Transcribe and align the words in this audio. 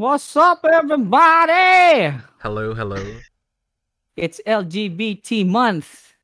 What's 0.00 0.34
up, 0.34 0.64
everybody? 0.64 2.16
Hello, 2.38 2.72
hello. 2.72 3.16
It's 4.16 4.40
LGBT 4.46 5.46
month. 5.46 6.14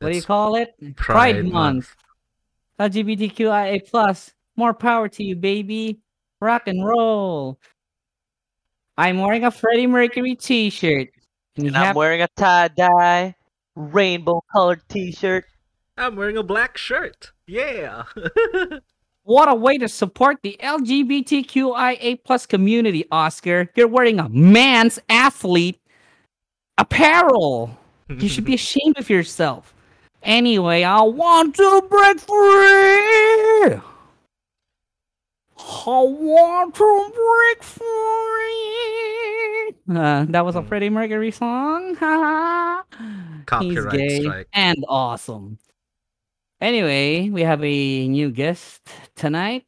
What 0.00 0.08
do 0.08 0.14
you 0.14 0.20
That's 0.20 0.26
call 0.26 0.56
it? 0.56 0.74
Pride 0.96 1.46
month. 1.46 1.94
LGBTQIA 2.80 3.88
plus. 3.88 4.32
More 4.56 4.74
power 4.74 5.08
to 5.10 5.22
you, 5.22 5.36
baby. 5.36 6.00
Rock 6.40 6.66
and 6.66 6.84
roll. 6.84 7.60
I'm 8.98 9.20
wearing 9.20 9.44
a 9.44 9.52
Freddie 9.52 9.86
Mercury 9.86 10.34
T-shirt. 10.34 11.10
Can 11.54 11.66
you 11.66 11.68
And 11.68 11.76
I'm 11.76 11.84
have- 11.84 11.94
wearing 11.94 12.22
a 12.22 12.28
tie-dye, 12.36 13.36
rainbow-colored 13.76 14.82
T-shirt. 14.88 15.44
I'm 15.96 16.16
wearing 16.16 16.36
a 16.36 16.42
black 16.42 16.78
shirt. 16.78 17.30
Yeah. 17.46 18.02
What 19.24 19.48
a 19.48 19.54
way 19.54 19.78
to 19.78 19.88
support 19.88 20.38
the 20.42 20.56
LGBTQIA 20.62 22.22
plus 22.24 22.44
community, 22.46 23.06
Oscar. 23.10 23.70
You're 23.74 23.88
wearing 23.88 24.20
a 24.20 24.28
man's 24.28 24.98
athlete 25.08 25.80
apparel. 26.76 27.76
You 28.08 28.28
should 28.28 28.44
be 28.44 28.54
ashamed 28.60 28.98
of 28.98 29.08
yourself. 29.08 29.72
Anyway, 30.22 30.82
I 30.82 31.00
want 31.02 31.54
to 31.56 31.82
break 31.88 32.20
free. 32.20 33.80
I 35.56 36.00
want 36.02 36.74
to 36.74 37.12
break 37.14 37.62
free. 37.62 37.84
Uh, 39.98 40.24
that 40.28 40.44
was 40.44 40.54
a 40.56 40.60
Hmm. 40.62 40.68
Freddie 40.68 40.90
Mercury 40.90 41.30
song. 41.30 41.88
He's 41.94 43.44
Copyright 43.46 43.92
gay 43.98 44.20
strike. 44.22 44.48
and 44.52 44.84
awesome. 44.88 45.58
Anyway, 46.60 47.28
we 47.30 47.42
have 47.42 47.62
a 47.62 48.08
new 48.08 48.30
guest 48.30 48.88
tonight. 49.16 49.66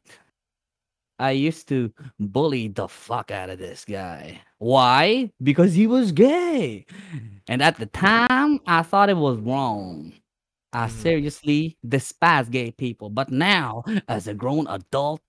I 1.19 1.31
used 1.31 1.67
to 1.69 1.91
bully 2.19 2.67
the 2.67 2.87
fuck 2.87 3.31
out 3.31 3.49
of 3.49 3.57
this 3.59 3.85
guy. 3.85 4.41
Why? 4.59 5.31
Because 5.41 5.73
he 5.73 5.87
was 5.87 6.11
gay. 6.11 6.85
And 7.47 7.61
at 7.61 7.77
the 7.77 7.87
time, 7.87 8.59
I 8.67 8.83
thought 8.83 9.09
it 9.09 9.17
was 9.17 9.37
wrong. 9.39 10.13
I 10.73 10.87
Mhm. 10.87 10.91
seriously 10.91 11.77
despise 11.87 12.49
gay 12.49 12.71
people. 12.71 13.09
But 13.09 13.31
now, 13.31 13.83
as 14.07 14.27
a 14.27 14.33
grown 14.33 14.67
adult, 14.67 15.21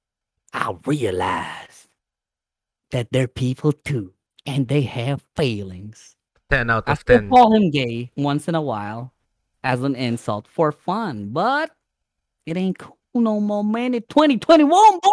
I 0.53 0.75
realize 0.85 1.89
that 2.91 3.09
they're 3.11 3.29
people 3.29 3.73
too. 3.73 4.13
And 4.47 4.69
they 4.69 4.83
have 4.83 5.23
feelings. 5.37 6.17
10 6.51 6.71
out 6.71 6.85
I 6.89 6.93
of 6.93 6.99
still 7.01 7.19
10. 7.19 7.29
call 7.29 7.55
him 7.55 7.71
gay 7.71 8.11
once 8.17 8.49
in 8.49 8.55
a 8.55 8.63
while 8.63 9.13
as 9.65 9.83
an 9.83 9.95
insult 9.95 10.47
for 10.49 10.73
fun, 10.73 11.29
but 11.31 11.71
it 12.47 12.57
ain't 12.57 12.79
cool 12.79 12.97
no 13.15 13.41
more, 13.41 13.65
man. 13.65 13.95
It's 13.95 14.07
2021, 14.09 15.01
boy. 15.01 15.11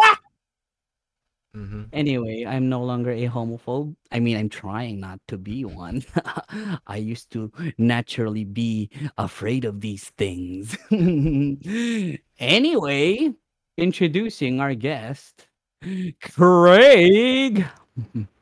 Mm-hmm. 1.56 1.82
Anyway, 1.92 2.44
I'm 2.46 2.68
no 2.68 2.82
longer 2.82 3.10
a 3.10 3.28
homophobe. 3.28 3.96
I 4.12 4.20
mean, 4.20 4.36
I'm 4.36 4.50
trying 4.50 5.00
not 5.00 5.20
to 5.28 5.38
be 5.38 5.64
one. 5.64 6.04
I 6.86 6.96
used 6.96 7.30
to 7.32 7.50
naturally 7.78 8.44
be 8.44 8.90
afraid 9.16 9.64
of 9.64 9.80
these 9.80 10.10
things. 10.18 10.76
anyway, 12.38 13.32
introducing 13.78 14.60
our 14.60 14.74
guest, 14.74 15.46
Craig 16.20 17.64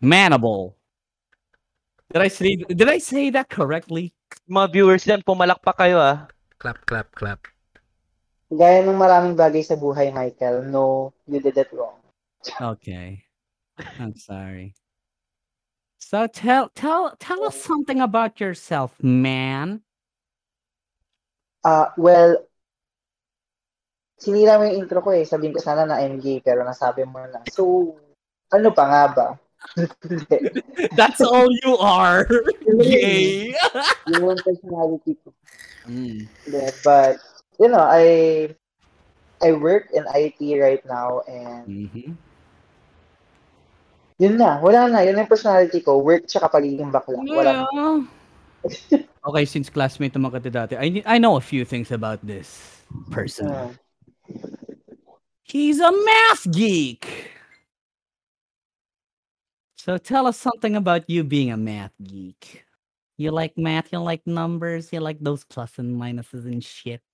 Manable. 0.02 0.74
Did 2.12 2.22
I 2.22 2.28
say 2.28 2.56
did 2.56 2.88
I 2.88 2.98
say 2.98 3.30
that 3.30 3.48
correctly? 3.48 4.12
Mga 4.44 4.66
viewers 4.72 5.04
dyan, 5.04 5.22
pumalakpak 5.24 5.76
kayo 5.78 5.98
ah. 5.98 6.28
Clap, 6.60 6.82
clap, 6.84 7.08
clap. 7.16 7.40
Gaya 8.52 8.84
ng 8.84 9.00
maraming 9.00 9.34
bagay 9.34 9.64
sa 9.64 9.74
buhay, 9.74 10.12
Michael, 10.14 10.68
no, 10.68 11.10
you 11.26 11.40
did 11.40 11.56
it 11.56 11.72
wrong. 11.72 11.98
Okay. 12.60 13.24
I'm 13.98 14.14
sorry. 14.14 14.76
So 15.98 16.28
tell 16.28 16.68
tell 16.76 17.16
tell 17.16 17.42
us 17.48 17.56
something 17.56 17.98
about 17.98 18.38
yourself, 18.38 18.92
man. 19.00 19.80
Ah, 21.64 21.96
well, 21.96 22.44
sinira 24.20 24.60
mo 24.60 24.68
yung 24.68 24.84
intro 24.84 25.00
ko 25.00 25.16
eh. 25.16 25.24
Sabihin 25.24 25.56
ko 25.56 25.64
sana 25.64 25.88
na 25.88 25.98
I'm 26.04 26.20
gay, 26.20 26.44
pero 26.44 26.60
nasabi 26.60 27.08
mo 27.08 27.24
na. 27.24 27.40
So, 27.48 27.96
ano 28.52 28.68
pa 28.76 28.84
nga 28.84 29.04
ba? 29.10 29.26
Hindi. 29.74 30.38
That's 30.98 31.20
all 31.20 31.48
you 31.64 31.76
are. 31.80 32.28
Gay. 32.82 33.54
yung 34.12 34.36
personality. 34.38 35.16
Mm. 35.88 36.28
Hindi, 36.28 36.62
But, 36.84 37.18
you 37.58 37.68
know, 37.68 37.82
I 37.84 38.04
I 39.42 39.52
work 39.52 39.90
in 39.92 40.04
IT 40.08 40.40
right 40.60 40.80
now 40.88 41.20
and 41.28 41.66
Mhm. 41.68 42.16
yun 44.16 44.34
na, 44.38 44.56
wala 44.62 44.88
na. 44.88 45.04
Yun 45.04 45.18
ang 45.20 45.28
personality 45.28 45.82
ko. 45.82 45.98
Work 46.00 46.30
tsaka 46.30 46.48
pagiging 46.48 46.88
bakla. 46.88 47.20
Wala 47.20 47.66
na. 47.68 48.04
Okay, 49.24 49.48
since 49.48 49.72
classmate 49.72 50.12
naman 50.12 50.36
kita 50.36 50.52
dati, 50.52 50.72
I 50.76 51.00
I 51.08 51.16
know 51.16 51.40
a 51.40 51.44
few 51.44 51.64
things 51.64 51.88
about 51.88 52.20
this 52.20 52.60
person. 53.08 53.48
Ah. 53.48 53.72
He's 55.48 55.80
a 55.80 55.88
math 55.88 56.44
geek. 56.52 57.32
So 59.84 60.00
tell 60.00 60.24
us 60.26 60.40
something 60.40 60.80
about 60.80 61.04
you 61.12 61.20
being 61.28 61.52
a 61.52 61.60
math 61.60 61.92
geek. 62.00 62.64
You 63.20 63.36
like 63.36 63.52
math, 63.60 63.92
you 63.92 64.00
like 64.00 64.24
numbers, 64.24 64.88
you 64.88 65.00
like 65.04 65.20
those 65.20 65.44
plus 65.44 65.76
and 65.76 66.00
minuses 66.00 66.48
and 66.48 66.64
shit. 66.64 67.04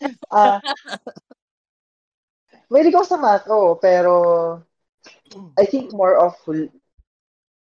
Ah, 0.28 0.60
may 2.68 2.84
ako 2.84 3.04
sa 3.04 3.16
math, 3.16 3.48
oh, 3.48 3.76
pero 3.80 4.60
I 5.56 5.64
think 5.64 5.92
more 5.96 6.20
of 6.20 6.36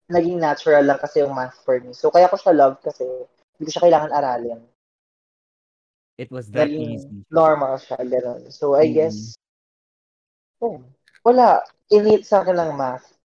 naging 0.10 0.42
natural 0.42 0.82
lang 0.82 0.98
kasi 0.98 1.22
yung 1.22 1.38
math 1.38 1.62
for 1.62 1.78
me. 1.78 1.94
So, 1.94 2.10
kaya 2.10 2.30
ko 2.30 2.42
siya 2.42 2.58
love 2.58 2.82
kasi 2.82 3.06
hindi 3.58 3.70
ko 3.70 3.72
siya 3.74 3.86
kailangan 3.86 4.14
aralin. 4.18 4.62
It 6.18 6.34
was 6.34 6.50
that 6.58 6.74
Naging 6.74 7.02
easy. 7.02 7.22
normal 7.30 7.78
siya, 7.78 8.02
gano'n. 8.02 8.50
So, 8.50 8.74
I 8.74 8.90
Mm. 8.90 8.98
guess, 8.98 9.38
oh, 10.62 10.82
wala. 11.22 11.62
Innate 11.94 12.26
sa 12.26 12.42
akin 12.42 12.58
lang 12.58 12.74
math. 12.78 13.17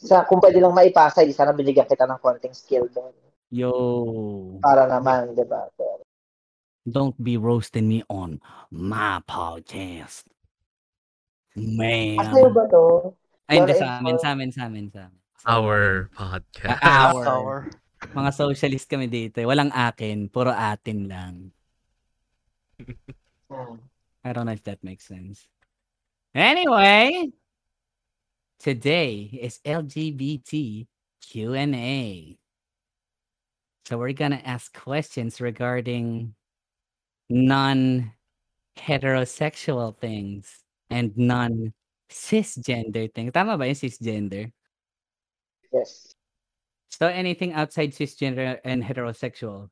Sa, 0.00 0.24
kung 0.24 0.40
pwede 0.40 0.64
lang 0.64 0.72
maipasa, 0.72 1.20
di 1.20 1.36
sana 1.36 1.52
binigyan 1.52 1.84
kita 1.84 2.08
ng 2.08 2.20
konting 2.24 2.56
skill 2.56 2.88
doon. 2.88 3.12
Yo, 3.52 3.72
Para 4.64 4.88
naman, 4.88 5.36
di 5.36 5.44
ba? 5.44 5.68
Pero, 5.76 6.00
don't 6.88 7.18
be 7.20 7.36
roasting 7.36 7.84
me 7.84 8.00
on 8.08 8.40
my 8.72 9.20
podcast. 9.28 10.24
Man. 11.52 12.16
ah, 12.16 12.32
sa'yo 12.32 12.48
ba 12.48 12.64
to? 12.70 13.12
Ay, 13.50 13.60
hindi 13.60 13.74
sa 13.76 14.00
amin, 14.00 14.16
sa 14.16 14.28
amin, 14.32 14.50
sa 14.54 14.62
amin, 14.70 14.86
sa 14.88 15.00
amin. 15.10 15.20
Our 15.44 16.08
podcast. 16.16 16.80
Ah, 16.80 17.10
Our. 17.12 17.24
Sour. 17.26 17.56
Mga 18.16 18.30
socialist 18.32 18.88
kami 18.88 19.12
dito. 19.12 19.36
eh. 19.42 19.44
Walang 19.44 19.68
akin, 19.74 20.32
puro 20.32 20.54
atin 20.56 21.04
lang. 21.04 21.34
Hmm. 23.52 23.76
I 24.24 24.32
don't 24.32 24.48
know 24.48 24.56
if 24.56 24.64
that 24.64 24.80
makes 24.80 25.04
sense. 25.04 25.44
Anyway, 26.32 27.34
today 28.60 29.30
is 29.40 29.58
LGBT 29.64 30.86
Q&A. 31.20 32.38
So 33.86 33.96
we're 33.98 34.12
going 34.12 34.30
to 34.32 34.46
ask 34.46 34.72
questions 34.78 35.40
regarding 35.40 36.34
non-heterosexual 37.28 39.96
things 39.98 40.62
and 40.90 41.16
non-cisgender 41.16 43.12
things. 43.12 43.32
Tama 43.32 43.58
ba 43.58 43.66
yung 43.66 43.74
cisgender? 43.74 44.52
Yes. 45.72 46.14
So 46.90 47.08
anything 47.08 47.52
outside 47.54 47.90
cisgender 47.92 48.60
and 48.64 48.84
heterosexual 48.84 49.70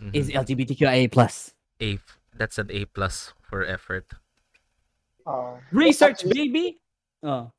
Mhm. 0.00 0.14
is 0.14 0.30
LGBTQIA+. 0.30 1.52
A. 1.82 1.98
That's 2.34 2.58
an 2.58 2.70
A 2.70 2.84
plus 2.86 3.32
for 3.42 3.64
effort. 3.64 4.10
Oh. 5.26 5.60
Research, 5.72 6.24
Actually, 6.24 6.48
baby! 6.48 6.80
Oh. 7.26 7.50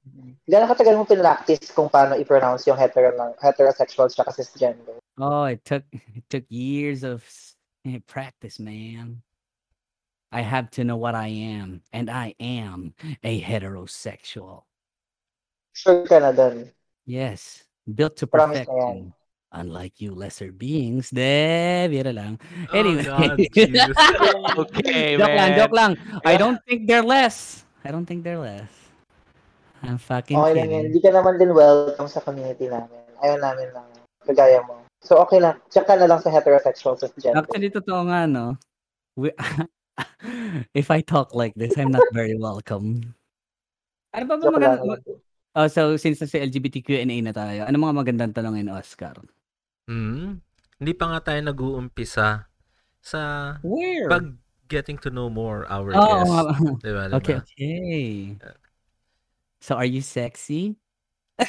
Gano'ng 0.48 0.72
katagal 0.72 0.96
mo 0.96 1.04
pinractice 1.04 1.76
kung 1.76 1.92
paano 1.92 2.16
i-pronounce 2.16 2.64
yung 2.72 2.80
hetero, 2.80 3.12
heterosexual 3.44 4.08
tsaka 4.08 4.32
cisgender? 4.32 4.96
Oh, 5.20 5.44
it 5.44 5.60
took 5.68 5.84
it 5.92 6.24
took 6.32 6.48
years 6.48 7.04
of 7.04 7.20
eh, 7.84 8.00
practice, 8.08 8.64
man. 8.64 9.20
I 10.32 10.40
have 10.40 10.72
to 10.80 10.84
know 10.88 10.96
what 10.96 11.16
I 11.16 11.28
am, 11.56 11.84
and 11.92 12.08
I 12.08 12.36
am 12.40 12.96
a 13.24 13.40
heterosexual. 13.44 14.64
Sure 15.76 16.08
ka 16.08 16.20
na 16.20 16.32
dun. 16.32 16.72
Yes, 17.04 17.64
built 17.84 18.16
to 18.24 18.28
Promise 18.28 18.68
na 18.68 18.72
yan. 18.72 18.72
perfection. 18.72 19.14
Unlike 19.48 20.04
you 20.04 20.12
lesser 20.12 20.52
beings, 20.52 21.08
de, 21.12 21.88
biro 21.92 22.12
lang. 22.12 22.36
Oh, 22.72 22.76
Anyway. 22.76 23.04
God, 23.04 23.40
Jesus. 23.52 23.96
Okay, 24.80 25.16
joke 25.16 25.32
lang, 25.36 25.50
man. 25.52 25.60
joke 25.60 25.76
lang. 25.76 25.92
I 26.28 26.36
don't 26.36 26.60
think 26.68 26.88
they're 26.88 27.04
less. 27.04 27.64
I 27.84 27.92
don't 27.92 28.04
think 28.06 28.24
they're 28.28 28.40
less. 28.40 28.68
I'm 29.86 29.98
fucking 29.98 30.38
Okay 30.38 30.54
lang 30.54 30.58
yan. 30.58 30.68
kidding. 30.70 30.86
Hindi 30.90 31.02
ka 31.02 31.12
naman 31.14 31.34
din 31.38 31.52
welcome 31.54 32.10
sa 32.10 32.22
community 32.22 32.66
namin. 32.66 32.98
Ayaw 33.22 33.38
namin 33.38 33.68
ng 33.74 33.88
kagaya 34.26 34.60
mo. 34.66 34.82
So, 35.02 35.22
okay 35.22 35.38
lang. 35.38 35.62
Check 35.70 35.86
ka 35.86 35.94
na 35.96 36.10
lang 36.10 36.20
sa 36.20 36.34
heterosexual 36.34 36.98
cisgender. 36.98 37.38
Actually, 37.38 37.70
totoo 37.70 38.10
nga, 38.10 38.26
no? 38.26 38.58
We, 39.14 39.30
if 40.74 40.90
I 40.90 41.02
talk 41.02 41.34
like 41.38 41.54
this, 41.54 41.78
I'm 41.78 41.94
not 41.94 42.06
very 42.12 42.34
welcome. 42.36 43.14
Ano 44.14 44.24
ba 44.26 44.36
ba 44.36 44.50
maganda, 44.50 44.82
lang. 44.82 44.98
ma- 44.98 45.26
Oh, 45.58 45.66
so 45.66 45.98
since 45.98 46.22
nasa 46.22 46.38
LGBTQNA 46.38 47.18
na 47.26 47.34
tayo, 47.34 47.66
ano 47.66 47.82
mga 47.82 47.98
magandang 47.98 48.30
tanongin, 48.30 48.70
Oscar? 48.70 49.18
Hmm. 49.90 50.38
Hindi 50.78 50.94
pa 50.94 51.10
nga 51.10 51.34
tayo 51.34 51.42
nag-uumpisa 51.42 52.46
sa 53.02 53.22
Where? 53.66 54.06
pag 54.06 54.38
getting 54.70 55.02
to 55.02 55.10
know 55.10 55.34
more 55.34 55.66
our 55.66 55.98
Oo 55.98 55.98
guests. 55.98 56.62
Diba, 56.86 57.10
diba? 57.10 57.18
Okay, 57.18 57.36
okay. 57.42 58.38
So 59.68 59.76
are 59.76 59.84
you 59.84 60.00
sexy? 60.00 60.80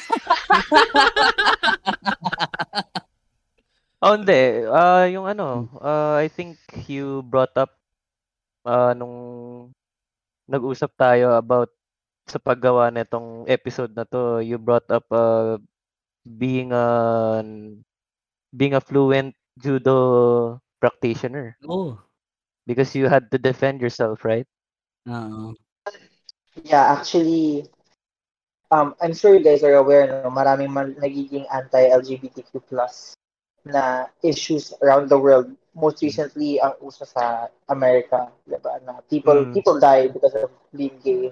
Oh, 3.99 4.15
hindi. 4.15 4.63
Ah, 4.71 5.03
yung 5.11 5.27
ano, 5.27 5.67
ah, 5.83 6.15
I 6.15 6.31
think 6.31 6.55
you 6.87 7.19
brought 7.27 7.51
up 7.59 7.75
ah, 8.63 8.95
nung 8.95 9.67
nag-usap 10.47 10.95
tayo 10.95 11.35
about 11.35 11.67
sa 12.23 12.39
paggawa 12.39 12.87
nitong 12.95 13.43
episode 13.51 13.91
na 13.91 14.07
to, 14.07 14.39
you 14.39 14.55
brought 14.55 14.87
up 14.87 15.03
uh, 15.11 15.59
being 16.23 16.71
a 16.71 17.43
being 18.55 18.71
a 18.71 18.79
fluent 18.79 19.35
judo 19.59 20.55
practitioner 20.79 21.59
Oh. 21.67 21.99
because 22.63 22.95
you 22.95 23.11
had 23.11 23.27
to 23.31 23.37
defend 23.37 23.83
yourself, 23.83 24.23
right? 24.23 24.47
Oo. 25.11 25.59
Yeah, 26.63 26.95
actually, 26.95 27.67
um, 28.71 28.95
I'm 29.01 29.13
sure 29.13 29.33
you 29.35 29.43
guys 29.43 29.63
are 29.63 29.75
aware, 29.75 30.07
no, 30.07 30.29
maraming 30.29 30.69
man 30.71 30.95
nagiging 30.97 31.45
anti-LGBTQ 31.49 32.61
plus 32.69 33.13
na 33.65 34.07
issues 34.23 34.73
around 34.81 35.09
the 35.09 35.17
world. 35.19 35.51
Most 35.75 36.01
recently, 36.01 36.59
ang 36.59 36.73
uso 36.81 37.05
sa 37.05 37.47
America, 37.69 38.31
diba? 38.47 38.81
Na 38.83 39.01
people, 39.05 39.45
Mm. 39.45 39.53
people 39.53 39.77
die 39.79 40.09
because 40.09 40.33
of 40.35 40.49
being 40.73 40.97
gay. 41.03 41.31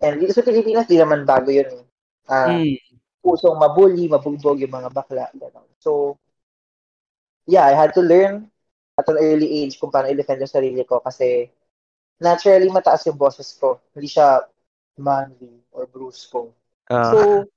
And 0.00 0.20
dito 0.22 0.32
sa 0.34 0.46
Pilipinas, 0.46 0.86
di 0.86 0.98
naman 0.98 1.26
bago 1.26 1.50
yun 1.50 1.68
eh. 1.68 1.84
Ah, 2.30 2.60
Mm. 2.62 2.78
usong 3.24 3.56
mabully, 3.58 4.06
mabugbog 4.08 4.60
yung 4.60 4.72
mga 4.72 4.90
bakla. 4.92 5.26
Ganun. 5.34 5.68
So, 5.80 6.16
yeah, 7.46 7.64
I 7.66 7.74
had 7.74 7.92
to 7.94 8.02
learn 8.04 8.48
at 8.96 9.08
an 9.08 9.18
early 9.18 9.64
age 9.64 9.80
kung 9.80 9.90
paano 9.90 10.08
i-defend 10.12 10.40
yung 10.44 10.54
sarili 10.54 10.82
ko 10.86 11.00
kasi 11.02 11.50
naturally 12.20 12.70
mataas 12.70 13.04
yung 13.08 13.18
boses 13.18 13.52
ko. 13.58 13.80
Hindi 13.92 14.08
siya 14.08 14.44
manly 15.00 15.60
or 15.74 15.88
brusco. 15.90 16.54
Ah, 16.88 17.12
So, 17.12 17.48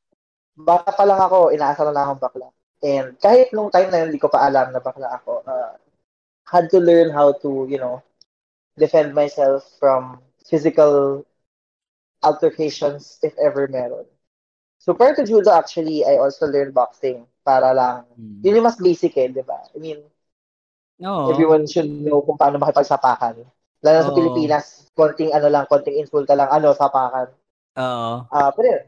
bata 0.58 0.92
pa 0.94 1.04
lang 1.08 1.20
ako, 1.22 1.52
inaasar 1.56 1.90
na 1.94 2.04
akong 2.08 2.22
bakla. 2.24 2.48
And 2.84 3.18
kahit 3.20 3.54
nung 3.54 3.72
time 3.74 3.90
na 3.92 4.00
yun, 4.06 4.08
hindi 4.14 4.22
ko 4.22 4.30
pa 4.30 4.46
alam 4.48 4.72
na 4.74 4.82
bakla 4.84 5.10
ako, 5.22 5.44
uh, 5.48 5.74
had 6.48 6.70
to 6.72 6.80
learn 6.80 7.12
how 7.12 7.34
to, 7.44 7.68
you 7.70 7.78
know, 7.80 8.04
defend 8.78 9.14
myself 9.16 9.66
from 9.80 10.22
physical 10.46 11.26
altercations 12.24 13.20
if 13.24 13.34
ever 13.40 13.68
meron. 13.68 14.06
So 14.80 14.94
prior 14.94 15.16
to 15.16 15.26
judo, 15.26 15.52
actually, 15.52 16.06
I 16.06 16.18
also 16.18 16.48
learned 16.48 16.74
boxing 16.74 17.28
para 17.46 17.74
lang, 17.74 18.06
Mm. 18.20 18.42
yun 18.44 18.58
yung 18.62 18.68
mas 18.68 18.80
basic 18.82 19.18
eh, 19.18 19.30
di 19.30 19.42
ba? 19.44 19.60
I 19.76 19.80
mean, 19.80 20.00
Oo. 21.02 21.28
everyone 21.32 21.68
should 21.70 21.90
know 21.90 22.20
kung 22.26 22.38
paano 22.42 22.58
makipagsapakan. 22.58 23.46
Lalo 23.86 23.96
na 24.02 24.06
sa. 24.08 24.16
Pilipinas, 24.18 24.66
konting 24.98 25.30
ano 25.38 25.48
lang, 25.54 25.66
konting 25.70 26.00
insulta 26.02 26.34
lang, 26.34 26.50
ano, 26.50 26.74
sapakan. 26.74 27.30
Oo. 27.78 28.28
Ah, 28.32 28.52
pero 28.56 28.68
yun, 28.76 28.84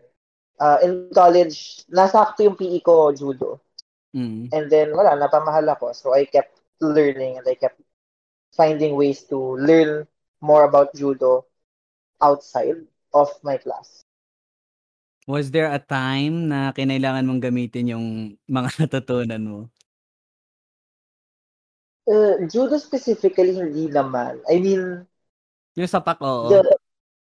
ah, 0.60 0.78
in 0.84 1.10
college, 1.16 1.88
nasakto 1.90 2.44
yung 2.46 2.60
PE 2.60 2.80
ko, 2.84 3.12
judo. 3.16 3.60
Mm. 4.16 4.52
And 4.52 4.66
then, 4.70 4.92
wala, 4.94 5.16
napamahal 5.16 5.66
ako. 5.72 5.94
So, 5.94 6.14
I 6.14 6.26
kept 6.26 6.60
learning 6.82 7.40
and 7.40 7.46
I 7.48 7.56
kept 7.56 7.80
finding 8.56 8.96
ways 8.96 9.24
to 9.30 9.38
learn 9.60 10.08
more 10.42 10.66
about 10.66 10.96
judo 10.96 11.46
outside 12.22 12.84
of 13.14 13.30
my 13.44 13.58
class. 13.58 14.04
Was 15.30 15.54
there 15.54 15.70
a 15.70 15.78
time 15.78 16.50
na 16.50 16.74
kinailangan 16.74 17.22
mong 17.30 17.42
gamitin 17.44 17.94
yung 17.94 18.06
mga 18.50 18.70
natutunan 18.82 19.44
mo? 19.46 19.60
Uh, 22.10 22.42
judo 22.50 22.82
specifically, 22.82 23.54
hindi 23.54 23.86
naman. 23.94 24.42
I 24.50 24.58
mean, 24.58 25.06
Yung 25.78 25.86
sapak, 25.86 26.18
oo. 26.26 26.50
the, 26.50 26.66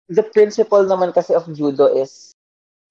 the 0.07 0.23
principle 0.31 0.87
naman 0.87 1.11
kasi 1.11 1.35
of 1.35 1.43
judo 1.51 1.91
is, 1.91 2.31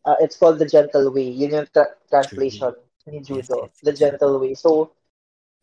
uh, 0.08 0.16
it's 0.25 0.40
called 0.40 0.56
the 0.56 0.64
gentle 0.64 1.12
way. 1.12 1.28
Yun 1.28 1.60
yung 1.60 1.69
tra- 1.69 1.93
translation 2.08 2.72
ni 3.05 3.20
judo. 3.20 3.69
Yes, 3.69 3.76
yes, 3.76 3.84
The 3.84 3.93
gentle 3.93 4.40
way. 4.40 4.56
So, 4.56 4.96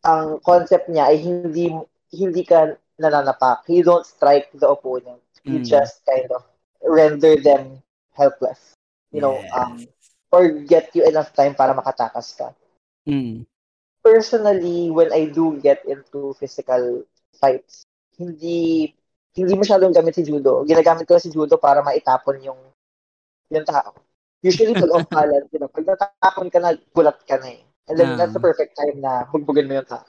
ang 0.06 0.38
concept 0.46 0.86
niya 0.86 1.10
ay 1.10 1.18
hindi 1.18 1.74
hindi 2.14 2.42
ka 2.46 2.78
nananapak. 3.02 3.66
You 3.66 3.82
don't 3.82 4.06
strike 4.06 4.54
the 4.54 4.70
opponent. 4.70 5.18
You 5.42 5.62
Mm. 5.62 5.66
just 5.66 6.02
kind 6.06 6.30
of 6.30 6.46
render 6.86 7.34
them 7.38 7.82
helpless. 8.14 8.78
You 9.10 9.22
know, 9.22 9.42
um, 9.54 9.78
Yes. 9.82 9.90
or 10.30 10.42
get 10.66 10.94
you 10.94 11.06
enough 11.06 11.34
time 11.34 11.54
para 11.54 11.74
makatakas 11.74 12.34
ka. 12.38 12.54
Mm. 13.06 13.46
Personally, 14.02 14.90
when 14.90 15.10
I 15.10 15.26
do 15.26 15.58
get 15.58 15.82
into 15.86 16.34
physical 16.38 17.02
fights, 17.34 17.82
hindi 18.18 18.90
hindi 19.36 19.52
masyadong 19.54 19.92
gamit 19.92 20.16
si 20.16 20.22
judo. 20.24 20.62
Ginagamit 20.64 21.04
ko 21.06 21.18
si 21.18 21.28
judo 21.30 21.58
para 21.58 21.82
maitapon 21.82 22.38
yung 22.42 22.60
yung 23.50 23.66
tao. 23.66 23.94
Usually, 24.42 24.74
pag 24.74 24.90
off 24.92 25.08
balance, 25.08 25.48
you 25.52 25.58
know, 25.58 25.68
pag 25.68 25.86
natapon 25.86 26.52
ka 26.52 26.58
na, 26.60 26.76
gulat 26.94 27.18
ka 27.26 27.40
na 27.40 27.56
eh. 27.56 27.62
And 27.88 27.94
then, 27.98 28.14
Ah. 28.14 28.16
that's 28.18 28.34
the 28.34 28.42
perfect 28.42 28.76
time 28.76 29.00
na 29.00 29.24
bugbugin 29.30 29.66
mo 29.70 29.78
yung 29.78 29.88
tao. 29.88 30.06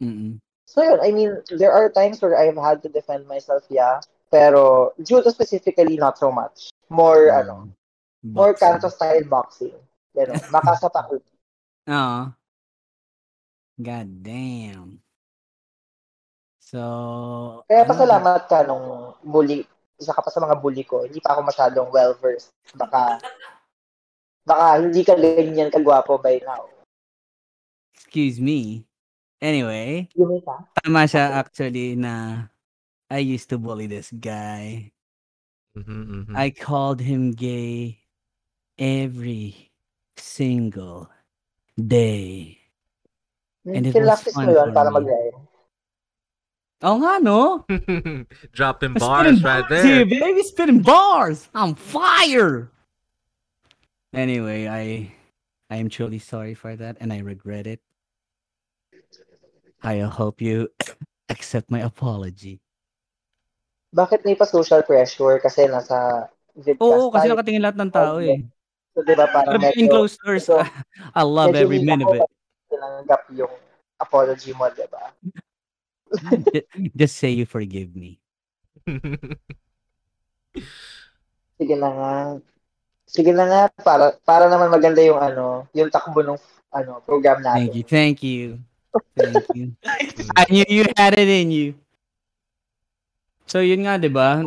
Mm. 0.00 0.38
So 0.70 0.80
yun, 0.86 1.02
I 1.02 1.10
mean, 1.10 1.42
there 1.58 1.74
are 1.74 1.90
times 1.90 2.22
where 2.22 2.38
I've 2.38 2.56
had 2.56 2.80
to 2.86 2.88
defend 2.88 3.26
myself, 3.26 3.66
yeah. 3.68 3.98
Pero 4.30 4.94
judo 5.02 5.28
specifically, 5.34 5.98
not 5.98 6.14
so 6.16 6.30
much. 6.30 6.70
More, 6.88 7.34
ano, 7.34 7.66
more 8.22 8.54
Boxing. 8.54 8.78
kanto 8.78 8.88
style 8.88 9.26
boxing. 9.26 9.74
Gano'n, 10.14 10.38
makasapak. 10.54 11.10
Oo. 11.90 12.22
God 13.80 14.08
damn. 14.22 15.02
So, 16.62 16.78
Kaya 17.66 17.82
ano- 17.82 17.90
pasalamat 17.90 18.42
ka 18.46 18.58
nung 18.62 18.86
bully, 19.26 19.66
isa 20.00 20.16
ka 20.16 20.24
pa 20.24 20.32
sa 20.32 20.40
mga 20.40 20.56
bully 20.56 20.82
ko, 20.82 21.04
hindi 21.04 21.20
pa 21.20 21.36
ako 21.36 21.44
masyadong 21.44 21.88
well-versed. 21.92 22.56
Baka, 22.72 23.20
baka 24.48 24.80
hindi 24.80 25.04
ka 25.04 25.14
ganyan 25.14 25.68
kagwapo 25.68 26.16
by 26.16 26.40
now. 26.42 26.64
Excuse 27.92 28.40
me. 28.40 28.88
Anyway, 29.40 30.08
tama 30.80 31.04
siya 31.04 31.36
actually 31.36 31.96
na 31.96 32.44
I 33.12 33.20
used 33.20 33.52
to 33.52 33.60
bully 33.60 33.84
this 33.84 34.08
guy. 34.08 34.92
Mhm, 35.76 36.32
mhm. 36.32 36.34
I 36.34 36.50
called 36.50 37.00
him 37.00 37.30
gay 37.30 38.00
every 38.80 39.70
single 40.16 41.08
day. 41.76 42.58
And 43.68 43.84
it 43.86 43.92
was 43.92 44.24
Kinlapis 44.24 44.34
fun 44.34 44.48
for 44.48 44.72
para 44.72 44.90
me. 44.90 45.06
Oh 46.80 46.96
nga, 46.96 47.20
no? 47.20 47.64
Dropping 48.56 48.96
Spitting 48.96 48.98
bars 48.98 49.44
right 49.44 49.68
bars 49.68 49.84
here, 49.84 50.04
there. 50.04 50.08
baby. 50.08 50.42
Spitting 50.42 50.80
bars. 50.80 51.48
I'm 51.52 51.74
fire. 51.76 52.72
Anyway, 54.16 54.64
I 54.66 55.12
I 55.68 55.76
am 55.76 55.92
truly 55.92 56.18
sorry 56.18 56.56
for 56.56 56.74
that 56.74 56.96
and 56.98 57.12
I 57.12 57.20
regret 57.20 57.68
it. 57.68 57.80
I 59.84 60.00
hope 60.00 60.40
you 60.40 60.72
accept 61.28 61.70
my 61.70 61.84
apology. 61.84 62.60
Bakit 63.92 64.24
may 64.24 64.34
pa 64.34 64.48
social 64.48 64.80
pressure 64.80 65.36
kasi 65.38 65.68
nasa 65.68 66.30
vidcast 66.56 66.80
Oo, 66.80 67.10
kasi 67.12 67.26
tayo. 67.26 67.36
nakatingin 67.36 67.62
lahat 67.62 67.76
ng 67.76 67.90
tao 67.92 68.16
eh. 68.22 68.40
So, 68.90 69.02
di 69.06 69.14
ba, 69.14 69.26
parang 69.30 69.58
medyo, 69.58 69.86
closed 69.86 70.18
doors, 70.24 70.46
medyo- 70.48 70.66
I 71.18 71.22
love 71.22 71.54
every 71.54 71.82
minute 71.82 72.06
of 72.06 72.18
it. 72.18 72.22
tinanggap 72.70 73.22
yung 73.34 73.50
apology 73.98 74.54
mo, 74.54 74.66
di 74.70 74.86
ba? 74.90 75.10
Ju- 76.52 76.66
Just 76.96 77.16
say 77.16 77.30
you 77.30 77.46
forgive 77.46 77.94
me. 77.94 78.18
Sige 81.60 81.74
na 81.76 81.88
nga. 81.92 82.12
Sige 83.06 83.30
na 83.34 83.44
nga, 83.46 83.60
para, 83.82 84.14
para 84.22 84.46
naman 84.46 84.70
maganda 84.70 85.02
yung 85.02 85.18
ano, 85.18 85.66
yung 85.74 85.90
takbo 85.90 86.22
ng 86.22 86.38
ano, 86.70 87.02
program 87.02 87.42
Thank 87.42 87.74
you, 87.74 87.82
natin. 87.82 87.90
thank 87.90 88.18
you, 88.22 88.42
thank 89.18 89.44
you. 89.54 89.74
I 90.38 90.46
knew 90.48 90.64
you 90.70 90.86
had 90.94 91.18
it 91.18 91.26
in 91.26 91.50
you. 91.50 91.68
So 93.50 93.58
yun 93.58 93.82
nga, 93.82 93.98
'di 93.98 94.06
ba? 94.14 94.46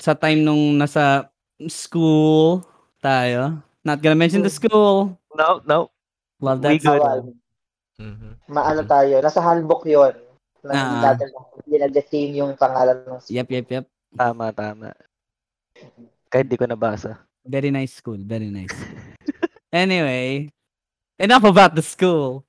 Sa 0.00 0.16
time 0.16 0.40
nung 0.40 0.80
nasa 0.80 1.28
school 1.68 2.64
tayo, 2.96 3.60
not 3.84 4.00
gonna 4.00 4.16
mention 4.16 4.40
the 4.40 4.48
school. 4.48 5.12
no, 5.36 5.60
no. 5.68 5.92
Love 6.40 6.64
that 6.64 6.76
We 6.76 6.80
good. 6.80 6.96
school. 6.96 7.36
Mhm. 8.00 8.40
Maano 8.48 8.88
tayo, 8.88 9.20
nasa 9.20 9.40
handbook 9.44 9.84
yon 9.84 10.16
na 10.66 10.74
hindi 10.74 10.96
Ah. 10.98 11.04
natin 11.14 11.28
hindi 11.62 11.76
na-defame 11.78 12.32
yung 12.42 12.52
pangalan 12.58 12.96
ng 13.06 13.18
school. 13.22 13.34
Yep, 13.38 13.48
yep, 13.54 13.66
yep. 13.70 13.86
Tama, 14.16 14.50
tama. 14.50 14.90
Kahit 16.28 16.46
di 16.50 16.58
ko 16.58 16.66
nabasa. 16.66 17.22
Very 17.46 17.70
nice 17.70 17.94
school, 17.94 18.18
very 18.18 18.50
nice. 18.50 18.74
anyway, 19.70 20.50
enough 21.22 21.46
about 21.46 21.78
the 21.78 21.84
school. 21.84 22.42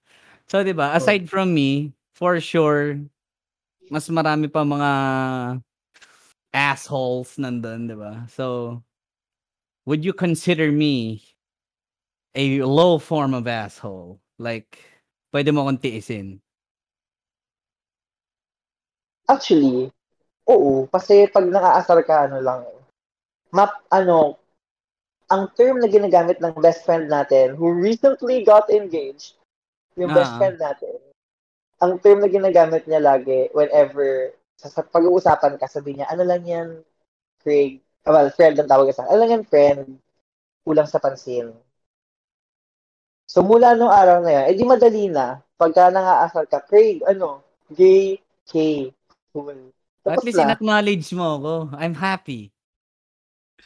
So, 0.50 0.64
'di 0.66 0.74
ba, 0.74 0.96
aside 0.98 1.30
from 1.30 1.54
me, 1.54 1.94
for 2.18 2.40
sure 2.42 2.98
mas 3.88 4.08
marami 4.12 4.52
pa 4.52 4.68
mga 4.68 4.92
assholes 6.52 7.36
nandun, 7.40 7.88
'di 7.88 7.96
ba? 7.96 8.28
So, 8.32 8.80
would 9.88 10.04
you 10.04 10.12
consider 10.12 10.72
me 10.72 11.24
a 12.36 12.62
low 12.64 13.00
form 13.00 13.34
of 13.34 13.48
asshole? 13.48 14.20
Like, 14.38 14.78
pwede 15.32 15.52
mo 15.56 15.66
akong 15.66 15.80
tiisin. 15.82 16.40
Actually, 19.28 19.92
oo. 20.48 20.88
Kasi 20.88 21.28
pag 21.28 21.44
nakaasar 21.44 22.00
ka, 22.08 22.32
ano 22.32 22.40
lang, 22.40 22.64
map, 23.52 23.84
ano, 23.92 24.40
ang 25.28 25.52
term 25.60 25.84
na 25.84 25.92
ginagamit 25.92 26.40
ng 26.40 26.56
best 26.64 26.88
friend 26.88 27.12
natin 27.12 27.60
who 27.60 27.76
recently 27.76 28.48
got 28.48 28.72
engaged, 28.72 29.36
yung 30.00 30.16
best 30.16 30.32
Ah. 30.36 30.40
friend 30.40 30.56
natin, 30.56 30.96
ang 31.84 32.00
term 32.00 32.24
na 32.24 32.32
ginagamit 32.32 32.88
niya 32.88 33.04
lagi 33.04 33.52
whenever 33.52 34.32
sa, 34.56 34.72
sa 34.72 34.82
pag-uusapan 34.82 35.60
ka, 35.60 35.68
sabi 35.68 36.00
niya, 36.00 36.08
ano 36.08 36.24
lang 36.24 36.44
yan, 36.48 36.70
Craig, 37.44 37.84
ah, 38.08 38.16
well, 38.16 38.32
friend 38.32 38.56
ang 38.58 38.72
tawag 38.72 38.90
sa 38.96 39.06
ano 39.06 39.20
lang 39.20 39.32
yan, 39.36 39.46
friend, 39.46 40.00
kulang 40.64 40.88
sa 40.88 41.04
pansin. 41.04 41.52
So, 43.28 43.44
mula 43.44 43.76
nung 43.76 43.92
araw 43.92 44.24
na 44.24 44.32
yan, 44.32 44.46
edi 44.56 44.64
madali 44.64 45.12
na. 45.12 45.44
Pagka 45.60 45.92
nangaasar 45.92 46.48
ka, 46.48 46.64
Craig, 46.64 47.04
ano, 47.04 47.44
gay, 47.76 48.24
K, 48.48 48.88
At 50.08 50.18
Tapos 50.18 50.24
least 50.24 50.40
na. 50.40 50.44
in-acknowledge 50.48 51.08
mo 51.12 51.26
ako. 51.38 51.54
I'm 51.76 51.96
happy. 51.96 52.52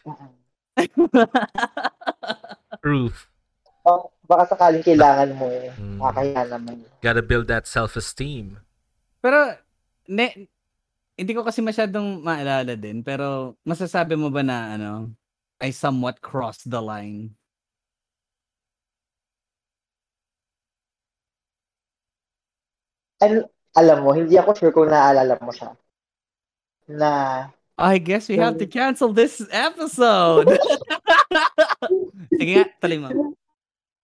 Mm-mm. 0.07 0.33
Proof. 2.83 3.29
Baka, 3.85 3.99
baka 4.25 4.43
sakaling 4.57 4.85
kailangan 4.85 5.29
mo, 5.37 5.47
Mm. 5.77 5.97
nakakaya 6.01 6.41
naman. 6.49 6.75
Gotta 7.01 7.21
build 7.21 7.45
that 7.49 7.65
self-esteem. 7.65 8.57
Pero, 9.21 9.53
ne, 10.09 10.49
hindi 11.17 11.31
ko 11.37 11.45
kasi 11.45 11.61
masyadong 11.61 12.21
maalala 12.25 12.73
din. 12.73 13.05
Pero, 13.05 13.57
masasabi 13.65 14.17
mo 14.17 14.33
ba 14.33 14.41
na, 14.41 14.77
ano, 14.77 15.13
I 15.61 15.69
somewhat 15.69 16.21
crossed 16.25 16.65
the 16.69 16.81
line? 16.81 17.37
And, 23.21 23.45
alam 23.71 24.03
mo, 24.03 24.11
hindi 24.11 24.35
ako 24.35 24.49
sure 24.53 24.73
kung 24.75 24.91
naaalala 24.91 25.39
mo 25.39 25.51
siya. 25.51 25.71
Na, 26.91 27.11
I 27.81 27.97
guess 27.97 28.29
we 28.29 28.37
have 28.37 28.59
to 28.59 28.67
cancel 28.67 29.09
this 29.09 29.41
episode. 29.49 30.45
Sige 32.37 32.51
nga, 32.53 32.65
tuloy 32.77 32.99
mo. 32.99 33.09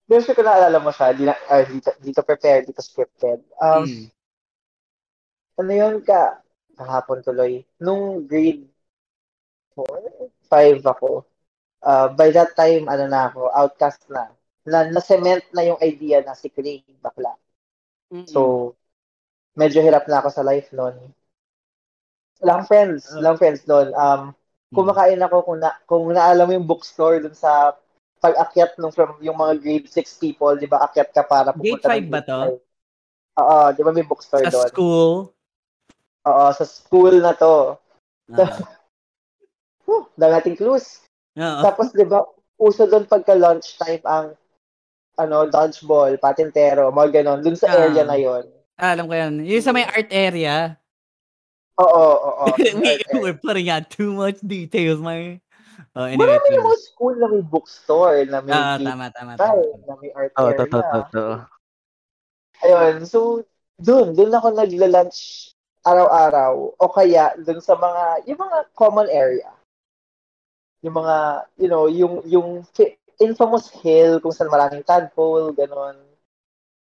hindi 0.07 0.23
sure 0.23 0.33
kung 0.33 0.47
naaalala 0.47 0.79
mo 0.79 0.89
siya. 0.89 1.07
Di 1.13 1.23
na, 1.27 1.35
ah, 1.47 1.61
dito, 1.61 1.89
dito 1.99 2.21
prepared, 2.23 2.65
dito 2.65 2.81
scripted. 2.81 3.43
Um, 3.59 3.85
Mm. 3.85 4.05
ano 5.57 5.71
yun 5.73 5.95
ka, 6.01 6.41
kahapon 6.77 7.25
tuloy, 7.25 7.65
nung 7.81 8.23
grade 8.23 8.65
4, 9.73 10.29
5 10.47 10.85
ako, 10.85 11.25
uh, 11.81 12.07
by 12.13 12.29
that 12.29 12.53
time, 12.53 12.85
ano 12.85 13.09
na 13.09 13.29
ako, 13.29 13.49
outcast 13.51 14.05
na. 14.07 14.29
Na, 14.67 14.85
na-cement 14.85 15.41
na 15.51 15.63
yung 15.63 15.79
idea 15.81 16.21
na 16.21 16.35
si 16.35 16.49
Craig 16.49 16.83
bakla. 16.99 17.33
Mm-mm. 18.13 18.27
So, 18.27 18.73
medyo 19.57 19.81
hirap 19.81 20.05
na 20.05 20.21
ako 20.21 20.29
sa 20.29 20.45
life 20.45 20.69
noon. 20.71 20.93
Akong 22.45 22.69
friends, 22.69 23.09
wala 23.17 23.33
akong 23.33 23.41
friends 23.41 23.65
noon. 23.65 23.89
Um, 23.97 24.37
kumakain 24.69 25.17
ako 25.25 25.41
kung, 25.41 25.59
na, 25.59 25.73
kung 25.89 26.05
naalam 26.13 26.45
mo 26.45 26.53
yung 26.53 26.69
bookstore 26.69 27.17
dun 27.17 27.33
sa 27.33 27.73
pag-akyat 28.21 28.77
nung 28.77 28.93
from 28.93 29.17
yung 29.25 29.37
mga 29.37 29.57
grade 29.57 29.87
6 29.89 30.21
people, 30.21 30.53
di 30.53 30.69
ba, 30.69 30.85
akyat 30.85 31.09
ka 31.09 31.25
para 31.25 31.49
Grade 31.53 31.81
pupunta 31.81 31.87
ng 31.89 31.91
five 31.91 32.05
ba 32.07 32.21
grade 32.21 32.29
to? 32.29 32.39
Oo, 33.37 33.57
di 33.73 33.81
ba 33.81 33.91
may 33.93 34.05
bookstore 34.05 34.45
sa 34.45 34.53
doon? 34.53 34.69
school. 34.69 35.11
Oo, 36.25 36.45
sa 36.53 36.65
school 36.65 37.15
na 37.21 37.33
to. 37.33 37.77
Ah. 38.37 38.53
Huh, 39.87 40.03
dami 40.19 40.35
nating 40.35 40.59
clues. 40.59 40.99
Oo. 41.39 41.63
Tapos, 41.63 41.95
di 41.95 42.03
ba, 42.03 42.19
uso 42.59 42.83
doon 42.91 43.07
pagka 43.07 43.31
lunchtime 43.31 44.03
ang 44.03 44.35
ano, 45.15 45.47
dodgeball, 45.47 46.19
patintero, 46.19 46.91
mga 46.91 47.23
ganon, 47.23 47.39
dun 47.39 47.55
sa 47.55 47.71
Ah. 47.71 47.87
area 47.87 48.03
na 48.03 48.19
yon. 48.19 48.43
Ah, 48.77 48.93
alam 48.93 49.09
ko 49.09 49.13
yan. 49.17 49.41
Yung 49.41 49.65
sa 49.65 49.73
may 49.73 49.89
art 49.89 50.05
area. 50.13 50.77
Oo, 51.81 51.89
oo, 51.89 52.29
oo. 52.45 52.53
we, 52.77 53.01
we're 53.17 53.37
putting 53.37 53.73
out 53.73 53.89
too 53.89 54.13
much 54.13 54.37
details, 54.45 55.01
my... 55.01 55.41
Oh, 55.97 56.05
anyway. 56.05 56.25
Marami 56.25 56.45
yung 56.53 56.65
mga 56.69 56.81
school 56.85 57.13
na 57.17 57.27
may 57.29 57.41
bookstore, 57.45 58.25
na 58.29 58.37
may 58.41 58.53
Ah, 58.53 58.77
cake 58.77 58.85
tama, 58.85 59.05
tama, 59.13 59.31
tama. 59.37 59.61
na 59.85 59.93
may 59.97 60.09
art 60.13 60.33
Oo, 60.37 60.53
area. 60.53 60.61
totoo, 60.61 60.81
totoo. 61.09 61.33
Ayun, 62.65 62.95
so, 63.05 63.45
dun, 63.77 64.13
dun 64.17 64.33
ako 64.33 64.53
nagla-lunch 64.53 65.49
araw-araw, 65.85 66.77
o 66.77 66.89
kaya 66.89 67.33
dun 67.41 67.61
sa 67.61 67.77
mga, 67.77 68.29
yung 68.29 68.41
mga 68.41 68.57
common 68.73 69.09
area. 69.09 69.53
Yung 70.85 70.97
mga, 70.97 71.45
you 71.57 71.69
know, 71.69 71.85
yung, 71.89 72.21
yung 72.25 72.65
infamous 73.17 73.69
hill 73.81 74.21
kung 74.21 74.33
saan 74.33 74.53
maraming 74.53 74.85
tadpole, 74.85 75.53
ganon. 75.53 75.97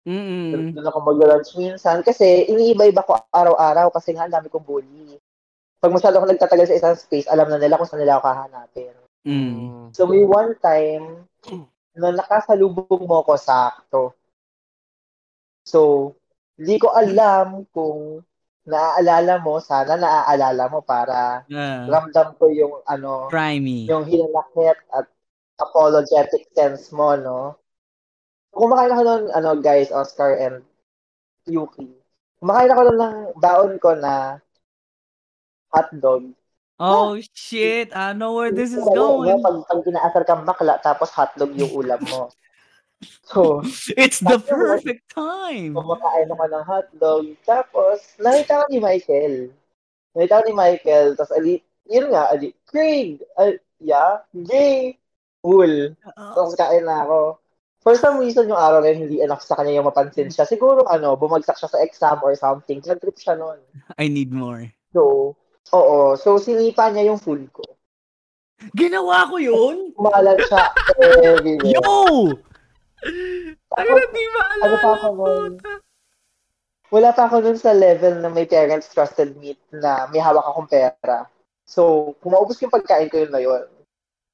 Mm-mm. 0.07 0.73
Doon 0.73 0.87
ako 0.87 0.99
mag-lunch 1.03 1.51
minsan. 1.59 2.01
Kasi 2.07 2.47
iniiba-iba 2.47 3.03
ko 3.03 3.19
araw-araw 3.35 3.91
kasi 3.91 4.15
nga 4.15 4.31
dami 4.31 4.47
kong 4.47 4.63
bully. 4.63 5.19
Pag 5.83 5.93
masyado 5.93 6.23
ako 6.23 6.31
nagtatagal 6.31 6.67
sa 6.71 6.79
isang 6.79 6.97
space, 6.97 7.27
alam 7.27 7.51
na 7.51 7.59
nila 7.59 7.77
kung 7.77 7.85
saan 7.91 8.01
nila 8.01 8.23
ako 8.23 8.27
hahanapin. 8.31 8.95
Mm. 9.27 9.91
So 9.91 10.07
may 10.07 10.23
one 10.23 10.55
time 10.63 11.27
na 11.99 12.15
nakasalubong 12.15 13.03
mo 13.05 13.27
ko 13.27 13.35
sakto. 13.35 14.15
So, 15.67 16.15
hindi 16.55 16.79
ko 16.79 16.95
alam 16.95 17.67
kung 17.75 18.23
naaalala 18.67 19.43
mo, 19.43 19.59
sana 19.59 19.99
naaalala 19.99 20.71
mo 20.71 20.79
para 20.87 21.43
Ah, 21.51 21.85
ramdam 21.91 22.39
ko 22.39 22.47
yung 22.51 22.83
ano, 22.87 23.27
try 23.31 23.59
me. 23.59 23.87
yung 23.91 24.07
hinanakit 24.07 24.79
at 24.95 25.11
apologetic 25.59 26.47
sense 26.55 26.95
mo, 26.95 27.19
no? 27.19 27.59
Kumakain 28.57 28.89
ako 28.89 29.03
nun, 29.05 29.25
ano, 29.37 29.51
guys, 29.61 29.93
Oscar 29.93 30.41
and 30.41 30.65
Yuki. 31.45 31.93
Kumakain 32.41 32.73
ako 32.73 32.81
nun 32.89 32.99
ng 32.99 33.17
baon 33.37 33.73
ko 33.77 33.93
na 33.93 34.41
hotdog. 35.69 36.33
Oh, 36.81 37.21
shit. 37.37 37.93
I 37.93 38.17
know 38.17 38.33
where 38.37 38.53
this 38.53 38.73
is 38.73 38.85
going. 38.85 39.41
Pag, 39.45 39.65
pag 39.69 39.81
inaasar 39.85 40.25
kang 40.25 40.49
bakla, 40.49 40.81
tapos 40.81 41.13
hotdog 41.13 41.53
yung 41.53 41.73
ulam 41.73 42.01
mo. 42.09 42.33
So, 43.29 43.61
It's 44.01 44.25
the 44.25 44.41
Sabi 44.41 44.49
mo, 44.49 44.57
perfect 44.57 45.05
time. 45.13 45.73
kumakain 45.77 46.33
ako 46.33 46.45
ng 46.49 46.65
hotdog. 46.65 47.25
Tapos, 47.45 47.99
nakita 48.17 48.65
ko 48.65 48.65
ni 48.73 48.81
Michael. 48.81 49.35
Nakita 50.17 50.41
ko 50.41 50.43
ni 50.49 50.55
Michael. 50.57 51.07
Tapos, 51.13 51.33
ali, 51.37 51.61
yun 51.85 52.09
nga, 52.09 52.33
ali, 52.33 52.57
Craig, 52.65 53.21
uh, 53.37 53.53
yeah, 53.81 54.25
gay, 54.33 54.97
cool. 55.45 55.93
Tapos 56.17 56.57
kain 56.59 56.83
na 56.83 57.05
ako. 57.07 57.39
For 57.87 57.95
some 57.95 58.19
reason, 58.19 58.51
yung 58.51 58.59
araw 58.59 58.83
na 58.83 58.91
yun, 58.91 59.07
hindi 59.07 59.23
enough 59.23 59.47
sa 59.47 59.55
kanya 59.55 59.79
yung 59.79 59.87
mapansin 59.87 60.27
siya. 60.27 60.43
Siguro, 60.43 60.83
ano, 60.91 61.15
bumagsak 61.15 61.55
siya 61.55 61.71
sa 61.71 61.79
exam 61.79 62.19
or 62.19 62.35
something. 62.35 62.83
Nag-trip 62.83 63.15
siya 63.15 63.39
nun. 63.39 63.63
I 63.95 64.11
need 64.11 64.35
more. 64.35 64.67
So, 64.91 65.39
oo. 65.71 66.19
So, 66.19 66.43
sinipa 66.43 66.91
niya 66.91 67.15
yung 67.15 67.23
food 67.23 67.47
ko. 67.55 67.63
Ginawa 68.75 69.31
ko 69.31 69.39
yun? 69.39 69.95
Kumalat 69.95 70.35
siya 70.51 70.75
everywhere. 70.99 71.79
Yo! 71.79 71.95
Ay, 73.79 73.87
hindi 73.87 74.23
maalala. 74.35 74.63
ano 74.67 74.77
pa 74.83 74.91
ako 74.91 75.07
nun? 75.15 75.53
Wala 76.91 77.11
pa 77.15 77.23
ako 77.31 77.37
nun 77.39 77.59
sa 77.61 77.71
level 77.71 78.19
na 78.19 78.35
may 78.35 78.51
parents 78.51 78.91
trusted 78.91 79.39
me 79.39 79.55
na 79.71 80.11
may 80.11 80.19
hawak 80.19 80.43
akong 80.43 80.67
pera. 80.67 81.31
So, 81.63 82.15
kung 82.19 82.35
maubos 82.35 82.59
yung 82.59 82.75
pagkain 82.75 83.15
ko 83.15 83.23
yun 83.23 83.31
na 83.31 83.39
yun. 83.39 83.76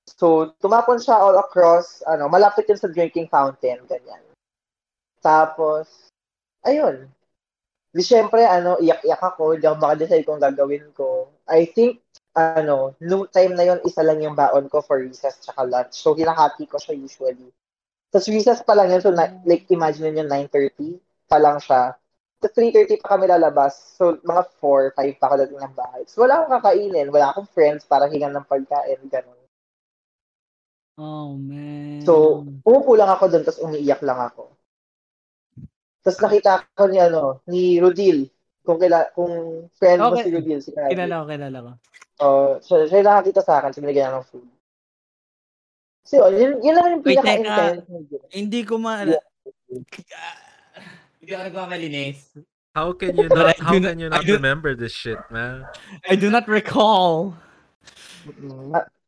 So, 0.07 0.51
tumapon 0.59 0.99
siya 0.99 1.23
all 1.23 1.39
across, 1.39 2.03
ano, 2.07 2.27
malapit 2.27 2.67
yun 2.67 2.79
sa 2.79 2.91
drinking 2.91 3.31
fountain, 3.31 3.83
ganyan. 3.87 4.23
Tapos, 5.23 6.11
ayun. 6.67 7.07
Di 7.95 8.03
syempre, 8.03 8.43
ano, 8.43 8.81
iyak-iyak 8.83 9.23
ako, 9.23 9.55
hindi 9.55 9.67
ako 9.69 9.77
makadecide 9.79 10.27
kung 10.27 10.43
gagawin 10.43 10.91
ko. 10.97 11.31
I 11.47 11.71
think, 11.71 12.03
ano, 12.35 12.97
nung 12.99 13.29
time 13.29 13.55
na 13.55 13.65
yun, 13.69 13.81
isa 13.85 14.03
lang 14.03 14.19
yung 14.25 14.35
baon 14.35 14.67
ko 14.67 14.81
for 14.83 14.99
recess 14.99 15.39
tsaka 15.39 15.63
lunch. 15.69 15.95
So, 15.95 16.17
hinahati 16.17 16.67
ko 16.67 16.81
siya 16.81 16.97
usually. 16.97 17.53
Tapos 18.13 18.29
recess 18.29 18.61
pa 18.65 18.75
lang 18.77 18.91
yun, 18.93 19.01
so 19.01 19.13
na, 19.13 19.31
like, 19.47 19.69
imagine 19.71 20.13
nyo 20.13 20.25
9.30 20.27 20.99
pa 21.29 21.39
lang 21.39 21.61
siya. 21.61 21.95
Sa 22.43 22.49
3.30 22.51 22.99
pa 22.99 23.15
kami 23.15 23.31
lalabas. 23.31 23.97
So, 23.97 24.19
mga 24.25 24.43
4, 24.59 24.97
5 24.99 25.21
pa 25.21 25.25
ako 25.31 25.35
dating 25.47 25.63
ng 25.63 25.77
bahay. 25.79 26.03
So, 26.11 26.27
wala 26.27 26.43
akong 26.43 26.59
kakainin. 26.59 27.09
Wala 27.13 27.31
akong 27.31 27.49
friends 27.53 27.87
para 27.87 28.11
hingan 28.11 28.35
ng 28.35 28.49
pagkain. 28.49 28.99
Ganun. 29.07 29.42
Oh, 31.01 31.35
man. 31.41 32.05
So, 32.05 32.45
umupo 32.65 32.93
lang 32.97 33.09
ako 33.09 33.33
doon, 33.33 33.43
tapos 33.49 33.61
umiiyak 33.65 34.05
lang 34.05 34.21
ako. 34.29 34.53
Tapos 36.05 36.19
nakita 36.21 36.67
ko 36.77 36.85
ni, 36.91 36.99
ano, 37.01 37.41
ni 37.49 37.81
Rodil. 37.81 38.29
Kung, 38.63 38.79
kaila, 38.79 39.11
kung 39.17 39.67
friend 39.75 39.99
mo 39.99 40.15
Okay. 40.15 40.29
si 40.29 40.31
Rodil, 40.31 40.59
si 40.61 40.71
Kyle. 40.71 40.93
kilala 40.93 41.23
ko, 41.23 41.25
kilala 41.31 41.59
ko. 41.59 41.71
Oh, 42.23 42.49
siya, 42.61 42.87
siya 42.87 42.99
yung 43.03 43.09
nakakita 43.09 43.41
sa 43.43 43.55
akin, 43.59 43.71
so 43.73 43.81
binigyan 43.81 44.15
ng 44.15 44.27
food. 44.29 44.47
So, 46.05 46.29
yun, 46.29 46.61
yun 46.61 46.75
lang 46.77 46.87
yung 46.99 47.05
pinaka-intense. 47.07 47.87
Hindi 48.31 48.61
ko 48.67 48.77
ma... 48.77 49.07
Yeah. 49.07 49.23
Hindi 51.23 51.31
ako 51.33 51.43
nagmamalinis. 51.49 52.19
How 52.75 52.93
can 52.97 53.15
you 53.17 53.29
not, 53.29 53.57
how 53.61 53.77
can 53.77 53.99
you 54.01 54.09
not 54.09 54.25
remember 54.25 54.75
this 54.75 54.93
shit, 54.93 55.21
man? 55.31 55.65
I 56.09 56.17
do 56.17 56.29
not 56.33 56.49
recall. 56.49 57.37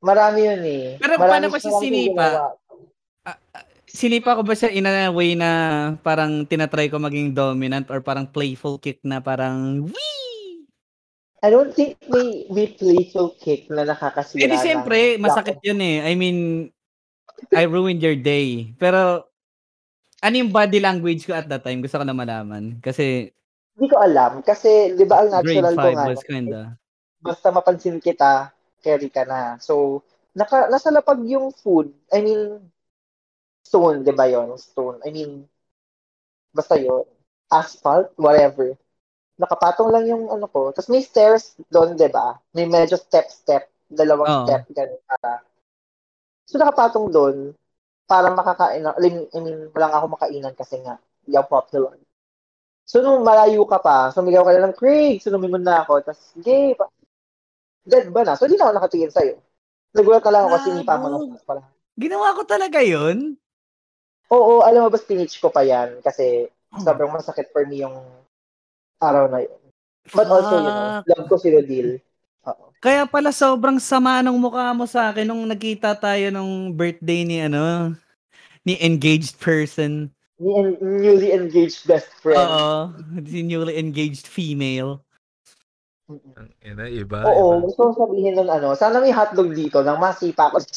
Ma- 0.04 0.12
Marami 0.12 0.40
yun 0.44 0.62
eh. 0.68 0.84
Pero 1.00 1.16
marami, 1.16 1.32
paano 1.32 1.46
marami 1.48 1.80
sinipa? 1.80 2.28
ginawa. 2.28 2.52
Sinipa 3.94 4.36
ko 4.36 4.42
ba 4.42 4.54
siya 4.58 4.74
in 4.74 4.84
a 4.84 5.08
way 5.08 5.32
na 5.38 5.50
parang 6.02 6.44
tinatry 6.44 6.90
ko 6.90 6.98
maging 7.00 7.32
dominant 7.32 7.88
or 7.88 8.02
parang 8.04 8.26
playful 8.28 8.76
kick 8.76 9.00
na 9.00 9.22
parang 9.22 9.86
wee? 9.86 10.66
I 11.44 11.48
don't 11.52 11.70
think 11.70 11.96
may, 12.10 12.48
may 12.50 12.68
playful 12.74 13.36
kick 13.38 13.70
na 13.70 13.84
nakakasira. 13.84 14.44
Eh 14.44 14.48
di 14.50 14.56
ng- 14.56 14.64
siyempre, 14.64 15.16
masakit 15.16 15.60
yun 15.62 15.78
eh. 15.78 16.02
I 16.04 16.16
mean, 16.16 16.68
I 17.52 17.68
ruined 17.68 18.00
your 18.00 18.16
day. 18.16 18.72
Pero, 18.80 19.28
ano 20.24 20.34
yung 20.40 20.48
body 20.50 20.80
language 20.80 21.28
ko 21.28 21.36
at 21.36 21.44
that 21.52 21.60
time? 21.62 21.84
Gusto 21.84 22.00
ko 22.00 22.04
na 22.08 22.16
malaman. 22.16 22.80
Kasi, 22.80 23.28
Hindi 23.76 23.86
ko 23.92 23.98
alam. 24.00 24.40
Kasi, 24.40 24.96
di 24.96 25.04
ba 25.04 25.20
ang 25.20 25.30
natural 25.34 25.74
ko 25.76 25.82
5 25.84 25.94
nga, 25.94 26.06
was 26.08 26.24
kinda. 26.24 26.60
basta 27.20 27.48
mapansin 27.52 27.98
kita, 28.00 28.53
carry 28.84 29.08
ka 29.08 29.24
na. 29.24 29.56
So, 29.64 30.04
naka, 30.36 30.68
nasa 30.68 30.92
lapag 30.92 31.24
yung 31.24 31.48
food. 31.56 31.88
I 32.12 32.20
mean, 32.20 32.60
stone, 33.64 34.04
di 34.04 34.12
ba 34.12 34.28
yon 34.28 34.52
Stone. 34.60 35.00
I 35.00 35.08
mean, 35.08 35.48
basta 36.52 36.76
yon 36.76 37.08
Asphalt, 37.48 38.12
whatever. 38.20 38.76
Nakapatong 39.40 39.90
lang 39.90 40.04
yung 40.06 40.24
ano 40.28 40.46
ko. 40.46 40.70
Tapos 40.70 40.92
may 40.92 41.02
stairs 41.02 41.56
doon, 41.72 41.96
di 41.96 42.06
ba? 42.12 42.36
May 42.52 42.68
medyo 42.68 43.00
step-step. 43.00 43.66
Dalawang 43.88 44.30
Oo. 44.30 44.44
step, 44.46 44.62
ganun 44.74 45.00
para. 45.08 45.42
So, 46.44 46.60
nakapatong 46.60 47.08
doon 47.08 47.36
para 48.04 48.28
makakain. 48.32 48.84
I 48.84 49.00
mean, 49.00 49.16
I 49.32 49.38
mean, 49.40 49.58
wala 49.72 49.86
nga 49.88 49.98
ako 50.04 50.06
makainan 50.18 50.54
kasi 50.54 50.76
nga, 50.84 51.00
hindi 51.24 51.34
ako 51.40 51.48
popular. 51.48 51.96
So, 52.84 53.00
nung 53.00 53.24
malayo 53.24 53.64
ka 53.64 53.80
pa, 53.80 54.12
sumigaw 54.12 54.44
ka 54.44 54.52
na 54.52 54.68
ng 54.68 54.76
Craig, 54.76 55.24
sunumin 55.24 55.56
mo 55.56 55.58
na 55.58 55.80
ako, 55.82 56.04
tapos, 56.04 56.36
gay, 56.36 56.76
pa. 56.76 56.84
Dead 57.84 58.08
ba 58.08 58.24
na? 58.24 58.34
So, 58.34 58.48
di 58.48 58.56
na 58.56 58.68
ako 58.68 58.74
nakatingin 58.80 59.12
sa'yo. 59.12 59.36
Nagulat 59.94 60.24
ka 60.24 60.32
lang 60.32 60.48
ako 60.48 60.52
kasi 60.58 60.68
mo 60.72 60.82
Gago. 60.82 61.08
na 61.30 61.44
pala. 61.44 61.62
Ginawa 61.94 62.34
ko 62.34 62.42
talaga 62.42 62.80
yun? 62.82 63.38
Oo, 64.32 64.64
alam 64.64 64.88
mo 64.88 64.90
ba, 64.90 64.98
spinach 64.98 65.38
ko 65.38 65.52
pa 65.52 65.62
yan 65.62 66.00
kasi 66.02 66.50
sobrang 66.82 67.12
masakit 67.12 67.52
for 67.54 67.62
me 67.68 67.86
yung 67.86 67.94
araw 68.98 69.30
na 69.30 69.44
yun. 69.44 69.60
But 70.10 70.26
also, 70.26 70.58
you 70.58 70.72
know, 70.72 70.88
love 71.06 71.26
ko 71.30 71.36
si 71.38 71.48
Rodil. 71.54 72.02
Oo. 72.48 72.74
Kaya 72.82 73.08
pala 73.08 73.30
sobrang 73.32 73.78
sama 73.80 74.20
ng 74.20 74.36
mukha 74.36 74.74
mo 74.76 74.84
sa 74.84 75.08
akin 75.12 75.24
nung 75.24 75.44
nagkita 75.48 75.96
tayo 75.96 76.28
nung 76.28 76.74
birthday 76.74 77.24
ni 77.24 77.40
ano, 77.40 77.94
ni 78.66 78.76
engaged 78.82 79.38
person. 79.40 80.10
Ni 80.36 80.50
en- 80.50 80.80
newly 80.82 81.30
engaged 81.30 81.86
best 81.86 82.10
friend. 82.20 82.36
Oo, 82.36 82.92
newly 83.22 83.78
engaged 83.78 84.26
female. 84.26 85.00
Ang 86.12 86.52
ina, 86.60 86.84
iba. 86.84 87.24
Oo, 87.24 87.60
iba. 87.60 87.64
gusto 87.64 87.80
ko 87.88 87.92
sabihin 88.04 88.36
nun 88.36 88.52
ano, 88.52 88.76
sana 88.76 89.00
may 89.00 89.12
hotdog 89.12 89.56
dito 89.56 89.80
nang 89.80 89.96
masipa 89.96 90.52
ko. 90.52 90.60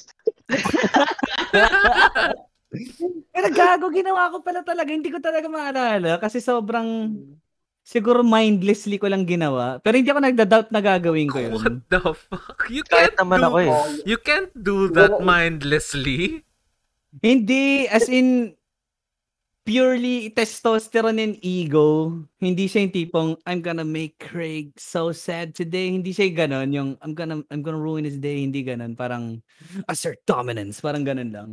Pero 3.36 3.48
gago, 3.52 3.88
ginawa 3.92 4.32
ko 4.32 4.40
pala 4.44 4.64
talaga. 4.64 4.90
Hindi 4.92 5.12
ko 5.12 5.20
talaga 5.20 5.48
maalala 5.52 6.20
kasi 6.20 6.40
sobrang 6.40 7.12
siguro 7.88 8.20
mindlessly 8.24 9.00
ko 9.00 9.08
lang 9.08 9.24
ginawa. 9.24 9.80
Pero 9.80 9.96
hindi 9.96 10.12
ako 10.12 10.20
nagda-doubt 10.20 10.70
na 10.76 10.82
gagawin 10.84 11.32
ko 11.32 11.40
yun. 11.40 11.56
What 11.56 11.88
the 11.88 12.02
fuck? 12.12 12.68
You 12.68 12.84
Kahit 12.84 13.16
can't 13.16 13.24
naman 13.24 13.40
do, 13.40 13.46
ako 13.48 13.58
eh. 13.64 13.72
You 14.04 14.18
can't 14.20 14.52
do 14.52 14.92
that 14.92 15.24
mindlessly. 15.24 16.44
Hindi, 17.24 17.88
as 17.88 18.12
in, 18.12 18.57
purely 19.68 20.32
testosterone 20.32 21.20
and 21.20 21.36
ego. 21.44 22.16
Hindi 22.40 22.72
siya 22.72 22.88
yung 22.88 22.96
tipong, 22.96 23.30
I'm 23.44 23.60
gonna 23.60 23.84
make 23.84 24.16
Craig 24.16 24.72
so 24.80 25.12
sad 25.12 25.52
today. 25.52 25.92
Hindi 25.92 26.16
siya 26.16 26.32
yung 26.32 26.40
ganon. 26.40 26.70
Yung, 26.72 26.90
I'm 27.04 27.12
gonna, 27.12 27.44
I'm 27.52 27.60
gonna 27.60 27.76
ruin 27.76 28.08
his 28.08 28.16
day. 28.16 28.48
Hindi 28.48 28.64
ganon. 28.64 28.96
Parang, 28.96 29.44
assert 29.92 30.24
dominance. 30.24 30.80
Parang 30.80 31.04
ganon 31.04 31.36
lang. 31.36 31.50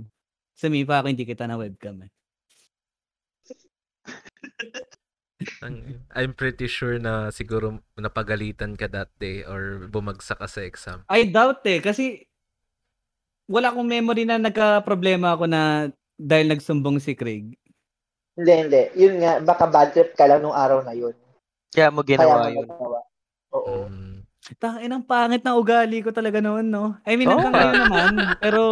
Sumipa 0.55 1.03
ako, 1.03 1.11
hindi 1.11 1.27
kita 1.27 1.51
na 1.51 1.59
webcam 1.59 2.07
eh. 2.07 2.11
I'm 6.15 6.39
pretty 6.39 6.71
sure 6.71 7.03
na 7.03 7.35
siguro 7.35 7.83
napagalitan 7.99 8.79
ka 8.79 8.87
that 8.95 9.11
day 9.19 9.43
or 9.43 9.91
bumagsak 9.91 10.39
ka 10.39 10.47
sa 10.47 10.63
exam. 10.63 11.03
I 11.11 11.27
doubt 11.27 11.67
eh. 11.67 11.83
Kasi, 11.83 12.23
wala 13.51 13.75
akong 13.75 13.91
memory 13.91 14.23
na 14.23 14.39
nagka-problema 14.39 15.35
ako 15.35 15.51
na 15.51 15.91
dahil 16.15 16.55
nagsumbong 16.55 17.03
si 17.03 17.19
Craig. 17.19 17.59
Hindi, 18.35 18.53
hindi. 18.53 18.83
Yun 18.95 19.15
nga, 19.19 19.33
baka 19.39 19.65
bad 19.65 19.91
trip 19.91 20.13
ka 20.13 20.27
lang 20.27 20.43
nung 20.43 20.55
araw 20.55 20.83
na 20.83 20.91
yun. 20.91 21.15
Kaya 21.71 21.89
mo 21.89 22.03
Kaya 22.03 22.19
ginawa 22.19 22.35
mo 22.37 22.49
yun. 22.51 22.67
nagawa. 22.67 23.01
Oo. 23.53 23.75
Mm. 23.87 24.19
Tangin 24.57 24.93
ang 24.93 25.03
pangit 25.03 25.41
na 25.41 25.57
ugali 25.57 26.03
ko 26.03 26.11
talaga 26.11 26.37
noon, 26.37 26.67
no? 26.67 26.99
I 27.03 27.15
mean, 27.15 27.27
Oo 27.27 27.39
hanggang 27.39 27.55
nga. 27.55 27.63
ngayon 27.65 27.81
naman. 27.81 28.15
Pero, 28.39 28.63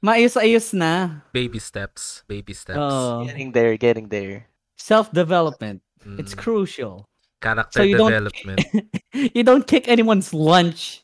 maayos-ayos 0.00 0.72
na. 0.72 1.20
Baby 1.30 1.58
steps. 1.58 2.22
Baby 2.24 2.54
steps. 2.54 2.78
Oo. 2.78 3.26
Getting 3.26 3.50
there, 3.52 3.74
getting 3.76 4.06
there. 4.08 4.46
Self-development. 4.76 5.82
Mm. 6.06 6.16
It's 6.16 6.32
crucial. 6.32 7.04
Character 7.42 7.82
So 7.82 7.84
you 7.84 7.98
don't- 7.98 8.10
development. 8.12 8.60
You 9.32 9.40
don't 9.42 9.64
kick 9.64 9.88
anyone's 9.88 10.36
lunch 10.36 11.00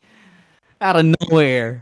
out 0.85 1.00
of 1.00 1.09
nowhere. 1.09 1.81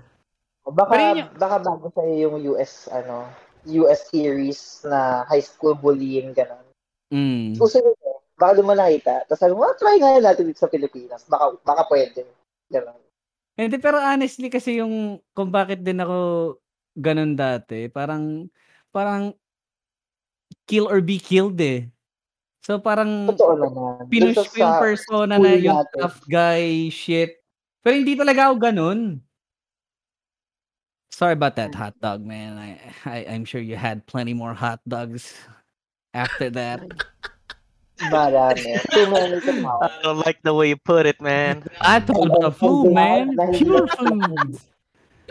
Baka, 0.63 0.95
yun 0.95 1.27
yung- 1.27 1.35
baka 1.35 1.57
bago 1.59 1.91
sa'yo 1.91 2.15
yung 2.23 2.35
US, 2.55 2.87
ano, 2.87 3.27
US 3.67 4.09
series 4.09 4.85
na 4.87 5.25
high 5.29 5.43
school 5.45 5.77
bullying, 5.77 6.33
gano'n. 6.33 6.65
Mm. 7.11 7.59
Uso 7.59 7.83
yun 7.83 7.93
eh. 7.95 8.19
Baka 8.41 8.57
doon 8.57 8.73
mo 8.73 8.75
nakita. 8.75 9.27
Tapos 9.29 9.41
sabi 9.43 9.53
mo, 9.53 9.67
"Ah, 9.69 9.77
try 9.77 10.01
nga 10.01 10.17
natin 10.17 10.49
dito 10.49 10.63
sa 10.63 10.71
Pilipinas. 10.73 11.27
Baka, 11.29 11.61
baka 11.61 11.83
pwede. 11.93 12.25
Gano'n. 12.73 13.01
Hindi, 13.61 13.77
pero 13.77 14.01
honestly 14.01 14.49
kasi 14.49 14.81
yung 14.81 15.21
kung 15.37 15.53
bakit 15.53 15.85
din 15.85 16.01
ako 16.01 16.19
ganun 16.97 17.37
dati, 17.37 17.93
parang, 17.93 18.49
parang 18.89 19.37
kill 20.65 20.89
or 20.89 21.05
be 21.05 21.21
killed 21.21 21.59
eh. 21.61 21.91
So 22.65 22.79
parang 22.81 23.29
Totoo 23.35 23.57
naman. 23.57 24.07
pinush 24.09 24.39
ko 24.53 24.57
yung 24.61 24.77
persona 24.79 25.35
na 25.37 25.53
yung 25.57 25.81
natin. 25.81 25.99
tough 25.99 26.21
guy 26.29 26.89
shit. 26.89 27.41
Pero 27.81 27.97
hindi 27.97 28.15
talaga 28.17 28.49
ako 28.49 28.55
ganun. 28.61 29.01
Sorry 31.11 31.33
about 31.35 31.57
that 31.57 31.75
hot 31.75 31.99
dog, 32.01 32.25
man. 32.25 32.57
I, 32.57 32.79
I 33.05 33.17
I'm 33.29 33.45
sure 33.45 33.61
you 33.61 33.77
had 33.77 34.07
plenty 34.07 34.33
more 34.33 34.55
hot 34.55 34.81
dogs 34.89 35.35
after 36.15 36.51
that. 36.51 36.81
Marami. 38.09 38.81
Too 38.91 39.11
many 39.11 39.41
to 39.41 39.53
count. 39.61 39.83
I 39.85 39.91
don't 40.03 40.25
like 40.25 40.41
the 40.43 40.55
way 40.55 40.71
you 40.71 40.77
put 40.81 41.05
it, 41.05 41.21
man. 41.21 41.65
I 41.81 42.01
thought 42.01 42.31
about 42.33 42.57
food, 42.57 42.93
man. 42.95 43.37
Pure 43.53 43.89
food. 43.89 44.57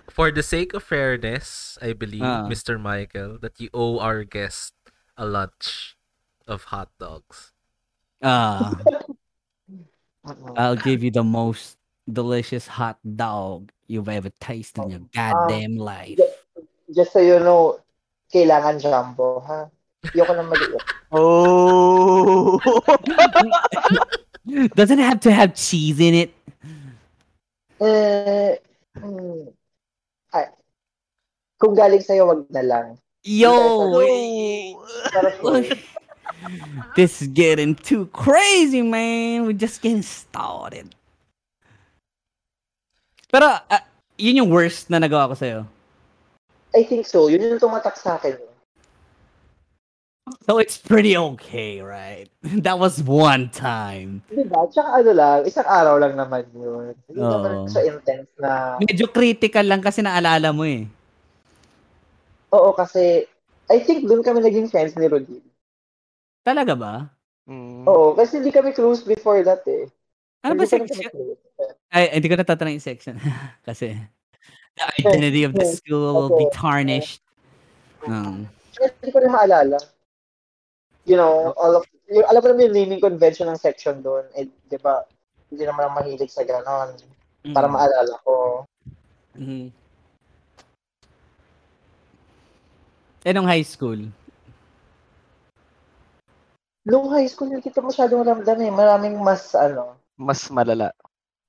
For 0.10 0.30
the 0.32 0.44
sake 0.44 0.74
of 0.74 0.84
fairness, 0.84 1.78
I 1.82 1.94
believe, 1.94 2.22
Ah. 2.22 2.46
Mr. 2.46 2.78
Michael, 2.80 3.40
that 3.42 3.58
you 3.62 3.70
owe 3.74 3.98
our 4.00 4.24
guest 4.24 4.74
a 5.18 5.26
lunch 5.26 5.96
of 6.46 6.70
hot 6.70 6.92
dogs. 7.00 7.54
Ah, 8.22 8.76
Mm-mm. 10.28 10.54
I'll 10.60 10.76
give 10.78 11.02
you 11.04 11.10
the 11.10 11.24
most 11.24 11.78
delicious 12.06 12.68
hot 12.68 13.00
dog 13.02 13.72
you've 13.90 14.08
ever 14.08 14.30
tasted 14.40 14.84
in 14.84 14.90
your 14.90 15.02
goddamn 15.14 15.76
life. 15.78 16.20
Just 16.94 17.12
so 17.12 17.20
you 17.20 17.40
know, 17.40 17.80
kailangan 18.34 18.82
jumbo, 18.82 19.42
ha? 19.42 19.68
Ayoko 20.06 20.34
na 20.38 20.44
maliit. 20.46 20.82
Oh! 21.12 22.62
Doesn't 24.76 25.00
it 25.00 25.04
have 25.04 25.20
to 25.22 25.32
have 25.32 25.54
cheese 25.56 26.00
in 26.00 26.14
it? 26.14 26.32
Eh, 27.82 28.56
hmm. 28.98 29.50
Ay. 30.34 30.48
Kung 31.60 31.76
galing 31.76 32.02
sa'yo, 32.02 32.28
wag 32.28 32.46
na 32.50 32.62
lang. 32.62 32.98
Yo, 33.24 34.00
this 36.96 37.22
is 37.22 37.28
getting 37.28 37.76
too 37.76 38.08
crazy, 38.16 38.82
man. 38.82 39.44
We're 39.44 39.60
just 39.60 39.82
getting 39.82 40.04
started. 40.04 40.96
Pero, 43.30 43.46
ah, 43.46 43.84
yun 44.18 44.42
yung 44.42 44.50
worst 44.50 44.90
na 44.90 44.98
nagawa 44.98 45.30
ko 45.30 45.36
sa'yo. 45.38 45.60
I 46.74 46.86
think 46.86 47.06
so. 47.06 47.30
Yun 47.30 47.46
yung 47.46 47.62
tumatak 47.62 47.98
sa 47.98 48.18
akin. 48.18 48.38
So 50.46 50.62
it's 50.62 50.78
pretty 50.78 51.18
okay, 51.18 51.82
right? 51.82 52.30
That 52.66 52.78
was 52.78 53.02
one 53.02 53.50
time. 53.50 54.22
Di 54.30 54.46
ba? 54.46 54.70
Tsaka 54.70 55.02
ano 55.02 55.12
lang, 55.14 55.38
isang 55.50 55.66
araw 55.66 55.98
lang 55.98 56.14
naman 56.14 56.46
yun. 56.54 56.94
Hindi 57.10 57.22
Oo. 57.22 57.34
naman 57.34 57.66
siya 57.70 57.82
intense 57.90 58.30
na... 58.38 58.78
Medyo 58.78 59.10
critical 59.10 59.66
lang 59.66 59.82
kasi 59.82 60.06
naalala 60.06 60.54
mo 60.54 60.66
eh. 60.70 60.86
Oo, 62.54 62.74
kasi 62.78 63.26
I 63.70 63.78
think 63.82 64.10
doon 64.10 64.26
kami 64.26 64.42
naging 64.42 64.70
friends 64.70 64.98
ni 64.98 65.06
Rodin. 65.06 65.42
Talaga 66.46 66.74
ba? 66.74 66.94
Mm. 67.50 67.86
Oo, 67.86 68.14
kasi 68.14 68.42
hindi 68.42 68.54
kami 68.54 68.74
close 68.74 69.06
before 69.06 69.42
that 69.46 69.66
eh. 69.70 69.90
Ano 70.46 70.58
ba 70.58 70.66
close. 70.66 71.49
Ay, 71.90 72.14
hindi 72.14 72.30
ko 72.30 72.36
natatanong 72.38 72.76
yung 72.78 72.86
section. 72.86 73.16
kasi 73.68 73.98
the 74.78 74.86
identity 75.02 75.44
of 75.44 75.54
the 75.54 75.66
school 75.66 76.14
will 76.16 76.34
be 76.38 76.48
tarnished. 76.54 77.22
Um, 78.08 78.48
Hindi 78.80 79.12
ko 79.12 79.20
na 79.20 79.32
maalala. 79.34 79.78
You 81.04 81.18
know, 81.18 81.52
all 81.58 81.82
of, 81.82 81.84
yung, 82.08 82.24
alam 82.30 82.40
mo 82.40 82.48
naman 82.54 82.66
yung 82.70 82.78
naming 82.78 83.04
convention 83.04 83.50
ng 83.50 83.60
section 83.60 84.00
doon. 84.00 84.24
Eh, 84.38 84.48
di 84.48 84.78
ba, 84.80 85.04
hindi 85.50 85.66
naman 85.66 85.90
ako 85.90 85.92
mahilig 86.00 86.32
sa 86.32 86.46
ganon. 86.46 86.96
Para 87.52 87.68
mm. 87.68 87.74
maalala 87.74 88.14
ko. 88.24 88.34
Mhm. 89.36 89.68
Eh, 93.28 93.34
nung 93.36 93.50
high 93.50 93.66
school? 93.66 94.00
Nung 96.88 97.12
high 97.12 97.28
school, 97.28 97.52
hindi 97.52 97.68
ko 97.68 97.84
masyadong 97.84 98.24
ramdam 98.24 98.58
eh. 98.64 98.72
Maraming 98.72 99.20
mas, 99.20 99.52
ano, 99.52 100.00
Mas 100.20 100.52
malala. 100.52 100.92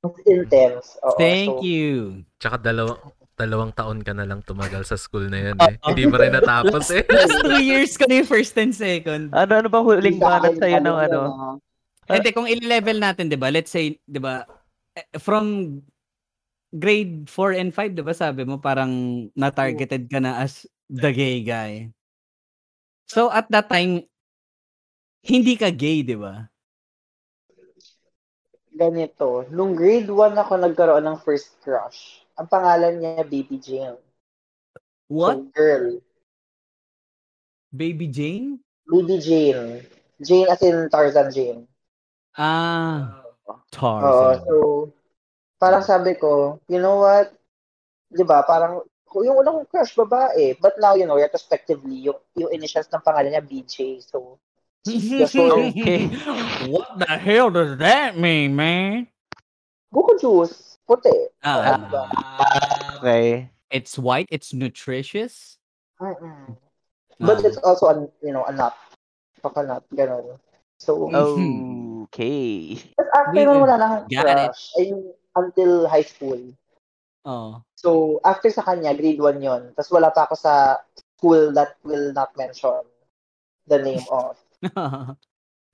Mas 0.00 0.16
intense. 0.24 0.96
Oo, 1.04 1.16
Thank 1.20 1.60
so, 1.60 1.64
you. 1.64 2.24
Tsaka 2.40 2.56
dalawang 2.60 3.00
dalawang 3.40 3.72
taon 3.72 4.04
ka 4.04 4.12
na 4.12 4.28
lang 4.28 4.44
tumagal 4.44 4.84
sa 4.84 5.00
school 5.00 5.32
na 5.32 5.40
yun 5.40 5.56
eh. 5.56 5.74
Hindi 5.88 6.04
pa 6.12 6.16
rin 6.20 6.36
natapos 6.36 6.92
eh. 6.92 7.04
Last 7.12 7.40
two 7.40 7.64
years 7.64 7.92
ka 7.96 8.04
na 8.04 8.20
yung 8.20 8.28
first 8.28 8.52
and 8.60 8.76
second. 8.76 9.32
Ano, 9.32 9.64
ano 9.64 9.68
ba 9.72 9.80
huling 9.80 10.20
sa 10.20 10.36
banat 10.36 10.60
sa'yo 10.60 10.78
ng 10.84 10.98
ano, 11.08 11.20
ano? 11.24 11.56
Eh, 12.04 12.20
Hindi, 12.20 12.36
kung 12.36 12.50
i-level 12.50 13.00
natin, 13.00 13.32
di 13.32 13.40
ba? 13.40 13.48
Let's 13.48 13.72
say, 13.72 13.96
di 14.04 14.20
ba, 14.20 14.44
eh, 14.92 15.06
from 15.16 15.78
grade 16.74 17.30
4 17.32 17.56
and 17.56 17.72
5, 17.72 17.96
di 17.96 18.04
ba, 18.04 18.12
sabi 18.12 18.44
mo, 18.44 18.60
parang 18.60 19.24
na-targeted 19.32 20.10
ka 20.10 20.20
na 20.20 20.44
as 20.44 20.68
the 20.92 21.08
gay 21.08 21.40
guy. 21.40 21.88
So, 23.08 23.32
at 23.32 23.48
that 23.48 23.72
time, 23.72 24.04
hindi 25.24 25.56
ka 25.56 25.72
gay, 25.72 26.04
di 26.04 26.18
ba? 26.18 26.49
Ganito. 28.74 29.46
Nung 29.50 29.74
grade 29.74 30.08
1 30.08 30.34
ako 30.38 30.52
nagkaroon 30.56 31.04
ng 31.04 31.18
first 31.22 31.54
crush. 31.62 32.22
Ang 32.38 32.48
pangalan 32.48 32.98
niya, 32.98 33.22
Baby 33.26 33.56
Jane. 33.60 33.98
What? 35.10 35.36
So, 35.36 35.46
girl. 35.52 35.86
Baby 37.70 38.06
Jane? 38.10 38.62
Baby 38.86 39.16
Jane. 39.18 39.84
Jane 40.20 40.48
as 40.48 40.62
in 40.62 40.88
Tarzan 40.90 41.30
Jane. 41.30 41.62
Ah, 42.38 43.20
Oo, 43.46 43.58
Tarzan. 43.70 44.38
so, 44.46 44.54
parang 45.58 45.84
sabi 45.84 46.14
ko, 46.16 46.58
you 46.70 46.78
know 46.78 47.02
what? 47.02 47.30
Di 48.10 48.22
ba, 48.26 48.42
parang, 48.42 48.82
yung 49.10 49.42
unang 49.42 49.66
crush, 49.66 49.94
babae. 49.98 50.54
But 50.58 50.78
now, 50.78 50.94
you 50.94 51.06
know, 51.06 51.18
retrospectively, 51.18 52.06
yung, 52.10 52.18
yung 52.38 52.50
initials 52.54 52.90
ng 52.90 53.02
pangalan 53.02 53.34
niya, 53.34 53.42
BJ. 53.42 54.02
So, 54.02 54.38
Okay. 54.88 56.08
What 56.72 56.98
the 56.98 57.12
hell 57.20 57.50
does 57.50 57.76
that 57.78 58.16
mean, 58.16 58.56
man? 58.56 59.08
buko 59.92 60.14
juice, 60.20 60.78
puti. 60.88 61.10
Ah, 61.42 61.76
Diba? 61.76 62.04
Okay. 63.02 63.50
it's 63.70 63.98
white, 63.98 64.28
it's 64.30 64.54
nutritious. 64.54 65.58
Mm-mm. 66.00 66.56
But 67.18 67.44
it's 67.44 67.58
also, 67.58 67.88
an, 67.90 68.00
you 68.22 68.32
know, 68.32 68.44
a 68.46 68.52
nut. 68.54 68.72
Coconut, 69.42 69.84
gano'n. 69.92 70.38
So, 70.78 71.10
Okay. 72.08 72.80
Tapos 72.96 73.10
after 73.12 73.36
We- 73.36 73.44
nun, 73.44 73.60
wala 73.60 73.76
na 73.76 73.86
akong 74.00 74.08
got 74.08 74.38
it. 74.40 74.48
crush. 74.48 74.64
Mean, 74.78 74.96
until 75.36 75.72
high 75.88 76.06
school. 76.06 76.40
Oh. 77.28 77.60
So, 77.76 78.20
after 78.24 78.48
sa 78.48 78.64
kanya, 78.64 78.96
grade 78.96 79.20
1 79.20 79.42
yon. 79.44 79.62
Tapos 79.76 79.92
wala 79.92 80.08
pa 80.08 80.24
ako 80.24 80.34
sa 80.40 80.80
school 81.18 81.52
that 81.52 81.76
will 81.84 82.12
not 82.16 82.32
mention 82.40 82.80
the 83.68 83.76
name 83.84 84.00
of. 84.08 84.40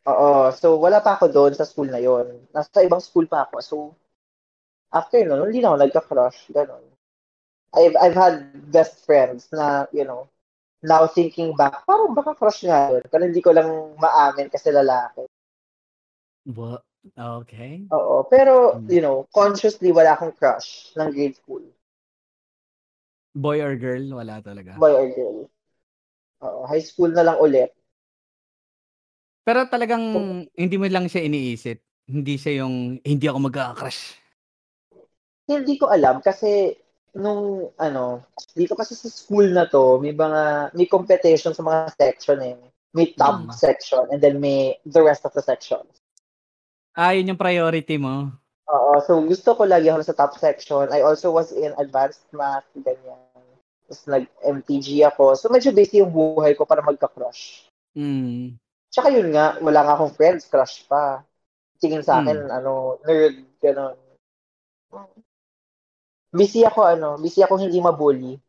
Oo. 0.06 0.50
So, 0.54 0.78
wala 0.78 0.98
pa 1.02 1.18
ako 1.18 1.26
doon 1.36 1.52
sa 1.54 1.66
school 1.66 1.90
na 1.90 1.98
yon. 2.02 2.26
Nasa 2.54 2.82
ibang 2.86 3.02
school 3.02 3.26
pa 3.26 3.46
ako. 3.46 3.56
So, 3.62 3.76
after 4.92 5.22
nun, 5.26 5.46
hindi 5.46 5.60
na 5.62 5.74
ako 5.74 5.78
nagka-crush. 5.82 6.38
Ganon. 6.54 6.84
I've, 7.76 7.96
I've 8.00 8.16
had 8.16 8.34
best 8.72 9.04
friends 9.06 9.48
na, 9.52 9.86
you 9.92 10.04
know, 10.08 10.28
now 10.82 11.06
thinking 11.06 11.56
back, 11.56 11.84
parang 11.86 12.14
baka 12.14 12.34
crush 12.34 12.64
nga 12.64 12.90
yun. 12.94 13.04
Pero 13.10 13.22
hindi 13.26 13.42
ko 13.44 13.52
lang 13.52 13.68
maamin 14.00 14.48
kasi 14.50 14.70
lalaki. 14.72 15.26
what? 16.46 16.82
Okay. 17.14 17.86
Oo. 17.92 18.26
Pero, 18.26 18.74
Hmm. 18.74 18.88
you 18.90 19.02
know, 19.04 19.28
consciously 19.30 19.92
wala 19.92 20.16
akong 20.16 20.34
crush 20.34 20.90
ng 20.98 21.10
grade 21.14 21.36
school. 21.38 21.62
Boy 23.36 23.60
or 23.60 23.76
girl? 23.76 24.16
Wala 24.16 24.40
talaga. 24.40 24.80
Boy 24.80 24.92
or 24.96 25.08
girl. 25.12 25.38
Oo. 26.42 26.60
High 26.64 26.80
school 26.82 27.12
na 27.12 27.22
lang 27.22 27.38
ulit. 27.38 27.75
Pero 29.46 29.62
talagang 29.70 30.02
hindi 30.58 30.74
mo 30.74 30.90
lang 30.90 31.06
siya 31.06 31.22
iniisip. 31.22 31.78
Hindi 32.10 32.34
siya 32.34 32.66
yung 32.66 32.98
hindi 32.98 33.26
ako 33.30 33.38
magka-crush. 33.46 34.18
Hindi 35.46 35.78
ko 35.78 35.86
alam 35.86 36.18
kasi 36.18 36.74
nung 37.14 37.70
ano, 37.78 38.26
dito 38.58 38.74
kasi 38.74 38.98
sa 38.98 39.06
school 39.06 39.54
na 39.54 39.70
to, 39.70 40.02
may 40.02 40.10
mga 40.10 40.74
may 40.74 40.90
competition 40.90 41.54
sa 41.54 41.62
mga 41.62 41.94
section 41.94 42.42
eh. 42.42 42.58
May 42.90 43.14
top 43.14 43.46
Mm. 43.46 43.54
section 43.54 44.02
and 44.10 44.18
then 44.18 44.42
may 44.42 44.82
the 44.82 44.98
rest 44.98 45.22
of 45.22 45.30
the 45.36 45.44
sections. 45.44 45.86
Ah, 46.96 47.14
yun 47.14 47.30
yung 47.30 47.38
priority 47.38 48.00
mo. 48.00 48.34
Oo, 48.66 48.98
so 49.04 49.22
gusto 49.22 49.54
ko 49.54 49.62
lagi 49.62 49.86
ako 49.86 50.02
sa 50.02 50.16
top 50.16 50.34
section. 50.42 50.90
I 50.90 51.06
also 51.06 51.30
was 51.30 51.54
in 51.54 51.70
advanced 51.78 52.26
math, 52.34 52.66
ganyan. 52.74 53.22
Tapos 53.86 54.02
nag-MTG 54.10 55.06
ako. 55.06 55.38
So 55.38 55.46
medyo 55.46 55.70
busy 55.70 56.02
yung 56.02 56.10
buhay 56.10 56.58
ko 56.58 56.66
para 56.66 56.82
magka-crush. 56.82 57.70
Mm. 57.94 58.58
Tsaka 58.96 59.12
yun 59.12 59.28
nga, 59.28 59.60
wala 59.60 59.84
nga 59.84 59.92
akong 59.92 60.16
friends, 60.16 60.48
crush 60.48 60.88
pa. 60.88 61.20
Tingin 61.76 62.00
sa 62.00 62.24
akin, 62.24 62.48
ano, 62.48 62.96
nerd, 63.04 63.44
gano'n. 63.60 63.92
Busy 66.32 66.64
ako, 66.64 66.80
ano, 66.96 67.20
busy 67.20 67.44
ako 67.44 67.60
hindi 67.60 67.76
mabully 67.76 68.40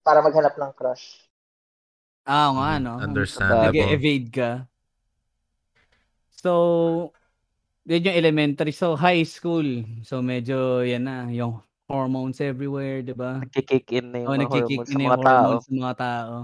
para 0.00 0.24
maghanap 0.24 0.56
ng 0.56 0.72
crush. 0.72 1.28
Ah, 2.24 2.48
oo 2.48 2.56
nga, 2.56 2.80
Mm, 2.80 2.84
no? 2.86 2.92
understandable. 2.96 3.76
Nag-evade 3.76 4.28
ka. 4.32 4.50
So, 6.32 7.12
yun 7.84 8.08
yung 8.08 8.16
elementary. 8.16 8.72
So, 8.72 8.96
high 8.96 9.22
school. 9.28 9.84
So, 10.02 10.24
medyo, 10.24 10.80
yan 10.80 11.04
na, 11.04 11.28
yung 11.28 11.60
hormones 11.92 12.40
everywhere, 12.40 13.04
di 13.04 13.12
ba? 13.12 13.42
Nagkikick 13.42 13.92
in 13.92 14.16
na 14.16 14.18
yung 14.24 14.32
Oh, 14.32 14.36
mga 14.38 14.42
nagkikick 14.48 14.80
hormones 14.80 14.88
in 14.88 14.94
sa 14.94 14.98
na 14.98 15.04
mga 15.04 15.10
yung 15.12 15.20
tao. 15.20 15.50
hormones 15.52 15.64
sa 15.68 15.72
mga 15.76 15.96
tao. 16.00 16.34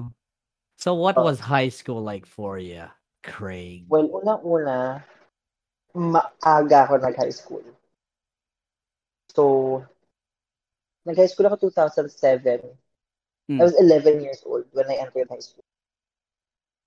So, 0.78 0.94
what 0.94 1.16
Oh. 1.18 1.24
was 1.26 1.40
high 1.42 1.70
school 1.70 2.02
like 2.02 2.26
for 2.26 2.58
you, 2.58 2.86
Craig? 3.28 3.84
Well, 3.88 4.08
unang-una, 4.08 5.04
maaga 5.94 6.78
ako 6.88 6.94
nag-high 6.98 7.32
school. 7.34 7.64
So, 9.32 9.84
nag-high 11.04 11.28
school 11.30 11.46
ako 11.46 11.68
2007. 11.68 12.64
Hmm. 13.48 13.60
I 13.60 13.64
was 13.64 13.76
11 13.76 14.20
years 14.20 14.42
old 14.44 14.66
when 14.72 14.88
I 14.90 15.00
entered 15.00 15.28
high 15.28 15.44
school. 15.44 15.64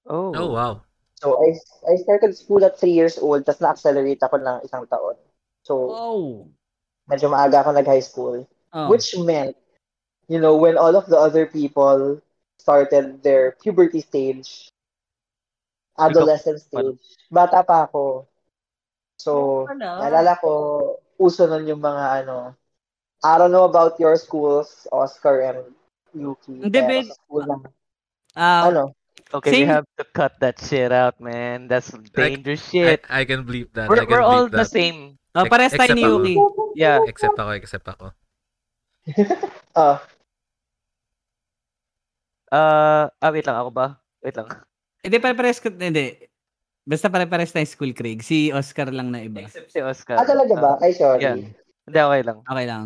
Oh. 0.05 0.33
Oh, 0.35 0.49
wow. 0.53 0.81
So, 1.21 1.37
I 1.37 1.53
I 1.85 1.95
started 2.01 2.33
school 2.33 2.65
at 2.65 2.81
3 2.81 2.93
years 2.93 3.21
old, 3.21 3.45
tapos 3.45 3.61
na-accelerate 3.61 4.21
ako 4.21 4.41
ng 4.41 4.65
isang 4.65 4.89
taon. 4.89 5.17
So, 5.61 5.73
Oh. 5.93 6.49
medyo 7.05 7.29
maaga 7.29 7.61
ako 7.61 7.77
nag-high 7.77 8.03
school. 8.03 8.45
oh. 8.73 8.87
Which 8.89 9.13
meant, 9.17 9.53
you 10.25 10.39
know, 10.41 10.57
when 10.57 10.77
all 10.77 10.95
of 10.97 11.05
the 11.05 11.17
other 11.17 11.45
people 11.45 12.21
started 12.57 13.21
their 13.21 13.57
puberty 13.61 14.01
stage, 14.01 14.69
adolescent 16.01 16.57
Ikaw- 16.57 16.65
stage, 16.65 17.01
bata 17.29 17.61
pa 17.61 17.85
ako. 17.85 18.25
So, 19.21 19.65
naalala 19.69 20.33
ko, 20.41 20.51
uso 21.15 21.45
nun 21.45 21.69
yung 21.69 21.81
mga 21.81 22.25
ano, 22.25 22.57
I 23.21 23.37
don't 23.37 23.53
know 23.53 23.69
about 23.69 24.01
your 24.01 24.17
schools, 24.17 24.89
Oscar 24.89 25.45
and 25.45 25.61
Yuki. 26.11 26.65
Hindi, 26.65 26.79
pero 26.81 26.89
Ben. 26.89 27.05
sa 27.05 27.15
school 27.21 27.43
na, 27.45 27.55
Ah, 28.33 28.65
ano, 28.67 28.95
Okay, 29.31 29.51
we 29.51 29.57
Same- 29.63 29.71
have 29.79 29.87
to 29.95 30.03
cut 30.11 30.35
that 30.43 30.59
shit 30.59 30.91
out, 30.91 31.15
man. 31.23 31.71
That's 31.71 31.87
dangerous 32.11 32.67
I, 32.67 32.71
shit. 32.71 32.99
I 33.07 33.23
can 33.23 33.47
bleep 33.47 33.71
that. 33.79 33.87
we're 33.87 34.03
I 34.03 34.03
can 34.03 34.11
we're 34.11 34.19
all 34.25 34.51
bleep 34.51 34.59
the 34.59 34.67
that. 34.67 34.75
same. 34.75 35.15
oh, 35.35 35.47
pares 35.47 35.71
tayo 35.71 35.95
ni 35.95 36.03
ako. 36.03 36.19
Yuki. 36.19 36.35
Yeah. 36.75 36.99
Except 37.07 37.39
ako, 37.39 37.51
except 37.55 37.87
ako. 37.87 38.11
ah, 39.79 40.03
Uh, 42.51 43.07
ah, 43.23 43.31
wait 43.31 43.47
lang. 43.47 43.55
Ako 43.55 43.71
ba? 43.71 43.95
Wait 44.19 44.35
lang. 44.35 44.51
Hindi, 45.01 45.17
pare-pares 45.17 45.57
ko, 45.57 45.73
hindi. 45.73 46.29
Basta 46.85 47.09
pare-pares 47.09 47.53
tayo 47.53 47.65
school, 47.65 47.93
Craig. 47.93 48.21
Si 48.21 48.53
Oscar 48.53 48.89
lang 48.93 49.09
na 49.09 49.25
iba. 49.25 49.41
Except 49.41 49.69
si 49.69 49.81
Oscar. 49.81 50.21
ah, 50.21 50.25
talaga 50.25 50.53
ba? 50.57 50.71
Ay, 50.81 50.93
sorry. 50.93 51.21
Yeah. 51.21 51.37
Hindi, 51.89 51.97
okay 51.97 52.21
lang. 52.21 52.37
Okay 52.45 52.65
lang. 52.69 52.85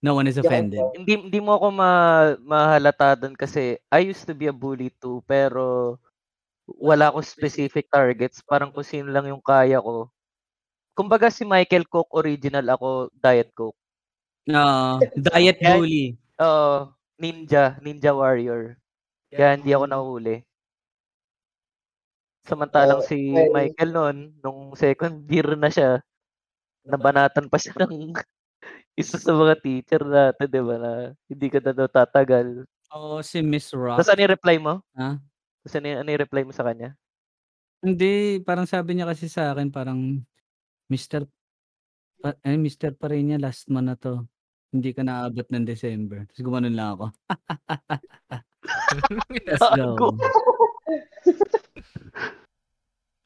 No 0.00 0.16
one 0.16 0.28
is 0.32 0.40
offended. 0.40 0.80
sure. 0.80 0.96
Hindi, 0.96 1.28
hindi 1.28 1.40
mo 1.44 1.60
ako 1.60 1.66
ma 1.76 1.92
mahalata 2.40 3.20
doon 3.20 3.36
kasi 3.36 3.76
I 3.92 4.00
used 4.08 4.24
to 4.24 4.32
be 4.32 4.48
a 4.48 4.54
bully 4.54 4.88
too, 4.96 5.20
pero 5.28 5.96
wala 6.64 7.12
ako 7.12 7.20
specific 7.20 7.92
targets. 7.92 8.40
Parang 8.40 8.72
kung 8.72 8.84
sino 8.84 9.12
lang 9.12 9.28
yung 9.28 9.44
kaya 9.44 9.76
ko. 9.76 10.08
Kumbaga 10.96 11.28
si 11.28 11.44
Michael 11.44 11.84
Cook 11.84 12.08
original 12.16 12.64
ako, 12.72 13.12
Diet 13.12 13.52
Coke. 13.52 13.76
No, 14.48 14.96
diet 15.28 15.60
bully. 15.60 16.16
Oo, 16.40 16.96
ninja, 17.20 17.76
ninja 17.84 18.16
warrior. 18.16 18.80
Kaya 19.28 19.60
hindi 19.60 19.76
ako 19.76 19.84
nahuli. 19.84 20.40
Samantalang 22.50 22.98
Oh, 22.98 23.06
si 23.06 23.30
well- 23.30 23.54
Michael 23.54 23.90
noon, 23.94 24.16
nung 24.42 24.74
second 24.74 25.22
year 25.30 25.54
na 25.54 25.70
siya, 25.70 26.02
nabanatan 26.82 27.46
pa 27.46 27.56
siya 27.56 27.78
ng 27.86 28.10
isa 29.00 29.16
sa 29.16 29.32
mga 29.32 29.54
teacher 29.62 30.02
natin, 30.02 30.46
di 30.50 30.60
ba, 30.60 30.76
na 30.76 30.90
hindi 31.30 31.46
ka 31.46 31.62
na 31.62 31.72
daw 31.72 31.86
tatagal. 31.86 32.66
Oh, 32.90 33.22
si 33.22 33.38
Miss 33.38 33.70
Rock. 33.70 34.02
Tapos 34.02 34.10
ano 34.10 34.26
reply 34.26 34.58
mo? 34.58 34.82
Ha? 34.98 35.14
Tapos 35.62 35.74
ano, 35.78 35.86
ano 36.02 36.08
reply 36.10 36.42
mo 36.42 36.50
sa 36.50 36.66
kanya? 36.66 36.98
Hindi, 37.80 38.42
parang 38.42 38.66
sabi 38.66 38.98
niya 38.98 39.06
kasi 39.08 39.30
sa 39.30 39.54
akin, 39.54 39.70
parang, 39.70 40.20
Mr. 40.90 41.24
Pa, 42.20 42.36
eh, 42.44 42.58
Mr. 42.58 42.92
pa 42.98 43.08
rin 43.08 43.30
niya, 43.30 43.38
last 43.40 43.70
man 43.70 43.88
na 43.88 43.96
to. 43.96 44.26
Hindi 44.74 44.90
ka 44.92 45.00
naabot 45.00 45.46
ng 45.48 45.64
December. 45.64 46.26
Tapos 46.28 46.42
gumanon 46.44 46.74
lang 46.76 46.98
ako. 46.98 47.06
Let's 49.46 49.62
go. 49.74 50.16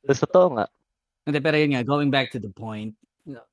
Tapos 0.05 0.21
totoo 0.21 0.47
nga. 0.61 0.67
Hindi, 1.25 1.39
pero 1.41 1.57
yun 1.57 1.73
nga, 1.73 1.83
going 1.83 2.13
back 2.13 2.29
to 2.37 2.39
the 2.39 2.53
point, 2.53 2.93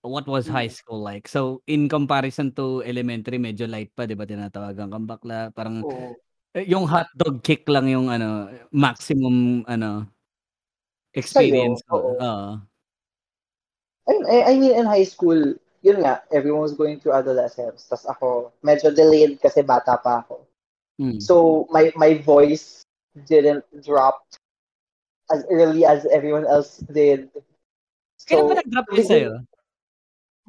what 0.04 0.28
was 0.28 0.44
high 0.44 0.68
school 0.68 1.00
like? 1.00 1.32
So, 1.32 1.64
in 1.72 1.88
comparison 1.88 2.52
to 2.60 2.84
elementary, 2.84 3.40
medyo 3.40 3.64
light 3.72 3.96
pa, 3.96 4.04
di 4.04 4.20
ba? 4.20 4.28
Tinatawagan 4.28 4.92
kang 4.92 5.08
bakla. 5.08 5.56
Parang, 5.56 5.80
Oo. 5.80 6.20
eh, 6.52 6.68
yung 6.68 6.84
hotdog 6.84 7.40
kick 7.40 7.64
lang 7.72 7.88
yung, 7.88 8.12
ano, 8.12 8.52
maximum, 8.76 9.64
ano, 9.72 10.04
experience 11.16 11.80
Sa'yo, 11.88 12.20
ko. 12.20 12.28
I, 14.12 14.14
I, 14.28 14.38
I 14.52 14.54
mean, 14.60 14.76
in 14.76 14.84
high 14.84 15.08
school, 15.08 15.56
yun 15.80 16.04
nga, 16.04 16.20
everyone 16.36 16.68
was 16.68 16.76
going 16.76 17.00
through 17.00 17.16
adolescence. 17.16 17.88
Tapos 17.88 18.06
ako, 18.12 18.28
medyo 18.60 18.92
delayed 18.92 19.40
kasi 19.40 19.64
bata 19.64 19.96
pa 19.96 20.28
ako. 20.28 20.44
Mm. 21.02 21.18
So, 21.18 21.66
my 21.74 21.90
my 21.98 22.22
voice 22.22 22.86
didn't 23.26 23.66
drop 23.82 24.22
as 25.34 25.42
early 25.50 25.82
as 25.82 26.06
everyone 26.14 26.46
else 26.46 26.78
did. 26.94 27.34
Kailan 28.30 28.46
So, 28.46 28.48
ba 28.54 28.56
nag-drop 28.62 28.88
yun 28.94 29.08
sa'yo? 29.10 29.34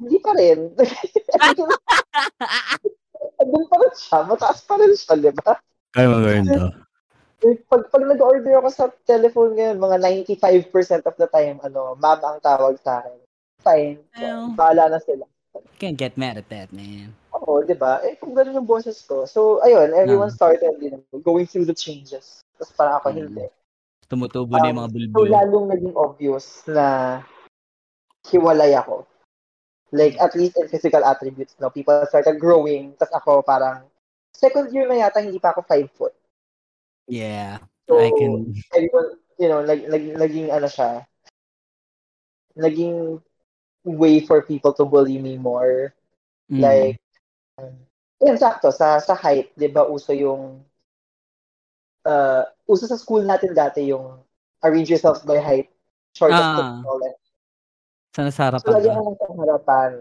hindi 0.03 0.17
pa 0.19 0.31
rin. 0.35 0.59
Doon 3.43 3.65
pa 3.71 3.75
rin 3.79 3.93
siya. 3.95 4.19
Mataas 4.27 4.59
pa 4.67 4.75
rin 4.77 4.93
siya, 4.93 5.13
di 5.17 5.31
ba? 5.31 5.57
Kaya 5.95 6.07
maganda. 6.11 6.75
Pag, 7.43 7.91
pag 7.91 8.03
nag-order 8.03 8.55
ako 8.59 8.69
sa 8.71 8.85
telephone 9.03 9.55
ngayon, 9.55 9.79
mga 9.79 9.97
95% 10.31 11.07
of 11.07 11.15
the 11.19 11.27
time, 11.27 11.59
ano, 11.63 11.95
ma'am 11.99 12.19
ang 12.23 12.39
tawag 12.39 12.79
sa 12.79 13.03
akin. 13.03 13.19
Fine. 13.63 13.99
Well. 14.19 14.55
Bahala 14.55 14.95
na 14.95 14.99
sila. 14.99 15.25
Can't 15.79 15.99
get 15.99 16.19
mad 16.19 16.39
at 16.39 16.47
that, 16.51 16.71
man. 16.71 17.15
Oo, 17.43 17.59
di 17.67 17.75
ba? 17.75 17.99
Eh, 18.07 18.15
kung 18.15 18.31
ganun 18.31 18.63
yung 18.63 18.69
boses 18.69 19.03
ko. 19.03 19.27
So, 19.27 19.59
ayun, 19.59 19.91
everyone 19.91 20.31
Ah. 20.31 20.37
started 20.37 20.79
you 20.79 20.95
know, 20.95 21.03
going 21.19 21.43
through 21.43 21.67
the 21.67 21.75
changes. 21.75 22.39
Tapos 22.55 22.71
parang 22.79 22.95
ako, 23.03 23.07
Mm. 23.11 23.17
hindi. 23.19 23.45
Tumutubo 24.07 24.55
na 24.55 24.71
yung 24.71 24.79
mga 24.79 24.89
Um, 24.89 24.95
bulbul. 24.95 25.11
So, 25.11 25.27
lalong 25.27 25.65
naging 25.75 25.95
obvious 25.99 26.45
na 26.71 26.85
hiwalay 28.31 28.71
ako. 28.79 29.03
Like, 29.91 30.15
at 30.17 30.33
least 30.33 30.55
in 30.57 30.71
physical 30.71 31.03
attributes, 31.03 31.53
no? 31.59 31.69
People 31.69 31.99
started 32.07 32.39
growing. 32.39 32.95
Tapos 32.95 33.13
ako 33.13 33.31
parang, 33.43 33.85
second 34.33 34.71
year 34.71 34.87
na 34.87 35.03
yata, 35.03 35.19
hindi 35.21 35.37
pa 35.37 35.51
ako 35.51 35.61
five 35.67 35.91
foot. 35.93 36.15
Yeah, 37.05 37.59
So, 37.91 37.99
I 37.99 38.09
can. 38.15 38.55
everyone, 38.71 39.19
you 39.35 39.51
know, 39.51 39.59
nag, 39.59 39.83
nag, 39.91 40.15
naging 40.15 40.47
ano 40.47 40.71
siya, 40.71 41.03
naging 42.55 43.19
way 43.83 44.23
for 44.23 44.39
people 44.47 44.71
to 44.71 44.87
bully 44.87 45.19
me 45.19 45.35
more. 45.35 45.91
Mm. 46.47 46.63
Like, 46.63 47.02
um, 47.59 47.73
yun, 48.23 48.37
sakto, 48.37 48.71
sa, 48.71 48.99
sa 48.99 49.15
height, 49.15 49.51
di 49.57 49.67
ba, 49.67 49.85
uso 49.85 50.13
yung, 50.13 50.63
uh, 52.07 52.43
uso 52.67 52.87
sa 52.87 52.97
school 52.97 53.23
natin 53.27 53.51
dati 53.53 53.91
yung 53.91 54.19
arrange 54.63 54.89
yourself 54.89 55.25
by 55.27 55.37
height, 55.39 55.67
shortest 56.15 56.39
Ah. 56.39 56.55
to 56.55 56.63
tallest. 56.87 57.19
Sana 58.15 58.29
sa 58.31 58.53
So, 58.61 58.69
harapan 58.69 58.73
lagi 58.77 58.87
ka. 58.87 58.93
ako 58.93 59.01
nasa 59.09 59.27
harapan. 59.35 59.91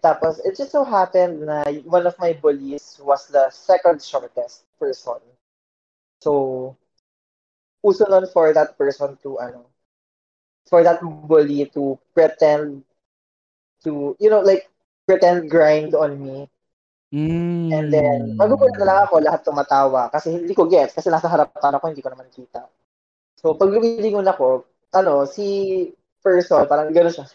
Tapos, 0.00 0.34
it 0.46 0.56
just 0.56 0.72
so 0.72 0.80
happened 0.80 1.44
na 1.44 1.60
one 1.84 2.06
of 2.08 2.16
my 2.16 2.32
bullies 2.32 2.96
was 3.04 3.28
the 3.28 3.50
second 3.52 4.00
shortest 4.00 4.64
person. 4.80 5.20
So, 6.24 6.72
uso 7.84 8.08
nun 8.08 8.24
for 8.32 8.52
that 8.56 8.78
person 8.78 9.18
to, 9.20 9.36
ano, 9.38 9.66
for 10.64 10.80
that 10.86 11.02
bully 11.02 11.66
to 11.76 11.98
pretend 12.14 12.84
to, 13.84 14.16
you 14.20 14.30
know, 14.30 14.40
like, 14.40 14.70
pretend 15.04 15.50
grind 15.50 15.92
on 15.92 16.16
me. 16.16 16.48
Mm. 17.10 17.74
And 17.74 17.88
then, 17.90 18.20
magugulat 18.38 18.78
na 18.78 18.86
lang 18.86 18.98
ako, 19.10 19.14
lahat 19.18 19.40
tumatawa. 19.42 20.06
Kasi 20.14 20.30
hindi 20.30 20.54
ko 20.54 20.70
gets, 20.70 20.94
kasi 20.94 21.10
nasa 21.10 21.26
harapan 21.26 21.74
ako, 21.74 21.90
hindi 21.90 22.02
ko 22.06 22.10
naman 22.14 22.30
kita. 22.30 22.70
So, 23.34 23.58
pag 23.58 23.70
lumilingon 23.70 24.30
ako, 24.30 24.62
ano, 24.94 25.26
si 25.26 25.90
person, 26.22 26.70
parang 26.70 26.94
gano'n 26.94 27.10
siya. 27.10 27.26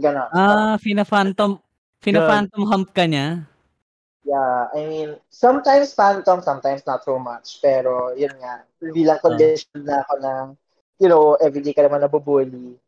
Gano'n. 0.00 0.30
Ah, 0.32 0.76
fina-phantom. 0.80 1.60
Fina-phantom 2.00 2.64
hump 2.64 2.96
ka 2.96 3.04
niya. 3.04 3.44
Yeah, 4.24 4.72
I 4.72 4.80
mean, 4.88 5.10
sometimes 5.28 5.92
phantom, 5.92 6.40
sometimes 6.40 6.80
not 6.88 7.04
so 7.04 7.20
much. 7.20 7.60
Pero, 7.60 8.16
yun 8.16 8.32
nga, 8.40 8.64
bilang 8.80 9.20
condition 9.20 9.84
na 9.84 10.00
ako 10.00 10.12
na, 10.16 10.32
you 10.96 11.12
know, 11.12 11.36
everyday 11.36 11.76
ka 11.76 11.84
naman 11.84 12.00
nabubully. 12.00 12.80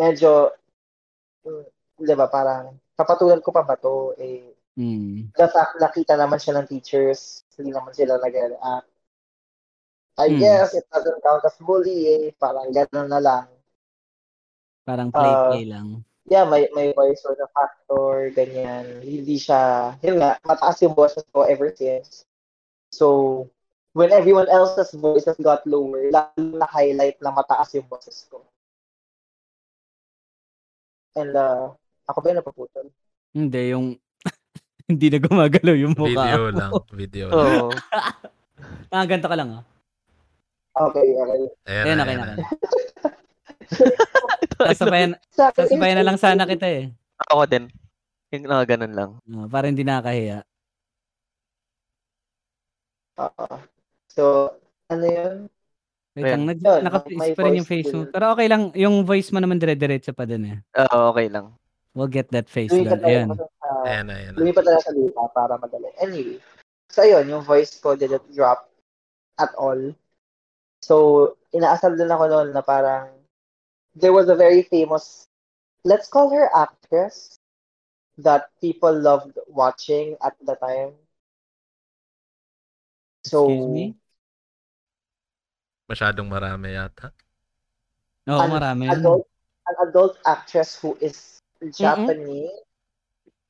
Medyo, 0.00 0.48
mm, 1.44 1.64
di 2.00 2.14
ba, 2.16 2.24
parang, 2.24 2.72
kapatulan 2.96 3.44
ko 3.44 3.52
pa 3.52 3.60
ba 3.68 3.76
to, 3.76 4.16
eh, 4.16 4.56
Mm. 4.78 5.34
the 5.34 5.46
fact 5.50 5.74
nakita 5.82 6.14
naman 6.14 6.38
siya 6.38 6.54
ng 6.58 6.68
teachers, 6.70 7.42
hindi 7.58 7.74
naman 7.74 7.90
sila 7.94 8.18
nag-react. 8.22 8.88
I 10.18 10.28
Hmm. 10.28 10.38
guess 10.38 10.74
it 10.74 10.86
doesn't 10.90 11.22
count 11.22 11.44
as 11.46 11.58
bullying, 11.62 12.34
parang 12.38 12.70
gano'n 12.74 13.08
na 13.10 13.20
lang. 13.22 13.46
Parang 14.86 15.10
Ah, 15.14 15.20
play-play 15.20 15.64
lang. 15.68 16.02
Yeah, 16.28 16.44
may 16.44 16.68
may 16.76 16.92
voice 16.92 17.22
for 17.24 17.34
the 17.34 17.48
factor, 17.56 18.28
ganyan. 18.36 19.00
Hindi 19.00 19.36
siya, 19.40 19.96
yun 20.04 20.20
nga, 20.20 20.36
mataas 20.44 20.82
yung 20.84 20.92
boses 20.94 21.24
ko 21.32 21.42
ever 21.48 21.72
since. 21.72 22.28
So, 22.92 23.48
when 23.96 24.12
everyone 24.12 24.48
else's 24.52 24.92
voices 24.94 25.36
got 25.40 25.64
lower, 25.66 26.10
lalo 26.12 26.36
na 26.56 26.68
highlight 26.68 27.16
na 27.24 27.32
mataas 27.32 27.72
yung 27.76 27.88
boses 27.88 28.28
ko. 28.28 28.44
And, 31.16 31.34
uh, 31.36 31.74
ako 32.08 32.18
ba 32.22 32.28
yung 32.32 32.40
napaputol? 32.40 32.86
Hindi, 33.36 33.60
yung 33.72 33.86
hindi 34.88 35.06
na 35.12 35.18
gumagalaw 35.20 35.76
yung 35.76 35.92
mukha. 35.92 36.24
Video 36.24 36.40
mo. 36.40 36.56
lang. 36.56 36.70
Video 36.96 37.24
lang. 37.28 37.36
Oo. 37.36 37.68
Ah, 38.88 39.04
ganito 39.04 39.28
ka 39.28 39.36
lang, 39.36 39.52
ah. 39.52 39.62
Okay, 40.72 41.12
okay. 41.12 41.40
Ayan, 41.68 41.84
Ayan, 41.84 41.98
ayan 42.08 42.18
na. 42.18 42.26
na. 42.32 42.46
Sasabayan, 44.72 45.10
sasabayan 45.36 45.96
na 46.00 46.06
lang 46.08 46.16
sana 46.16 46.48
kita 46.48 46.64
eh. 46.64 46.88
Ako 47.28 47.44
din. 47.44 47.68
Yung 48.32 48.48
mga 48.48 48.64
ganun 48.64 48.94
lang. 48.96 49.10
Ah, 49.28 49.44
para 49.44 49.68
hindi 49.68 49.84
nakakahiya. 49.84 50.40
Oo. 53.20 53.46
so, 54.08 54.22
ano 54.88 55.04
yun? 55.04 55.34
Wait 56.16 56.24
Ayan. 56.24 56.32
lang, 56.32 56.44
nag, 56.48 56.58
Yun, 56.64 56.80
naka-freeze 56.88 57.30
pa 57.36 57.42
rin 57.44 57.58
yung 57.60 57.68
face 57.68 57.90
mo. 57.92 58.00
Pero 58.08 58.24
okay 58.32 58.46
lang, 58.48 58.62
yung 58.72 58.96
voice 59.04 59.28
mo 59.36 59.38
naman 59.38 59.60
dire-diretso 59.60 60.16
pa 60.16 60.24
din 60.24 60.48
eh. 60.48 60.56
Oo, 60.80 61.12
okay 61.12 61.28
lang. 61.28 61.52
We'll 61.92 62.08
get 62.08 62.32
that 62.32 62.48
face 62.48 62.72
na 62.72 62.96
Ayan. 63.04 63.36
ako 63.36 63.44
sa, 63.68 63.84
Ayan 63.84 64.08
ayan 64.08 64.32
lumipat 64.32 64.64
na 64.64 64.80
sa 64.80 64.96
lupa 64.96 65.28
para 65.36 65.60
madali. 65.60 65.92
Anyway, 66.00 66.40
so 66.88 67.04
ayun, 67.04 67.28
yung 67.28 67.44
voice 67.44 67.76
ko 67.76 67.92
didn't 67.92 68.24
drop 68.32 68.72
at 69.36 69.52
all. 69.60 69.92
So, 70.80 71.36
inaasal 71.52 72.00
din 72.00 72.08
ako 72.08 72.24
noon 72.32 72.48
na 72.56 72.64
parang 72.64 73.12
there 73.92 74.16
was 74.16 74.32
a 74.32 74.38
very 74.38 74.64
famous, 74.64 75.28
let's 75.84 76.08
call 76.08 76.32
her 76.32 76.48
actress, 76.56 77.36
that 78.18 78.50
people 78.58 78.90
loved 78.90 79.36
watching 79.46 80.16
at 80.24 80.34
the 80.42 80.56
time. 80.56 80.96
So, 83.28 83.46
Excuse 83.46 83.68
me? 83.68 83.84
Masyadong 85.88 86.28
marami 86.28 86.74
yata. 86.74 87.14
Oo, 88.28 88.42
an 88.42 88.50
marami. 88.50 88.90
adult, 88.92 89.24
an 89.64 89.76
adult 89.88 90.14
actress 90.26 90.76
who 90.76 90.98
is 91.00 91.40
Japanese. 91.72 92.67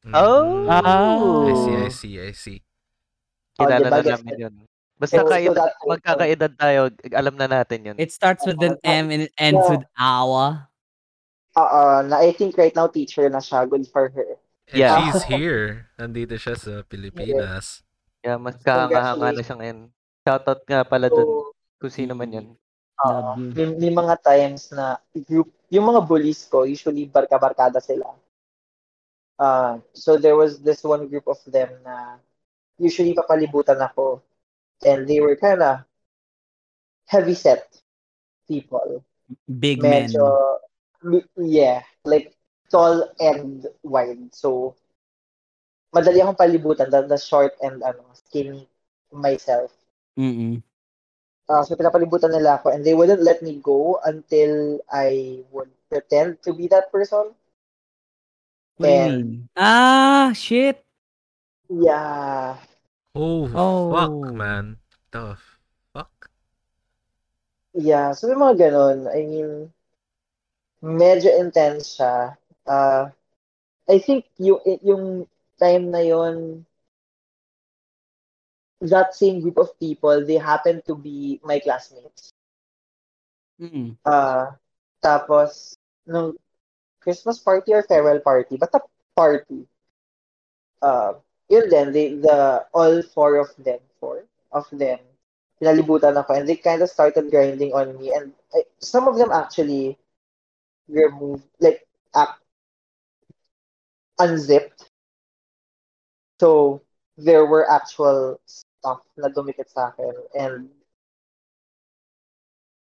Oh! 0.06 0.66
Mm. 0.68 1.50
I 1.50 1.54
see, 1.54 1.74
I 1.74 1.88
see, 1.90 2.14
I 2.20 2.32
see. 2.32 2.58
Oh, 3.58 3.66
Kilala 3.66 3.90
diba, 3.90 3.98
na 3.98 4.10
namin 4.14 4.34
it? 4.34 4.38
yun. 4.38 4.54
Basta 4.98 5.22
So, 5.22 5.30
that- 5.30 5.78
magkakaedad 5.82 6.52
tayo, 6.58 6.80
alam 7.14 7.34
na 7.38 7.46
natin 7.46 7.80
yun. 7.92 7.96
It 7.98 8.10
starts 8.10 8.46
with 8.46 8.58
an 8.62 8.78
M 8.82 9.10
and 9.10 9.26
it 9.30 9.34
ends 9.38 9.62
Yeah. 9.62 9.70
with 9.78 9.84
awa. 9.94 10.66
Oo, 11.58 11.82
na 12.06 12.22
I 12.22 12.30
think 12.34 12.54
right 12.54 12.74
now 12.74 12.86
teacher 12.86 13.26
na 13.30 13.42
siya. 13.42 13.66
Good 13.66 13.86
for 13.90 14.10
her. 14.10 14.38
And 14.70 14.78
Yeah. 14.78 14.98
she's 15.10 15.26
here. 15.26 15.90
Nandito 15.98 16.38
siya 16.38 16.54
sa 16.54 16.82
Pilipinas. 16.86 17.82
Kaya 18.22 18.38
mas 18.38 18.58
kahanga-hanga 18.62 19.34
na 19.34 19.42
siya 19.42 19.56
ngayon. 19.58 19.78
Shoutout 20.22 20.62
nga 20.66 20.82
pala 20.86 21.06
dun 21.10 21.26
kung 21.78 21.90
sino 21.94 22.14
man 22.14 22.30
yun. 22.30 22.48
You. 22.98 23.54
may, 23.54 23.66
may 23.78 23.92
mga 23.94 24.14
times 24.26 24.74
na 24.74 24.98
group, 25.26 25.54
yung 25.70 25.86
mga 25.86 26.02
bullies 26.02 26.42
ko, 26.50 26.66
usually 26.66 27.06
barka-barkada 27.06 27.78
sila. 27.78 28.10
Uh, 29.38 29.78
so 29.94 30.16
there 30.18 30.36
was 30.36 30.60
this 30.60 30.82
one 30.84 31.08
group 31.08 31.26
of 31.28 31.38
them 31.46 31.70
na 31.84 32.18
usually 32.78 33.14
papalibutan 33.14 33.80
ako. 33.80 34.22
And 34.84 35.06
they 35.08 35.20
were 35.20 35.36
kind 35.36 35.62
of 35.62 35.84
heavy-set 37.06 37.80
people. 38.48 39.04
Big 39.58 39.82
men. 39.84 40.10
Medyo, 40.12 40.58
mi- 41.02 41.24
yeah, 41.36 41.82
like 42.04 42.34
tall 42.70 43.08
and 43.20 43.66
wide. 43.82 44.34
So, 44.34 44.76
madali 45.94 46.18
akong 46.20 46.40
palibutan, 46.40 46.88
the, 46.90 47.00
the 47.12 47.18
short 47.18 47.52
and 47.66 47.82
ano, 47.82 48.04
skinny 48.14 48.68
myself. 49.12 49.70
Mm-mm. 50.18 50.62
Uh, 51.48 51.64
so 51.64 51.72
pinapalibutan 51.78 52.28
nila 52.28 52.60
ako 52.60 52.68
and 52.76 52.84
they 52.84 52.92
wouldn't 52.92 53.24
let 53.24 53.40
me 53.40 53.56
go 53.64 53.96
until 54.04 54.76
I 54.92 55.40
would 55.48 55.72
pretend 55.88 56.42
to 56.44 56.52
be 56.52 56.68
that 56.68 56.92
person. 56.92 57.32
Mean? 58.78 59.48
Ah, 59.58 60.30
shit. 60.34 60.78
Yeah. 61.68 62.56
Oh, 63.14 63.50
Oh. 63.50 63.90
fuck, 63.90 64.34
man. 64.34 64.78
The 65.10 65.34
fuck? 65.92 66.30
Yeah. 67.74 68.14
So, 68.14 68.30
may 68.30 68.38
mga 68.38 68.70
ganun. 68.70 68.98
I 69.10 69.20
mean, 69.26 69.50
medyo 70.82 71.34
intense 71.34 71.98
siya. 71.98 72.38
Uh, 72.62 73.10
I 73.88 73.98
think 73.98 74.30
yung, 74.38 74.60
yung 74.84 75.04
time 75.58 75.90
na 75.90 75.98
yon 76.04 76.62
that 78.80 79.14
same 79.14 79.40
group 79.42 79.58
of 79.58 79.74
people, 79.80 80.22
they 80.22 80.38
happen 80.38 80.78
to 80.86 80.94
be 80.94 81.40
my 81.42 81.58
classmates. 81.58 82.30
Mm. 83.58 83.98
Uh, 84.06 84.54
tapos, 85.02 85.74
nung 86.06 86.38
Christmas 87.00 87.38
party 87.38 87.72
or 87.72 87.82
farewell 87.82 88.20
party, 88.20 88.56
basta 88.56 88.80
party. 89.16 89.66
Uh, 90.82 91.14
yun 91.48 91.68
din, 91.68 91.92
they, 91.92 92.14
the, 92.14 92.64
all 92.74 93.02
four 93.02 93.36
of 93.36 93.48
them, 93.58 93.80
four 94.00 94.24
of 94.52 94.66
them, 94.70 94.98
pinalibutan 95.60 96.14
ako 96.16 96.34
and 96.34 96.48
they 96.48 96.56
kind 96.56 96.82
of 96.82 96.90
started 96.90 97.30
grinding 97.30 97.72
on 97.74 97.98
me 97.98 98.12
and 98.14 98.32
I, 98.54 98.62
some 98.78 99.08
of 99.08 99.18
them 99.18 99.32
actually 99.32 99.98
removed, 100.88 101.44
like, 101.60 101.86
unzipped. 104.18 104.90
So, 106.40 106.82
there 107.16 107.46
were 107.46 107.68
actual 107.68 108.38
stuff 108.46 109.02
na 109.18 109.28
dumikit 109.28 109.66
sa 109.66 109.90
akin 109.90 110.14
and 110.38 110.70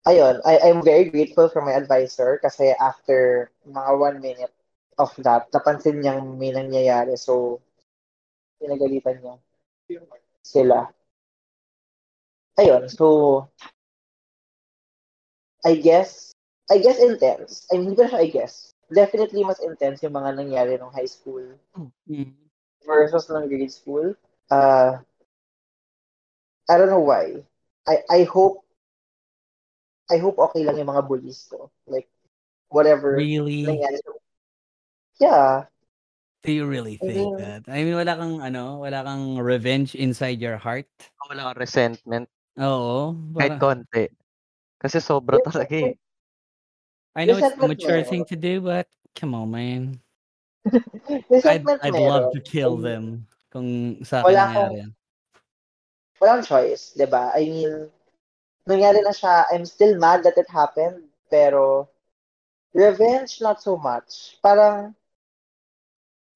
ayun, 0.09 0.41
I, 0.45 0.59
I'm 0.65 0.83
very 0.83 1.05
grateful 1.11 1.49
for 1.49 1.63
my 1.63 1.73
advisor 1.73 2.39
kasi 2.43 2.73
after 2.81 3.51
mga 3.69 3.91
one 3.99 4.19
minute 4.21 4.55
of 4.99 5.13
that, 5.23 5.53
napansin 5.53 6.01
niyang 6.03 6.39
may 6.41 6.51
nangyayari. 6.51 7.15
So, 7.19 7.61
pinagalitan 8.59 9.21
niya 9.23 9.35
sila. 10.43 10.91
Ayun, 12.59 12.89
so, 12.91 13.07
I 15.65 15.75
guess, 15.77 16.33
I 16.71 16.79
guess 16.79 16.99
intense. 16.99 17.67
I 17.73 17.77
mean, 17.79 17.93
hindi 17.93 17.97
ko 17.97 18.03
na 18.07 18.11
siya 18.11 18.23
I 18.25 18.31
guess. 18.31 18.73
Definitely 18.91 19.45
mas 19.45 19.61
intense 19.61 20.03
yung 20.03 20.17
mga 20.17 20.35
nangyari 20.37 20.75
nung 20.79 20.93
high 20.95 21.09
school 21.09 21.45
Mm. 22.09 22.33
versus 22.89 23.29
ng 23.29 23.47
grade 23.49 23.71
school. 23.73 24.17
Uh, 24.49 24.97
I 26.69 26.79
don't 26.79 26.89
know 26.89 27.05
why. 27.05 27.45
I 27.87 28.05
I 28.11 28.21
hope 28.25 28.65
I 30.09 30.17
hope 30.19 30.41
okay 30.41 30.65
lang 30.65 30.81
yung 30.81 30.89
mga 30.89 31.05
bullies 31.05 31.45
ko. 31.53 31.69
Like 31.85 32.09
whatever 32.73 33.17
Really? 33.17 33.65
nangyari. 33.69 34.01
Yeah. 35.21 35.69
Do 36.47 36.55
you 36.55 36.65
really 36.65 36.97
I 37.03 37.07
think 37.07 37.35
mean- 37.35 37.41
that? 37.43 37.63
I 37.69 37.83
mean, 37.85 37.99
wala 37.99 38.15
kang 38.17 38.41
ano, 38.41 38.81
wala 38.81 39.05
kang 39.05 39.37
revenge 39.43 39.93
inside 39.99 40.41
your 40.41 40.57
heart? 40.57 40.89
Wala 41.29 41.53
kang 41.53 41.59
resentment. 41.61 42.27
Oo. 42.57 43.13
Kahit 43.37 43.59
Para, 43.59 43.63
konti. 43.63 44.05
Kasi 44.79 45.03
sobra 45.03 45.43
talaga 45.43 45.75
eh. 45.75 45.95
I 47.19 47.27
know 47.27 47.35
it's 47.37 47.51
a 47.51 47.67
mature 47.67 48.07
thing 48.07 48.23
to 48.31 48.39
do, 48.39 48.63
but 48.63 48.87
come 49.19 49.35
on, 49.35 49.51
man. 49.51 49.83
I'd, 51.45 51.67
I'd 51.83 51.99
love 51.99 52.31
to 52.31 52.41
kill 52.41 52.79
I 52.79 52.95
them 52.95 53.05
kung 53.51 53.99
sa 54.07 54.23
akin 54.23 54.27
Wala 54.31 54.43
nangyari 54.47 54.77
yan. 54.87 54.91
Walang 56.19 56.43
choice, 56.47 56.95
'di 56.95 57.07
ba? 57.07 57.31
I 57.35 57.47
mean, 57.47 57.91
nangyari 58.69 59.01
na 59.01 59.17
siya. 59.17 59.49
I'm 59.49 59.65
still 59.65 59.97
mad 59.97 60.23
that 60.29 60.37
it 60.37 60.49
happened, 60.53 61.09
pero 61.33 61.89
revenge 62.77 63.41
not 63.41 63.65
so 63.65 63.81
much. 63.81 64.37
Parang 64.45 64.95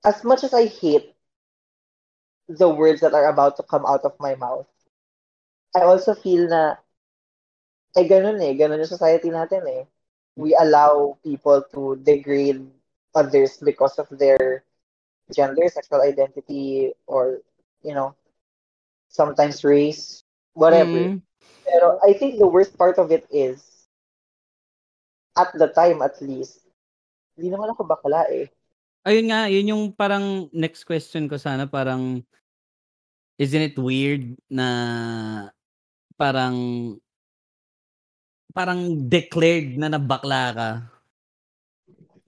as 0.04 0.24
much 0.24 0.42
as 0.42 0.56
I 0.56 0.66
hate 0.66 1.14
the 2.48 2.68
words 2.68 3.00
that 3.00 3.14
are 3.14 3.28
about 3.28 3.56
to 3.56 3.62
come 3.62 3.84
out 3.86 4.04
of 4.04 4.18
my 4.18 4.34
mouth, 4.34 4.66
I 5.76 5.84
also 5.84 6.14
feel 6.16 6.48
na 6.48 6.76
eh 7.96 8.08
ganun 8.08 8.40
eh, 8.40 8.56
ganun 8.56 8.80
yung 8.80 8.88
society 8.88 9.28
natin 9.28 9.62
eh. 9.68 9.84
We 10.32 10.56
allow 10.56 11.20
people 11.20 11.60
to 11.76 12.00
degrade 12.00 12.64
others 13.14 13.60
because 13.60 14.00
of 14.00 14.08
their 14.08 14.64
gender, 15.32 15.68
sexual 15.68 16.00
identity, 16.00 16.92
or, 17.06 17.44
you 17.84 17.92
know, 17.94 18.16
sometimes 19.08 19.64
race, 19.64 20.24
whatever. 20.54 21.12
Mm. 21.12 21.22
Pero 21.62 21.98
I 22.04 22.12
think 22.12 22.36
the 22.36 22.48
worst 22.48 22.76
part 22.76 22.98
of 22.98 23.08
it 23.14 23.24
is, 23.32 23.86
at 25.38 25.48
the 25.56 25.70
time 25.72 26.04
at 26.04 26.18
least, 26.20 26.60
hindi 27.38 27.48
naman 27.48 27.72
ako 27.72 27.88
bakla 27.88 28.28
eh. 28.28 28.52
Ayun 29.02 29.32
nga, 29.32 29.50
yun 29.50 29.72
yung 29.72 29.84
parang 29.90 30.46
next 30.54 30.84
question 30.84 31.26
ko 31.26 31.40
sana, 31.40 31.66
parang, 31.66 32.22
isn't 33.40 33.72
it 33.72 33.78
weird 33.80 34.36
na 34.46 34.68
parang, 36.14 36.56
parang 38.52 39.08
declared 39.08 39.74
na 39.80 39.88
nabakla 39.90 40.44
ka? 40.54 40.70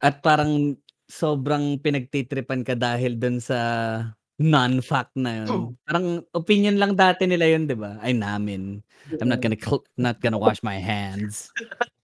At 0.01 0.25
parang 0.25 0.75
sobrang 1.05 1.79
pinagtitripan 1.79 2.65
ka 2.65 2.73
dahil 2.75 3.21
dun 3.21 3.39
sa 3.39 3.61
non-fact 4.37 5.15
na 5.15 5.45
yun. 5.45 5.79
Parang 5.87 6.07
opinion 6.35 6.75
lang 6.75 6.99
dati 6.99 7.23
nila 7.25 7.47
yun, 7.47 7.71
di 7.71 7.77
ba? 7.79 7.99
Ay, 8.03 8.13
namin. 8.13 8.83
I'm 9.15 9.31
not 9.31 9.39
gonna 9.39 9.55
cl- 9.55 9.87
not 9.95 10.19
gonna 10.19 10.41
wash 10.41 10.59
my 10.61 10.77
hands. 10.77 11.55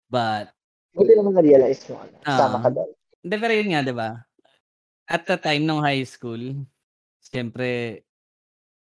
But 0.07 0.55
Buti 0.91 1.15
naman 1.15 1.35
na-realize 1.35 1.87
mo. 1.87 2.03
Ano, 2.03 2.15
Sama 2.27 2.57
Ah. 2.59 2.63
ka 2.63 2.71
doon. 2.71 2.91
Hindi, 3.21 3.35
pero 3.37 3.53
yun 3.55 3.71
nga, 3.71 3.83
di 3.83 3.95
ba? 3.95 4.11
At 5.07 5.23
the 5.27 5.37
time 5.37 5.63
nung 5.63 5.83
high 5.83 6.03
school, 6.03 6.67
siyempre, 7.19 8.03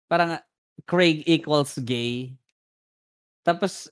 parang 0.06 0.38
Craig 0.86 1.26
equals 1.26 1.78
gay. 1.82 2.34
Tapos, 3.42 3.90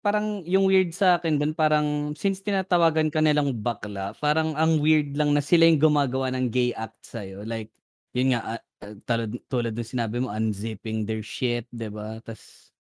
parang 0.00 0.40
yung 0.44 0.64
weird 0.64 0.92
sa 0.92 1.16
akin 1.16 1.36
dun, 1.36 1.52
parang 1.52 2.12
since 2.12 2.40
tinatawagan 2.40 3.08
ka 3.08 3.20
nilang 3.20 3.56
bakla, 3.56 4.12
parang 4.20 4.52
ang 4.52 4.80
weird 4.80 5.16
lang 5.16 5.32
na 5.32 5.40
sila 5.40 5.64
yung 5.64 5.80
gumagawa 5.80 6.28
ng 6.32 6.48
gay 6.48 6.72
act 6.72 7.00
sa'yo. 7.04 7.44
Like, 7.44 7.72
yun 8.18 8.34
nga, 8.34 8.58
ah, 8.58 8.62
ah, 8.82 8.94
tulad, 9.06 9.30
tulad 9.46 9.74
ng 9.78 9.86
sinabi 9.86 10.18
mo, 10.18 10.34
unzipping 10.34 11.06
their 11.06 11.22
shit, 11.22 11.64
di 11.70 11.86
ba? 11.86 12.18
Tapos, 12.18 12.74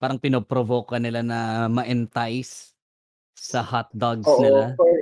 parang 0.00 0.16
pinoprovoke 0.16 0.96
ka 0.96 0.98
nila 0.98 1.20
na 1.20 1.68
ma-entice 1.68 2.72
sa 3.36 3.60
hot 3.60 3.92
dogs 3.92 4.24
Oo. 4.24 4.40
nila. 4.40 4.72
For, 4.80 4.92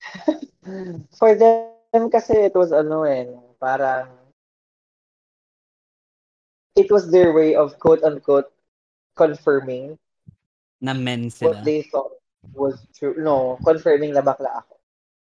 for 1.20 1.30
them 1.36 2.08
kasi 2.08 2.48
it 2.48 2.56
was 2.56 2.72
ano 2.72 3.04
eh, 3.04 3.28
parang 3.60 4.08
it 6.74 6.90
was 6.90 7.12
their 7.12 7.30
way 7.32 7.54
of 7.54 7.78
quote-unquote 7.78 8.50
confirming 9.14 9.94
Na 10.82 10.92
men 10.92 11.30
what 11.40 11.62
sila. 11.62 11.62
they 11.64 11.86
thought 11.88 12.12
was 12.52 12.84
true. 12.92 13.14
No, 13.16 13.56
confirming 13.64 14.12
na 14.12 14.20
bakla 14.20 14.60
ako. 14.60 14.74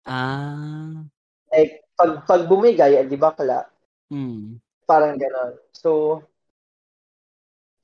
Ah. 0.07 1.03
Like, 1.51 1.83
pag, 1.99 2.23
pag 2.23 2.47
bumigay, 2.47 3.03
di 3.03 3.19
bakla, 3.19 3.67
Hmm. 4.09 4.57
parang 4.87 5.19
ganon. 5.19 5.59
So, 5.75 6.23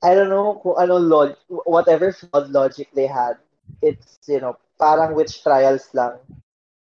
I 0.02 0.16
don't 0.16 0.32
know 0.32 0.58
kung 0.58 0.74
ano 0.74 0.96
log, 0.98 1.36
whatever 1.46 2.10
flawed 2.10 2.50
logic 2.50 2.88
they 2.96 3.06
had, 3.06 3.36
it's, 3.78 4.18
you 4.26 4.40
know, 4.40 4.56
parang 4.80 5.14
witch 5.14 5.44
trials 5.44 5.86
lang. 5.94 6.18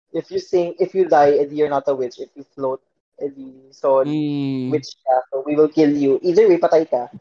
If 0.09 0.33
you 0.33 0.41
sing, 0.41 0.73
if 0.81 0.97
you 0.97 1.05
die, 1.05 1.37
edi 1.37 1.61
you're 1.61 1.69
not 1.69 1.85
a 1.85 1.93
witch. 1.93 2.17
If 2.17 2.33
you 2.33 2.41
float, 2.55 2.81
edi, 3.21 3.69
so, 3.69 4.01
Hmm. 4.01 4.73
witch 4.73 4.89
ka, 5.05 5.15
so 5.29 5.43
we 5.45 5.53
will 5.53 5.69
kill 5.69 5.91
you. 5.93 6.17
Either 6.25 6.49
way, 6.49 6.57
patay 6.57 6.89
ka. 6.89 7.11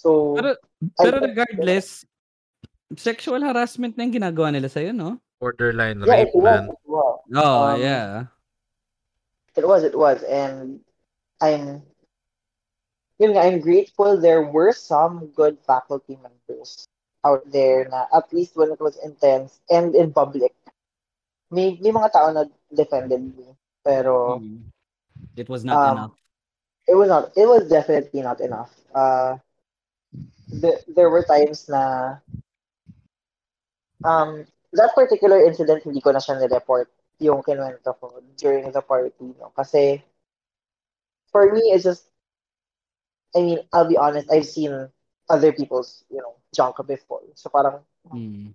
So, 0.00 0.38
Pero, 0.40 0.56
pero 0.96 1.16
regardless, 1.20 2.06
sexual 2.96 3.42
harassment 3.44 3.98
na 3.98 4.08
yung 4.08 4.16
ginagawa 4.16 4.54
nila 4.54 4.72
sa'yo, 4.72 4.94
no? 4.94 5.18
Borderline 5.36 6.00
yeah, 6.06 6.24
rape, 6.24 6.32
man. 6.40 6.72
Oh, 6.88 7.20
Um, 7.36 7.76
yeah. 7.76 8.32
It 9.56 9.66
was, 9.66 9.82
it 9.84 9.96
was. 9.96 10.22
And 10.22 10.80
I'm, 11.40 11.82
yun 13.18 13.32
nga, 13.32 13.40
I'm 13.40 13.60
grateful 13.60 14.20
there 14.20 14.42
were 14.42 14.72
some 14.72 15.32
good 15.34 15.58
faculty 15.66 16.18
members 16.20 16.86
out 17.24 17.42
there 17.50 17.88
na 17.88 18.06
at 18.14 18.32
least 18.32 18.56
when 18.56 18.70
it 18.70 18.80
was 18.80 18.96
intense 19.02 19.60
and 19.70 19.94
in 19.94 20.12
public, 20.12 20.54
may, 21.50 21.78
may 21.80 21.90
mga 21.90 22.12
tao 22.12 22.30
na 22.32 22.44
defended 22.74 23.36
me. 23.36 23.56
Pero 23.84 24.38
Hmm. 24.38 24.68
It 25.36 25.48
was 25.48 25.64
not 25.64 25.76
um, 25.76 25.96
enough. 25.96 26.14
it 26.88 26.94
was 26.94 27.08
not, 27.08 27.32
it 27.36 27.46
was 27.46 27.68
definitely 27.68 28.22
not 28.22 28.40
enough. 28.40 28.72
Uh, 28.94 29.36
the, 30.48 30.80
there 30.88 31.10
were 31.10 31.22
times 31.22 31.68
na 31.68 32.16
um, 34.04 34.46
that 34.72 34.94
particular 34.94 35.44
incident, 35.44 35.82
hindi 35.84 36.00
ko 36.00 36.10
na 36.12 36.20
siya 36.20 36.40
nireport 36.40 36.88
yung 37.18 37.42
kinuwento 37.42 37.96
ko 37.96 38.20
during 38.36 38.68
the 38.72 38.82
party. 38.82 39.32
No? 39.40 39.52
Kasi 39.56 40.02
for 41.32 41.52
me, 41.52 41.60
it's 41.72 41.84
just, 41.84 42.04
I 43.34 43.40
mean, 43.42 43.60
I'll 43.72 43.88
be 43.88 43.96
honest, 43.96 44.30
I've 44.32 44.46
seen 44.46 44.88
other 45.28 45.52
people's, 45.52 46.04
you 46.10 46.18
know, 46.18 46.36
junk 46.54 46.76
before. 46.86 47.22
So 47.34 47.50
parang, 47.50 47.80
Hmm. 48.06 48.54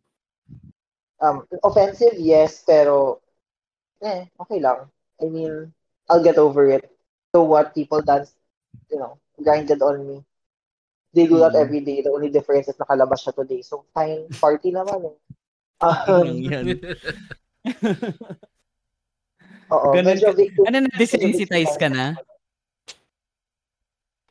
um, 1.20 1.46
offensive, 1.64 2.16
yes, 2.18 2.64
pero, 2.66 3.20
eh, 4.02 4.26
okay 4.40 4.60
lang. 4.60 4.90
I 5.22 5.26
mean, 5.26 5.74
I'll 6.10 6.24
get 6.24 6.38
over 6.38 6.70
it. 6.70 6.90
So 7.36 7.44
what 7.44 7.76
people 7.76 8.02
done, 8.02 8.26
you 8.90 8.98
know, 8.98 9.20
grinded 9.42 9.82
on 9.82 10.08
me. 10.08 10.26
They 11.14 11.28
do 11.28 11.40
that 11.44 11.54
Mm. 11.54 11.62
every 11.68 11.82
day. 11.82 12.02
The 12.02 12.12
only 12.12 12.30
difference 12.32 12.70
is 12.72 12.80
nakalabas 12.80 13.28
siya 13.28 13.36
today. 13.36 13.62
So, 13.62 13.84
fine. 13.94 14.32
Party 14.32 14.72
naman 14.72 15.12
eh. 15.12 15.18
Um, 16.08 16.40
yan. 16.40 16.80
oo, 19.76 19.90
Ganun 19.94 20.18
medyo 20.18 20.34
victim. 20.34 20.66
ano 20.66 20.78
na, 20.86 20.90
desensitize 20.98 21.74
ka 21.78 21.90
na? 21.90 22.18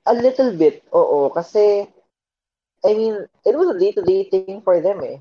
A 0.09 0.15
little 0.17 0.57
bit, 0.57 0.83
oo. 0.91 1.31
Kasi, 1.31 1.87
I 2.83 2.91
mean, 2.97 3.15
it 3.47 3.55
was 3.55 3.69
a 3.71 3.79
day-to-day 3.79 4.27
thing 4.33 4.65
for 4.65 4.81
them 4.81 5.05
eh. 5.05 5.21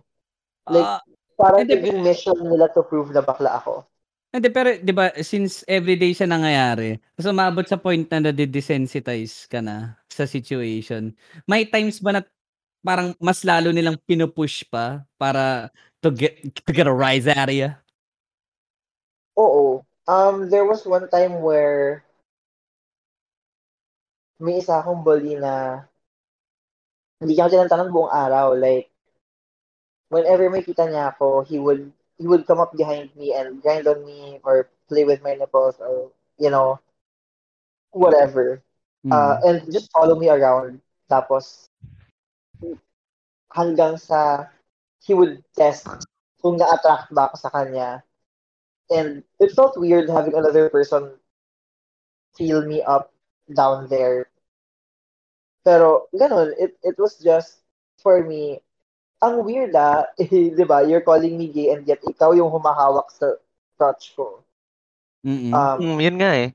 Like, 0.65 0.87
Ah, 0.87 1.03
Parang 1.39 1.63
Hindi, 1.63 1.79
naging 1.79 2.03
mission 2.03 2.35
nila 2.35 2.67
to 2.75 2.83
prove 2.83 3.15
na 3.15 3.23
bakla 3.23 3.63
ako. 3.63 3.87
hindi, 4.35 4.51
pero, 4.51 4.75
di 4.75 4.91
ba, 4.91 5.07
since 5.23 5.63
everyday 5.65 6.11
siya 6.11 6.27
nangyayari, 6.27 6.99
so 7.15 7.31
umabot 7.31 7.63
sa 7.63 7.79
point 7.79 8.03
na 8.11 8.29
nadidesensitize 8.29 9.47
ka 9.47 9.63
na 9.63 9.95
sa 10.11 10.27
situation, 10.27 11.15
may 11.47 11.63
times 11.63 12.03
ba 12.03 12.19
na 12.19 12.21
parang 12.83 13.15
mas 13.23 13.41
lalo 13.47 13.71
nilang 13.71 13.95
pinupush 14.03 14.67
pa 14.67 15.01
para 15.15 15.71
to 16.03 16.11
get 16.11 16.35
to 16.63 16.71
get 16.75 16.87
a 16.87 16.93
rise 16.93 17.25
out 17.25 17.49
of 17.49 17.55
you? 17.55 17.71
Oo. 19.39 19.87
Um, 20.09 20.51
there 20.51 20.67
was 20.67 20.83
one 20.83 21.07
time 21.07 21.39
where 21.39 22.03
may 24.39 24.59
isa 24.59 24.83
akong 24.83 25.03
bully 25.03 25.39
na 25.39 25.83
hindi 27.23 27.39
ako 27.39 27.47
tinantanan 27.51 27.91
buong 27.91 28.11
araw. 28.11 28.55
Like, 28.55 28.91
whenever 30.11 30.51
may 30.51 30.63
kita 30.63 30.87
niya 30.91 31.15
ako, 31.15 31.47
he 31.47 31.59
would 31.59 31.91
he 32.19 32.27
would 32.27 32.43
come 32.43 32.59
up 32.59 32.75
behind 32.75 33.15
me 33.15 33.31
and 33.31 33.63
grind 33.63 33.87
on 33.87 34.03
me 34.03 34.43
or 34.43 34.67
play 34.91 35.07
with 35.07 35.23
my 35.23 35.35
nipples 35.35 35.79
or, 35.79 36.11
you 36.35 36.51
know, 36.51 36.79
whatever. 37.91 38.59
Mm. 39.07 39.15
Uh, 39.15 39.35
and 39.47 39.71
just 39.71 39.87
follow 39.95 40.19
me 40.19 40.27
around. 40.27 40.83
Tapos, 41.07 41.71
hanggang 43.55 43.95
sa 43.95 44.51
he 44.99 45.15
would 45.15 45.39
test 45.55 45.87
kung 46.43 46.59
na-attract 46.59 47.07
ba 47.15 47.31
ako 47.31 47.35
sa 47.39 47.51
kanya. 47.55 48.03
And 48.89 49.23
it 49.39 49.51
felt 49.53 49.77
weird 49.77 50.09
having 50.09 50.33
another 50.33 50.69
person 50.69 51.13
feel 52.35 52.65
me 52.65 52.81
up 52.81 53.11
down 53.53 53.87
there. 53.87 54.29
Pero, 55.63 56.07
ganun, 56.15 56.53
it, 56.57 56.77
it 56.83 56.97
was 56.97 57.17
just, 57.19 57.61
for 58.01 58.23
me, 58.23 58.61
ang 59.21 59.43
weird 59.43 59.75
ah, 59.75 60.07
di 60.17 60.63
ba, 60.63 60.81
you're 60.87 61.03
calling 61.03 61.35
me 61.37 61.51
gay 61.51 61.75
and 61.75 61.85
yet 61.87 61.99
ikaw 62.07 62.31
yung 62.31 62.49
humahawak 62.49 63.11
sa 63.11 63.35
crotch 63.75 64.15
ko. 64.15 64.39
Mm-mm. 65.25 65.51
Um, 65.51 65.77
Mm, 65.79 65.99
yun 65.99 66.15
nga 66.19 66.31
eh. 66.39 66.49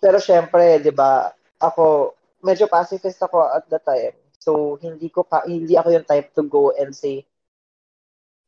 Pero 0.00 0.16
syempre, 0.22 0.80
'di 0.80 0.92
ba, 0.96 1.34
ako 1.60 2.14
medyo 2.40 2.64
pacifist 2.70 3.20
ako 3.20 3.44
at 3.52 3.68
the 3.68 3.78
time. 3.82 4.16
So 4.40 4.80
hindi 4.80 5.12
ko 5.12 5.26
ka 5.28 5.44
hindi 5.44 5.76
ako 5.76 5.88
yung 5.92 6.08
type 6.08 6.32
to 6.32 6.42
go 6.48 6.72
and 6.72 6.96
say, 6.96 7.26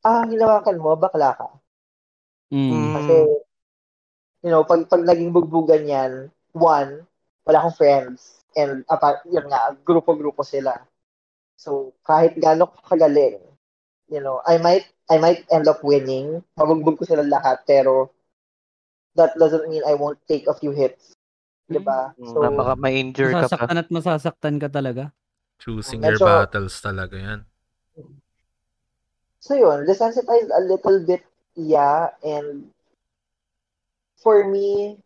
"Ah, 0.09 0.23
hinawakan 0.25 0.81
mo, 0.81 0.95
bakla 0.97 1.29
ka." 1.37 1.47
Mm. 2.53 2.93
Kasi 2.93 3.15
you 4.45 4.51
know, 4.53 4.61
pag 4.61 4.85
pag 4.85 5.01
naging 5.01 5.33
bugbugan 5.33 5.89
'yan, 5.89 6.29
one, 6.53 7.01
wala 7.49 7.57
akong 7.65 7.79
friends 7.81 8.45
and 8.53 8.85
apart 8.85 9.25
yun 9.25 9.49
nga, 9.49 9.73
grupo-grupo 9.81 10.45
sila. 10.45 10.77
So 11.57 11.97
kahit 12.05 12.37
gaano 12.37 12.69
ko 12.69 12.77
kagaling, 12.93 13.41
you 14.13 14.21
know, 14.21 14.45
I 14.45 14.61
might 14.61 14.85
I 15.09 15.17
might 15.17 15.49
end 15.49 15.65
up 15.65 15.81
winning. 15.81 16.45
Mabugbog 16.53 17.01
ko 17.01 17.03
sila 17.09 17.25
lahat 17.25 17.65
pero 17.65 18.13
that 19.17 19.33
doesn't 19.35 19.65
mean 19.65 19.81
I 19.87 19.97
won't 19.97 20.21
take 20.29 20.45
a 20.45 20.53
few 20.53 20.69
hits. 20.69 21.17
'Di 21.65 21.81
ba? 21.81 22.13
Mm, 22.13 22.29
So 22.29 22.37
na 22.45 22.53
baka 22.53 22.73
ma-injure 22.77 23.33
ka 23.33 23.49
pa. 23.49 23.65
Masasaktan 23.65 23.81
at 23.81 23.89
masasaktan 23.89 24.55
ka 24.61 24.69
talaga. 24.69 25.09
Choosing 25.57 26.03
Medyo- 26.03 26.21
your 26.21 26.45
battles 26.45 26.77
talaga 26.83 27.15
yan. 27.17 27.39
So 29.43 29.59
yun, 29.59 29.83
desensitized 29.83 30.51
a 30.55 30.61
little 30.63 31.03
bit, 31.03 31.19
yeah, 31.55 32.09
and 32.23 32.69
for 34.21 34.47
me, 34.47 34.97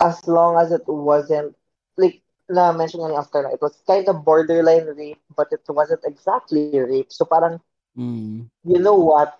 as 0.00 0.26
long 0.28 0.56
as 0.56 0.72
it 0.72 0.86
wasn't, 0.86 1.56
like, 1.96 2.22
na 2.48 2.72
mention 2.72 3.00
nga 3.00 3.10
ni 3.10 3.16
after 3.16 3.42
na, 3.42 3.50
it 3.50 3.60
was 3.60 3.76
kind 3.86 4.08
of 4.08 4.24
borderline 4.24 4.86
rape, 4.96 5.20
but 5.36 5.48
it 5.52 5.60
wasn't 5.68 6.00
exactly 6.04 6.70
rape. 6.78 7.12
So 7.12 7.24
parang, 7.24 7.60
Mm. 7.98 8.46
you 8.62 8.78
know 8.78 8.94
what, 8.94 9.34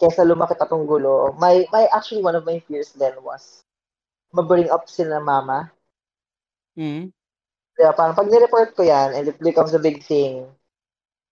kesa 0.00 0.24
lumakit 0.24 0.56
atong 0.56 0.88
gulo, 0.88 1.36
my, 1.36 1.68
my, 1.68 1.84
actually 1.92 2.24
one 2.24 2.34
of 2.34 2.48
my 2.48 2.58
fears 2.64 2.96
then 2.96 3.12
was, 3.20 3.62
mabring 4.32 4.70
up 4.72 4.88
sila 4.88 5.20
mama. 5.20 5.70
Mm. 6.78 7.12
Kaya 7.76 7.92
parang 7.92 8.16
pag 8.16 8.32
nireport 8.32 8.72
ko 8.72 8.82
yan, 8.82 9.12
and 9.12 9.28
it 9.28 9.36
becomes 9.36 9.76
a 9.76 9.78
big 9.78 10.00
thing, 10.02 10.48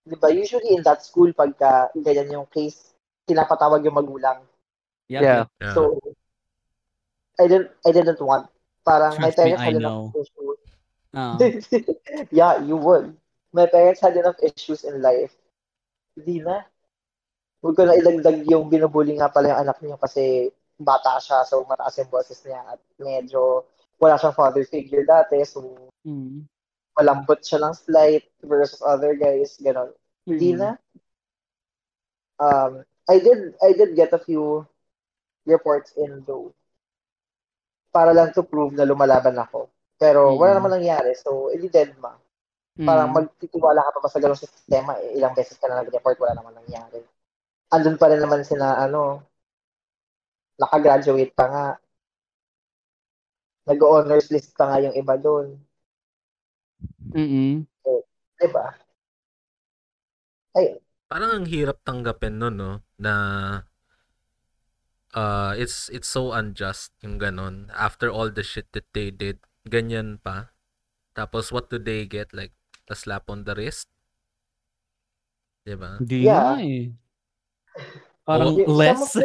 di 0.05 0.17
ba, 0.21 0.29
usually 0.29 0.77
in 0.77 0.85
that 0.85 1.01
school, 1.01 1.33
pagka 1.33 1.89
ganyan 1.97 2.33
yung 2.33 2.49
case, 2.53 2.88
pinapatawag 3.29 3.85
yung 3.85 4.01
magulang. 4.01 4.41
Yeah. 5.09 5.45
yep. 5.45 5.49
Yeah. 5.61 5.75
So, 5.77 6.01
I 7.39 7.45
didn't, 7.47 7.71
I 7.85 7.91
didn't 7.93 8.21
want. 8.25 8.49
Parang 8.83 9.21
my 9.21 9.29
Trust 9.29 9.39
me, 9.39 9.45
parents 9.53 9.61
I 9.61 9.67
had 9.69 9.77
know. 9.77 10.09
enough 10.09 10.17
issues. 10.17 10.59
Ah. 11.13 11.37
yeah, 12.33 12.55
you 12.65 12.77
would. 12.77 13.13
My 13.53 13.69
parents 13.69 14.01
had 14.01 14.17
enough 14.17 14.37
issues 14.41 14.85
in 14.85 15.01
life. 15.01 15.33
Hindi 16.17 16.41
na. 16.41 16.65
Huwag 17.61 17.75
ko 17.75 17.83
na 17.85 17.97
ilagdag 17.97 18.45
yung 18.49 18.69
binubuli 18.71 19.19
nga 19.19 19.29
pala 19.29 19.51
yung 19.53 19.61
anak 19.67 19.81
niyo 19.83 19.97
kasi 19.99 20.49
bata 20.79 21.19
siya, 21.19 21.43
so 21.43 21.67
mataas 21.67 21.99
yung 21.99 22.13
boses 22.13 22.39
niya 22.47 22.63
at 22.71 22.79
medyo 23.03 23.67
wala 23.99 24.15
siyang 24.15 24.37
father 24.37 24.63
figure 24.63 25.03
dati, 25.03 25.43
so 25.43 25.75
Mm. 26.07 26.47
malambot 26.95 27.43
siya 27.43 27.59
ng 27.67 27.75
slight 27.75 28.31
versus 28.47 28.79
other 28.79 29.19
guys, 29.19 29.59
gano'n. 29.59 29.91
Hindi 30.23 30.55
Mm. 30.55 30.59
na. 30.63 30.71
Um, 32.39 32.87
I 33.09 33.17
did, 33.19 33.57
I 33.65 33.73
did 33.73 33.97
get 33.97 34.13
a 34.13 34.21
few 34.21 34.69
reports 35.49 35.97
in 35.97 36.25
though. 36.29 36.53
Para 37.89 38.13
lang 38.13 38.37
to 38.37 38.45
prove 38.45 38.77
na 38.77 38.85
lumalaban 38.85 39.37
ako. 39.41 39.73
Pero 39.97 40.37
wala 40.37 40.55
Mm. 40.55 40.59
naman 40.61 40.73
nangyari, 40.79 41.17
so 41.17 41.49
edi 41.51 41.73
dead 41.73 41.97
ma. 41.99 42.15
Parang 42.79 43.11
Mm. 43.11 43.17
magtitiwala 43.17 43.81
ka 43.83 43.91
pa 43.97 44.01
ba 44.05 44.13
sa 44.13 44.21
ganung 44.23 44.39
sistema, 44.39 44.95
eh, 45.03 45.19
ilang 45.19 45.35
beses 45.35 45.59
ka 45.59 45.67
na 45.67 45.83
nag-report, 45.83 46.21
wala 46.23 46.37
naman 46.37 46.55
nangyari. 46.55 47.03
Andun 47.75 47.99
pa 47.99 48.07
rin 48.13 48.23
naman 48.23 48.47
sina, 48.47 48.79
ano, 48.79 49.25
nakagraduate 50.61 51.33
pa 51.35 51.47
nga. 51.51 51.67
Nag-honors 53.67 54.31
list 54.31 54.55
pa 54.55 54.69
nga 54.71 54.79
yung 54.85 54.95
iba 54.97 55.15
doon. 55.19 55.59
Mm-mm. 57.17 57.67
Diba? 58.39 58.71
Ayun. 60.55 60.79
Parang 61.11 61.31
ang 61.35 61.47
hirap 61.51 61.83
tanggapin 61.83 62.39
nun, 62.39 62.55
no? 62.55 62.73
Na 62.99 63.15
uh, 65.15 65.53
it's 65.55 65.89
it's 65.89 66.11
so 66.11 66.35
unjust 66.35 66.93
yung 67.01 67.17
ganon. 67.17 67.71
After 67.73 68.11
all 68.11 68.29
the 68.29 68.43
shit 68.43 68.67
that 68.75 68.87
they 68.93 69.09
did, 69.11 69.39
ganyan 69.65 70.19
pa. 70.19 70.51
Tapos 71.15 71.51
what 71.51 71.67
do 71.67 71.79
they 71.79 72.07
get? 72.07 72.31
Like, 72.31 72.55
a 72.87 72.95
slap 72.95 73.27
on 73.27 73.43
the 73.43 73.55
wrist? 73.55 73.91
Diba? 75.63 75.99
Hindi 75.99 76.25
Yeah. 76.25 76.39
nga 76.39 76.55
eh. 76.63 76.83
Parang 78.23 78.55
Yung- 78.55 78.71
less. 78.71 79.17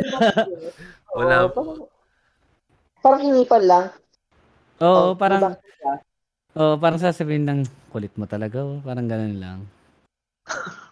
Wala. 1.18 1.46
oo, 1.46 1.50
parang, 1.54 1.78
parang 3.00 3.22
hinipan 3.22 3.64
lang. 3.64 3.86
Oo, 4.82 5.14
Oh, 5.14 5.16
parang 5.16 5.54
oh, 6.58 6.76
parang 6.76 7.00
sasabihin 7.00 7.46
ng 7.46 7.62
kulit 7.90 8.12
mo 8.18 8.26
talaga, 8.26 8.60
oh. 8.60 8.82
parang 8.82 9.06
ganun 9.06 9.38
lang. 9.38 9.60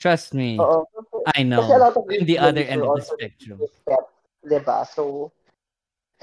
Trust 0.00 0.32
me. 0.32 0.56
Oo. 0.56 0.88
I 1.36 1.44
know. 1.44 1.60
Kasi 1.60 1.76
a 1.76 1.82
lot 1.84 1.92
of 1.92 2.08
I'm 2.08 2.24
these 2.24 2.24
the 2.24 2.38
other 2.40 2.64
end 2.64 2.80
of 2.80 2.96
the 2.96 3.04
spectrum. 3.04 3.60
pet, 3.84 4.04
Diba? 4.40 4.88
So, 4.88 5.28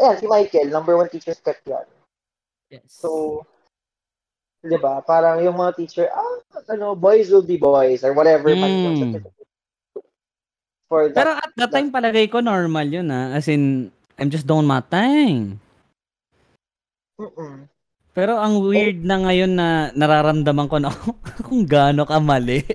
ayan, 0.01 0.17
si 0.17 0.25
Michael, 0.25 0.73
number 0.73 0.97
one 0.97 1.05
teacher's 1.13 1.37
pet 1.37 1.61
yan. 1.69 1.85
Yes. 2.73 2.89
So, 2.89 3.45
di 4.65 4.81
ba? 4.81 5.05
Parang 5.05 5.45
yung 5.45 5.53
mga 5.53 5.77
teacher, 5.77 6.09
ah, 6.09 6.41
ano, 6.73 6.97
boys 6.97 7.29
will 7.29 7.45
be 7.45 7.61
boys 7.61 8.01
or 8.01 8.17
whatever 8.17 8.49
Mm. 8.49 9.21
For 10.89 11.13
that. 11.13 11.19
Pero 11.19 11.31
at 11.37 11.51
that 11.53 11.69
time 11.69 11.91
palagay 11.93 12.31
ko 12.31 12.41
normal 12.41 12.87
yun 12.87 13.11
ah. 13.13 13.35
As 13.37 13.45
in, 13.51 13.93
I'm 14.17 14.33
just 14.33 14.49
doing 14.49 14.65
my 14.65 14.81
thing. 14.81 15.61
Mm-mm. 17.19 17.67
Pero 18.17 18.41
ang 18.41 18.57
weird 18.65 19.05
na 19.05 19.21
ngayon 19.21 19.51
na 19.53 19.93
nararamdaman 19.93 20.65
ko 20.65 20.81
na 20.81 20.89
kung 21.45 21.61
gaano 21.67 22.07
ka 22.07 22.17
mali. 22.17 22.65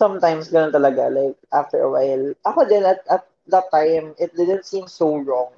Sometimes 0.00 0.48
ganun 0.48 0.72
talaga, 0.72 1.12
like, 1.12 1.36
after 1.52 1.84
a 1.84 1.90
while. 1.92 2.32
Ako 2.48 2.64
din, 2.64 2.88
at, 2.88 3.04
at 3.12 3.28
that 3.52 3.68
time, 3.68 4.16
it 4.16 4.32
didn't 4.32 4.64
seem 4.64 4.88
so 4.88 5.20
wrong. 5.20 5.52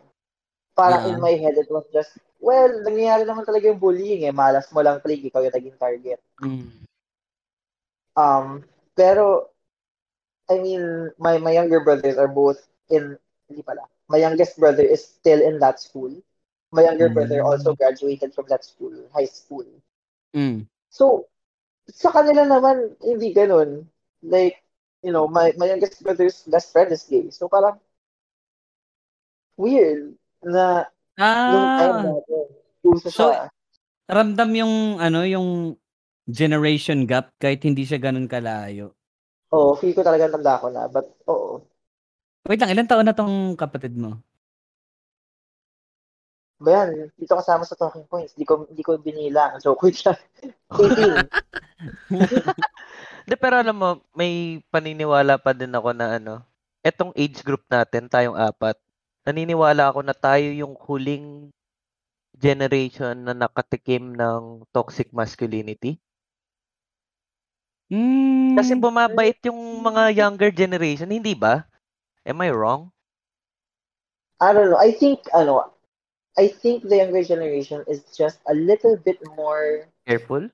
Parang 0.75 1.07
Yeah. 1.07 1.15
in 1.15 1.23
my 1.23 1.39
head, 1.39 1.55
it 1.55 1.71
was 1.71 1.87
just, 1.95 2.19
well, 2.43 2.67
nangyayari 2.83 3.23
naman 3.23 3.47
talaga 3.47 3.71
yung 3.71 3.79
bullying 3.79 4.27
eh. 4.27 4.35
Malas 4.35 4.67
mo 4.75 4.83
lang 4.83 4.99
trig, 4.99 5.23
ikaw 5.23 5.47
yung 5.47 5.55
naging 5.55 5.79
target. 5.79 6.19
Mm. 6.43 6.67
Um, 8.19 8.67
pero, 8.99 9.55
I 10.51 10.59
mean, 10.59 11.15
my, 11.23 11.39
my 11.39 11.55
younger 11.55 11.79
brothers 11.87 12.19
are 12.19 12.27
both 12.27 12.59
in, 12.91 13.15
hindi 13.47 13.63
pala, 13.63 13.87
my 14.11 14.19
youngest 14.19 14.59
brother 14.59 14.83
is 14.83 15.07
still 15.07 15.39
in 15.39 15.63
that 15.63 15.79
school. 15.79 16.11
My 16.73 16.83
younger 16.89 17.13
brother 17.13 17.45
Mm. 17.45 17.47
also 17.47 17.77
graduated 17.77 18.35
from 18.35 18.49
that 18.49 18.65
school, 18.65 18.93
high 19.13 19.29
school. 19.29 19.69
Mm. 20.35 20.67
So, 20.89 21.29
sa 21.93 22.11
kanila 22.11 22.49
naman, 22.49 22.97
hindi 23.05 23.37
ganun. 23.37 23.92
Like, 24.23 24.63
you 25.03 25.11
know, 25.11 25.27
my, 25.27 25.53
my 25.59 25.67
youngest 25.67 26.03
brother's 26.03 26.43
best 26.47 26.73
friend 26.73 26.93
is 26.93 27.03
gay. 27.05 27.31
So, 27.31 27.49
parang, 27.49 27.79
weird 29.59 30.17
na 30.43 30.89
nung 31.47 31.69
time 31.77 31.97
Ah, 32.01 32.07
natin, 32.09 32.45
uso 32.83 33.09
So, 33.13 33.31
siya. 33.31 33.51
ramdam 34.09 34.51
yung 34.57 34.75
ano, 34.99 35.23
yung 35.29 35.77
generation 36.27 37.05
gap 37.05 37.35
kahit 37.39 37.63
hindi 37.67 37.83
siya 37.85 37.99
ganun 38.01 38.31
kalayo. 38.31 38.95
Oo, 39.53 39.77
feel 39.77 39.93
ko 39.93 40.01
talaga 40.01 40.33
tanda 40.33 40.57
ko 40.57 40.67
na. 40.73 40.89
But, 40.89 41.07
oo. 41.29 41.61
Wait 42.49 42.59
lang, 42.59 42.73
ilang 42.75 42.89
taon 42.91 43.07
na 43.07 43.15
tong 43.15 43.55
kapatid 43.55 43.95
mo? 43.95 44.19
Ba 46.63 46.71
yan, 46.87 47.11
dito 47.19 47.35
kasama 47.35 47.67
sa 47.67 47.75
talking 47.75 48.07
points. 48.07 48.39
Di 48.39 48.47
ko, 48.47 48.71
di 48.71 48.83
ko 48.87 48.95
binila. 48.99 49.59
Joke 49.59 49.83
with 49.83 49.99
siya. 49.99 50.15
18. 50.79 51.27
De, 53.29 53.35
pero 53.39 53.63
alam 53.63 53.77
mo, 53.77 53.91
may 54.19 54.59
paniniwala 54.73 55.39
pa 55.39 55.55
din 55.55 55.71
ako 55.71 55.95
na 55.95 56.19
ano, 56.19 56.43
etong 56.83 57.15
age 57.15 57.43
group 57.47 57.63
natin, 57.71 58.11
tayong 58.11 58.35
apat, 58.35 58.75
naniniwala 59.23 59.91
ako 59.91 60.03
na 60.03 60.15
tayo 60.15 60.51
yung 60.51 60.75
huling 60.75 61.51
generation 62.35 63.23
na 63.23 63.35
nakatikim 63.37 64.19
ng 64.19 64.67
toxic 64.75 65.15
masculinity. 65.15 66.03
Hmm. 67.93 68.59
Kasi 68.59 68.75
bumabait 68.75 69.37
yung 69.47 69.85
mga 69.85 70.17
younger 70.17 70.51
generation, 70.51 71.07
hindi 71.13 71.37
ba? 71.37 71.63
Am 72.27 72.41
I 72.43 72.51
wrong? 72.51 72.91
I 74.43 74.51
don't 74.51 74.75
know. 74.75 74.81
I 74.81 74.91
think, 74.91 75.23
ano, 75.31 75.71
I 76.35 76.49
think 76.49 76.89
the 76.89 76.99
younger 76.99 77.23
generation 77.23 77.85
is 77.87 78.03
just 78.11 78.41
a 78.49 78.55
little 78.57 78.97
bit 78.97 79.21
more 79.37 79.87
Careful? 80.03 80.51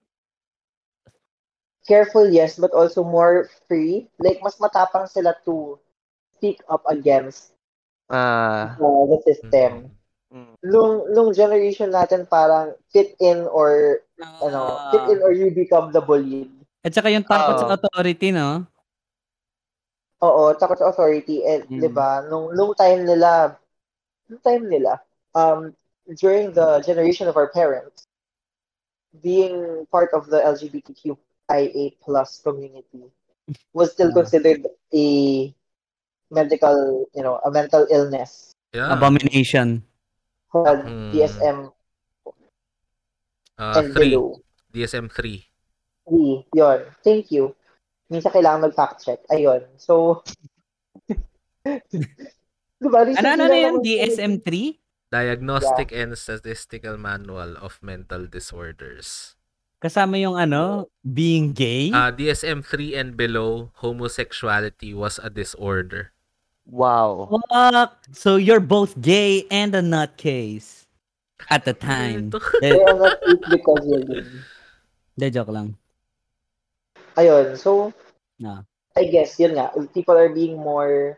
Careful, 1.89 2.29
yes, 2.29 2.61
but 2.61 2.71
also 2.77 3.01
more 3.03 3.49
free. 3.67 4.07
Like, 4.21 4.45
mas 4.45 4.61
matapang 4.61 5.09
sila 5.09 5.33
to 5.49 5.81
speak 6.37 6.61
up 6.69 6.85
against 6.87 7.57
Ah, 8.09 8.77
uh, 8.77 9.05
the 9.09 9.19
system. 9.25 9.89
mm, 10.33 10.55
Nung, 10.63 11.09
nung 11.15 11.33
generation 11.33 11.89
natin 11.89 12.29
parang 12.29 12.77
fit 12.93 13.17
in 13.21 13.49
or, 13.49 14.01
ano, 14.45 14.77
fit 14.93 15.05
in 15.09 15.19
or 15.25 15.33
you 15.33 15.51
become 15.51 15.93
the 15.93 16.01
bullied. 16.01 16.53
At 16.85 16.93
saka 16.95 17.09
yung 17.11 17.25
takot 17.25 17.57
Oo. 17.57 17.61
sa 17.65 17.75
authority, 17.75 18.29
no? 18.33 18.67
Oo, 20.21 20.53
takot 20.59 20.79
sa 20.79 20.91
authority. 20.91 21.43
Eh, 21.47 21.65
Mm. 21.69 21.81
di 21.81 21.89
ba, 21.89 22.27
nung, 22.27 22.53
nung 22.55 22.75
time 22.75 23.07
nila, 23.07 23.55
nung 24.29 24.43
time 24.43 24.67
nila, 24.69 24.99
um, 25.35 25.73
during 26.19 26.53
the 26.53 26.81
generation 26.83 27.29
of 27.29 27.37
our 27.37 27.49
parents, 27.49 28.05
being 29.23 29.87
part 29.91 30.11
of 30.13 30.27
the 30.27 30.39
LGBTQIA 31.49 31.97
plus 32.05 32.41
community 32.45 33.09
was 33.73 33.93
still 33.93 34.13
Ah. 34.13 34.17
considered 34.21 34.61
a 34.93 35.07
medical, 36.31 37.09
you 37.15 37.23
know, 37.23 37.41
a 37.41 37.51
mental 37.51 37.87
illness. 37.91 38.53
Yeah. 38.73 38.93
Abomination. 38.93 39.83
Called 40.53 40.85
Mm. 40.85 41.13
DSM 41.13 41.59
Uh, 43.59 43.75
and 43.77 43.93
three. 43.93 44.13
below. 44.15 44.39
DSM 44.71 45.09
3. 45.09 45.49
Three. 46.07 46.47
Yun. 46.55 46.79
Thank 47.03 47.33
you. 47.33 47.57
Minsan 48.07 48.31
kailangan 48.31 48.69
mag-fact 48.69 49.03
check. 49.03 49.21
Ayun. 49.29 49.65
So, 49.77 50.23
diba, 52.79 52.99
Ano, 53.03 53.11
ano, 53.11 53.29
ano 53.29 53.45
lang 53.45 53.59
yan? 53.59 53.75
naman- 53.75 53.85
DSM-3? 53.85 54.79
Diagnostic 55.09 55.89
and 55.91 56.13
Statistical 56.15 57.01
Manual 57.01 57.57
of 57.57 57.81
Mental 57.81 58.29
Disorders. 58.29 59.38
Kasama 59.79 60.19
yung 60.19 60.35
ano, 60.35 60.91
being 61.07 61.55
gay? 61.55 61.95
Uh, 61.95 62.11
DSM 62.11 62.67
3 62.67 62.99
and 62.99 63.11
below, 63.15 63.71
homosexuality 63.79 64.91
was 64.93 65.19
a 65.23 65.31
disorder. 65.31 66.11
wow. 66.69 67.25
Fuck! 67.49 67.97
So 68.13 68.37
you're 68.37 68.61
both 68.61 68.93
gay 69.01 69.47
and 69.49 69.73
a 69.73 69.81
nutcase. 69.81 70.85
At 71.49 71.65
the 71.65 71.73
time. 71.73 72.29
They 72.61 72.75
De, 72.75 72.83
are 72.85 72.99
not 72.99 73.17
weak 73.25 73.41
because 73.49 73.83
you're 73.87 74.05
gay. 74.05 74.27
de 75.17 75.31
joke 75.31 75.49
lang. 75.49 75.79
Ayun. 77.17 77.55
So, 77.57 77.95
Ah. 78.45 78.67
I 78.99 79.07
guess, 79.07 79.39
yun 79.39 79.55
nga, 79.55 79.71
people 79.95 80.19
are 80.19 80.29
being 80.29 80.59
more 80.59 81.17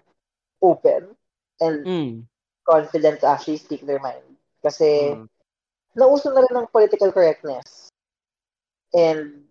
open 0.60 1.16
and 1.58 1.76
Mm. 1.82 2.12
confident 2.62 3.24
to 3.24 3.26
actually 3.26 3.56
speak 3.56 3.82
their 3.82 3.98
mind. 3.98 4.22
Kasi, 4.60 5.16
Mm. 5.16 5.26
nauso 5.96 6.28
na 6.30 6.44
rin 6.44 6.62
ng 6.62 6.68
political 6.70 7.08
correctness. 7.10 7.79
And, 8.94 9.44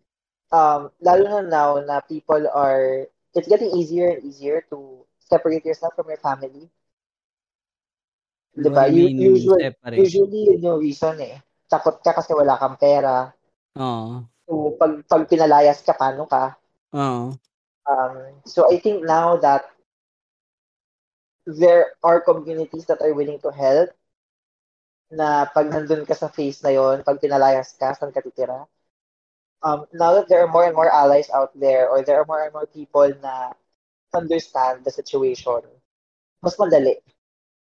um, 0.51 0.91
lalo 1.01 1.23
na 1.27 1.41
now 1.47 1.69
na 1.79 2.01
people 2.01 2.47
are, 2.53 3.07
it's 3.35 3.47
getting 3.47 3.71
easier 3.75 4.09
and 4.09 4.23
easier 4.23 4.65
to 4.69 5.05
separate 5.19 5.65
yourself 5.65 5.95
from 5.95 6.07
your 6.09 6.21
family. 6.21 6.69
Diba? 8.57 8.87
You 8.89 8.93
U- 8.93 9.13
mean, 9.15 9.17
usual, 9.17 9.59
separate? 9.59 9.95
usually, 9.95 10.41
yun 10.51 10.63
yung 10.63 10.79
reason 10.79 11.15
eh. 11.21 11.39
Takot 11.69 12.01
ka 12.03 12.11
kasi 12.17 12.33
wala 12.33 12.57
kang 12.59 12.75
pera. 12.75 13.31
Oo. 13.77 14.25
So, 14.49 14.75
pag, 14.79 15.05
pag 15.07 15.23
pinalayas 15.29 15.79
ka, 15.85 15.93
paano 15.93 16.25
ka? 16.25 16.57
Oo. 16.93 17.37
Um, 17.89 18.41
so 18.45 18.69
I 18.71 18.77
think 18.77 19.03
now 19.03 19.37
that 19.37 19.65
there 21.45 21.93
are 22.03 22.21
communities 22.21 22.85
that 22.85 23.01
are 23.01 23.13
willing 23.13 23.39
to 23.41 23.51
help 23.51 23.89
na 25.09 25.45
pag 25.49 25.67
nandun 25.73 26.05
ka 26.05 26.13
sa 26.13 26.29
phase 26.29 26.61
na 26.61 26.69
yon, 26.69 27.01
pag 27.01 27.17
pinalayas 27.23 27.73
ka, 27.79 27.93
saan 27.97 28.13
ka 28.13 28.21
titira? 28.21 28.69
Um, 29.61 29.85
now 29.91 30.13
that 30.15 30.29
there 30.29 30.39
are 30.43 30.47
more 30.47 30.65
and 30.65 30.75
more 30.75 30.89
allies 30.89 31.29
out 31.29 31.51
there 31.59 31.89
or 31.89 32.03
there 32.03 32.19
are 32.21 32.25
more 32.25 32.43
and 32.43 32.53
more 32.53 32.67
people 32.67 33.11
na 33.21 33.51
understand 34.15 34.85
the 34.85 34.91
situation, 34.91 35.61
mas 36.41 36.55
madali. 36.55 36.95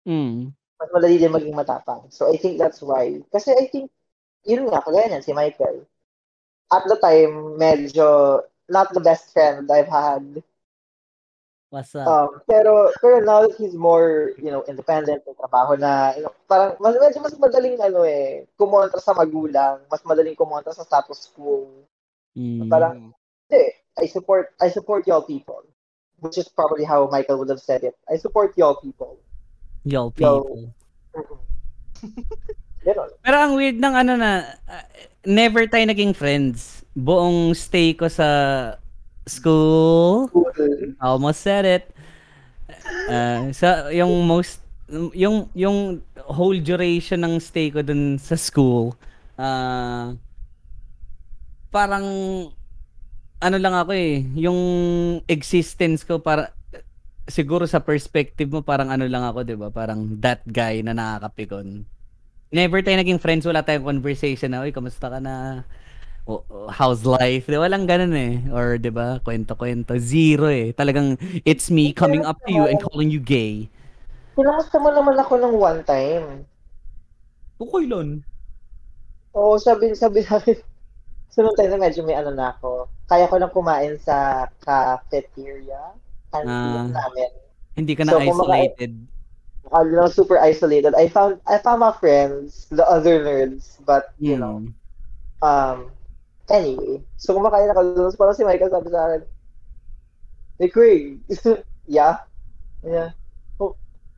Mm. 0.06 0.52
Mas 0.76 0.90
madali 0.92 1.16
din 1.16 1.32
maging 1.32 1.56
matapang. 1.56 2.12
So 2.12 2.28
I 2.28 2.36
think 2.36 2.60
that's 2.60 2.82
why. 2.84 3.24
Kasi 3.32 3.56
I 3.56 3.66
think, 3.72 3.90
yun 4.44 4.68
nga, 4.68 4.84
kagaya 4.84 5.08
niyan, 5.08 5.24
si 5.24 5.32
Michael. 5.32 5.88
At 6.70 6.84
the 6.86 7.00
time, 7.00 7.56
medyo 7.58 8.40
not 8.68 8.92
the 8.94 9.02
best 9.02 9.32
friend 9.32 9.66
I've 9.72 9.90
had 9.90 10.44
What's 11.70 11.94
up? 11.94 12.02
Um, 12.02 12.42
pero 12.50 12.90
pero 12.98 13.22
now 13.22 13.46
that 13.46 13.54
he's 13.54 13.78
more, 13.78 14.34
you 14.42 14.50
know, 14.50 14.66
independent, 14.66 15.22
may 15.22 15.38
trabaho 15.38 15.78
na, 15.78 16.18
you 16.18 16.26
know, 16.26 16.34
parang 16.50 16.74
mas 16.82 16.98
medyo 16.98 17.22
mas 17.22 17.38
madaling 17.38 17.78
ano 17.78 18.02
eh, 18.02 18.42
kumontra 18.58 18.98
sa 18.98 19.14
magulang, 19.14 19.78
mas 19.86 20.02
madaling 20.02 20.34
kumontra 20.34 20.74
sa 20.74 20.82
status 20.82 21.30
quo. 21.30 21.70
Mm. 22.34 22.66
Parang 22.66 23.14
hindi, 23.46 23.62
I 24.02 24.10
support 24.10 24.50
I 24.58 24.66
support 24.66 25.06
y'all 25.06 25.22
people. 25.22 25.62
Which 26.20 26.36
is 26.36 26.50
probably 26.50 26.84
how 26.84 27.08
Michael 27.08 27.38
would 27.38 27.48
have 27.48 27.62
said 27.62 27.86
it. 27.86 27.96
I 28.10 28.18
support 28.18 28.52
y'all 28.58 28.76
people. 28.76 29.16
Y'all 29.86 30.12
Yo. 30.18 30.42
people. 30.42 30.74
Ganon. 32.84 33.10
Pero 33.24 33.36
ang 33.36 33.52
weird 33.56 33.78
ng 33.80 33.94
ano 33.94 34.12
na, 34.16 34.58
uh, 34.68 34.84
never 35.24 35.64
tayo 35.64 35.84
naging 35.88 36.12
friends. 36.12 36.84
Buong 36.92 37.56
stay 37.56 37.96
ko 37.96 38.08
sa 38.08 38.79
school, 39.30 40.26
Cool. 40.28 40.98
Almost 40.98 41.40
said 41.40 41.64
it. 41.64 41.84
Uh, 43.06 43.54
sa 43.54 43.88
yung 43.94 44.26
most 44.26 44.60
yung 45.14 45.46
yung 45.54 46.02
whole 46.26 46.58
duration 46.58 47.22
ng 47.22 47.38
stay 47.38 47.70
ko 47.70 47.80
dun 47.86 48.18
sa 48.18 48.34
school, 48.34 48.94
ah 49.38 50.14
parang 51.70 52.06
ano 53.40 53.56
lang 53.56 53.72
ako 53.72 53.94
eh, 53.94 54.26
yung 54.36 54.60
existence 55.24 56.04
ko 56.04 56.20
para 56.20 56.52
siguro 57.30 57.64
sa 57.64 57.80
perspective 57.80 58.50
mo 58.50 58.60
parang 58.60 58.90
ano 58.90 59.06
lang 59.06 59.22
ako, 59.22 59.46
'di 59.46 59.56
ba? 59.56 59.70
Parang 59.70 60.18
that 60.20 60.42
guy 60.44 60.82
na 60.82 60.92
nakakapikon. 60.92 61.86
Never 62.50 62.82
tayo 62.82 62.98
naging 62.98 63.22
friends, 63.22 63.46
wala 63.46 63.62
tayong 63.62 63.86
conversation 63.86 64.50
na, 64.50 64.66
"Uy, 64.66 64.74
kamusta 64.74 65.06
ka 65.06 65.22
na?" 65.22 65.62
How's 66.70 67.02
life? 67.02 67.46
Di 67.46 67.56
ba? 67.58 67.66
Walang 67.66 67.86
ganun 67.86 68.14
eh. 68.14 68.44
Or, 68.52 68.78
di 68.78 68.90
ba, 68.90 69.18
kwento-kwento. 69.20 69.98
Zero 69.98 70.46
eh. 70.46 70.70
Talagang, 70.72 71.18
it's 71.42 71.70
me 71.70 71.92
coming 71.92 72.22
up 72.22 72.38
to 72.46 72.52
you 72.52 72.64
and 72.66 72.78
calling 72.78 73.10
you 73.10 73.18
gay. 73.18 73.66
Kinamusta 74.38 74.78
mo 74.78 74.94
naman 74.94 75.18
ako 75.18 75.36
ng 75.36 75.54
one 75.54 75.80
time. 75.82 76.46
Okay 77.58 77.84
lang. 77.90 78.22
Oo, 79.34 79.58
sabi, 79.58 79.92
sabi 79.92 80.22
namin, 80.22 80.56
sunod 81.28 81.54
tayo 81.54 81.70
na 81.70 81.78
medyo 81.82 82.02
may 82.02 82.14
ano 82.14 82.30
na 82.30 82.54
ako. 82.54 82.86
Kaya 83.06 83.26
ko 83.26 83.36
lang 83.36 83.50
kumain 83.50 83.98
sa 83.98 84.46
cafeteria. 84.62 85.94
Ah. 86.30 86.86
namin. 86.86 87.30
Hindi 87.74 87.98
ka 87.98 88.06
na 88.06 88.14
So, 88.14 88.18
kumakain- 88.22 88.70
isolated. 88.70 88.92
I'm 89.70 89.86
you 89.90 89.98
know, 89.98 90.10
super 90.10 90.38
isolated. 90.38 90.94
I 90.98 91.06
found 91.06 91.38
I 91.46 91.58
found 91.58 91.78
my 91.78 91.94
friends, 91.94 92.66
the 92.70 92.82
other 92.82 93.22
nerds, 93.22 93.78
but 93.82 94.10
you 94.18 94.34
know, 94.34 94.62
Hmm. 94.62 94.74
um, 95.42 95.76
anyway. 96.50 96.98
So 97.16 97.32
kumakain 97.32 97.70
ako 97.70 97.94
doon, 97.94 98.12
parang 98.14 98.34
si 98.34 98.42
Michael 98.42 98.70
sabi 98.70 98.88
sa 98.90 99.00
akin, 99.06 99.22
Hey 100.58 100.68
Craig, 100.68 101.22
yeah? 101.88 102.20
Yeah. 102.82 103.16
Oh, 103.56 103.72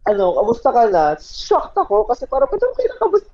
ano, 0.05 0.35
kamusta 0.35 0.69
ka 0.71 0.91
na? 0.91 1.15
Shocked 1.17 1.77
ako 1.77 2.09
kasi 2.09 2.27
parang 2.27 2.51
ba't 2.51 2.59
ako 2.59 2.75
kinakamusta? 2.75 3.31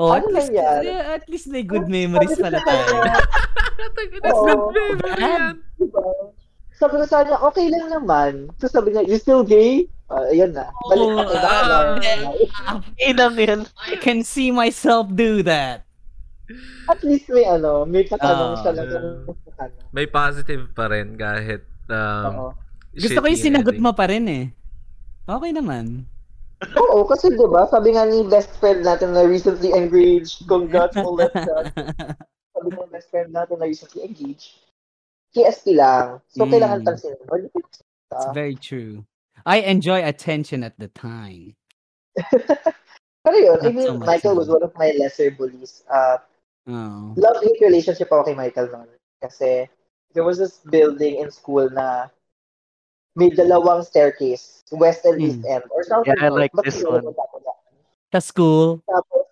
Oh, 0.00 0.08
at 0.08 0.24
Ano 0.24 0.32
least, 0.32 0.48
nangyari? 0.48 0.88
yeah, 0.88 1.04
at 1.12 1.24
least 1.28 1.46
may 1.46 1.60
good 1.60 1.84
memories 1.84 2.32
pala 2.40 2.62
tayo. 2.62 3.04
That's 4.24 4.40
Oo. 4.40 4.72
good 4.72 4.72
memory 4.72 5.20
yan. 5.20 5.60
diba? 5.76 6.02
Sabi 6.72 6.96
ko 6.96 7.04
sa 7.04 7.22
kanya, 7.22 7.36
okay 7.44 7.68
lang 7.68 7.92
naman. 7.92 8.32
So 8.56 8.66
sabi 8.66 8.96
niya, 8.96 9.04
you 9.04 9.20
still 9.20 9.44
gay? 9.44 9.86
Uh, 10.08 10.32
ayun 10.32 10.56
na. 10.56 10.72
Balik 10.88 11.08
Oh, 11.12 11.24
na 11.28 11.60
na. 11.62 11.78
Inang 12.98 13.36
yan. 13.36 13.60
I 13.84 13.94
can 13.96 14.24
see 14.24 14.48
myself 14.50 15.06
do 15.12 15.44
that. 15.44 15.84
At 16.86 17.00
least 17.02 17.28
may 17.28 17.44
ano, 17.44 17.84
may 17.84 18.02
katanong 18.02 18.52
Ah, 18.54 18.60
siya 18.60 18.72
yeah. 18.74 18.84
kung 19.24 19.38
ano. 19.58 19.76
May 19.90 20.06
positive 20.06 20.72
pa 20.72 20.88
rin 20.88 21.14
kahit 21.14 21.62
um, 21.88 22.52
Gusto 22.92 23.18
ko 23.18 23.26
yung 23.26 23.40
sinagot 23.40 23.76
ending. 23.76 23.84
mo 23.84 23.92
pa 23.92 24.06
rin 24.06 24.24
eh. 24.28 24.44
Okay 25.24 25.52
naman. 25.52 26.04
Oo, 26.62 27.02
kasi 27.04 27.32
diba, 27.32 27.66
sabi 27.66 27.94
nga 27.94 28.06
ni 28.06 28.22
best 28.26 28.54
friend 28.58 28.86
natin 28.86 29.14
na 29.14 29.26
recently 29.26 29.74
engaged, 29.74 30.46
congrats 30.46 30.94
ulit 30.94 31.32
siya. 31.34 31.58
Sabi 32.54 32.68
ng 32.70 32.92
best 32.94 33.08
friend 33.10 33.34
natin 33.34 33.58
na 33.58 33.66
recently 33.66 34.06
engaged, 34.06 34.62
KSP 35.34 35.74
lang. 35.74 36.22
So, 36.30 36.46
Mm. 36.46 36.52
kailangan 36.54 36.78
ba? 36.84 36.92
It's 36.94 38.28
very 38.30 38.54
true. 38.54 39.02
I 39.42 39.64
enjoy 39.66 40.04
attention 40.06 40.62
at 40.62 40.78
the 40.78 40.86
time. 40.86 41.58
Pero 43.24 43.36
yun, 43.38 43.58
I 43.58 43.70
Not 43.70 43.74
mean, 43.74 43.86
so 43.86 43.98
Michael 43.98 44.36
was 44.38 44.46
one 44.46 44.62
of 44.62 44.70
my 44.78 44.94
lesser 44.94 45.30
bullies. 45.34 45.82
Uh, 45.90 46.18
Oh. 46.62 47.10
love-hate 47.18 47.58
relationship 47.58 48.06
ako 48.06 48.30
kay 48.30 48.36
Michael 48.38 48.70
noon. 48.70 48.90
Kasi 49.18 49.66
there 50.14 50.22
was 50.22 50.38
this 50.38 50.62
building 50.70 51.18
in 51.18 51.30
school 51.30 51.66
na 51.70 52.06
may 53.18 53.28
dalawang 53.34 53.84
staircase, 53.84 54.64
west 54.72 55.04
and 55.04 55.20
east 55.20 55.42
end. 55.44 55.64
Or 55.74 55.82
south 55.84 56.06
Yeah, 56.06 56.16
I 56.22 56.28
like 56.30 56.54
Basta 56.54 56.70
this 56.70 56.80
one. 56.84 57.04
Sa 58.12 58.20
school. 58.20 58.80
Tapos, 58.86 59.26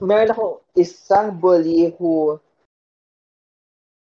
meron 0.00 0.32
akong 0.32 0.56
isang 0.78 1.36
bully 1.36 1.94
who, 1.98 2.38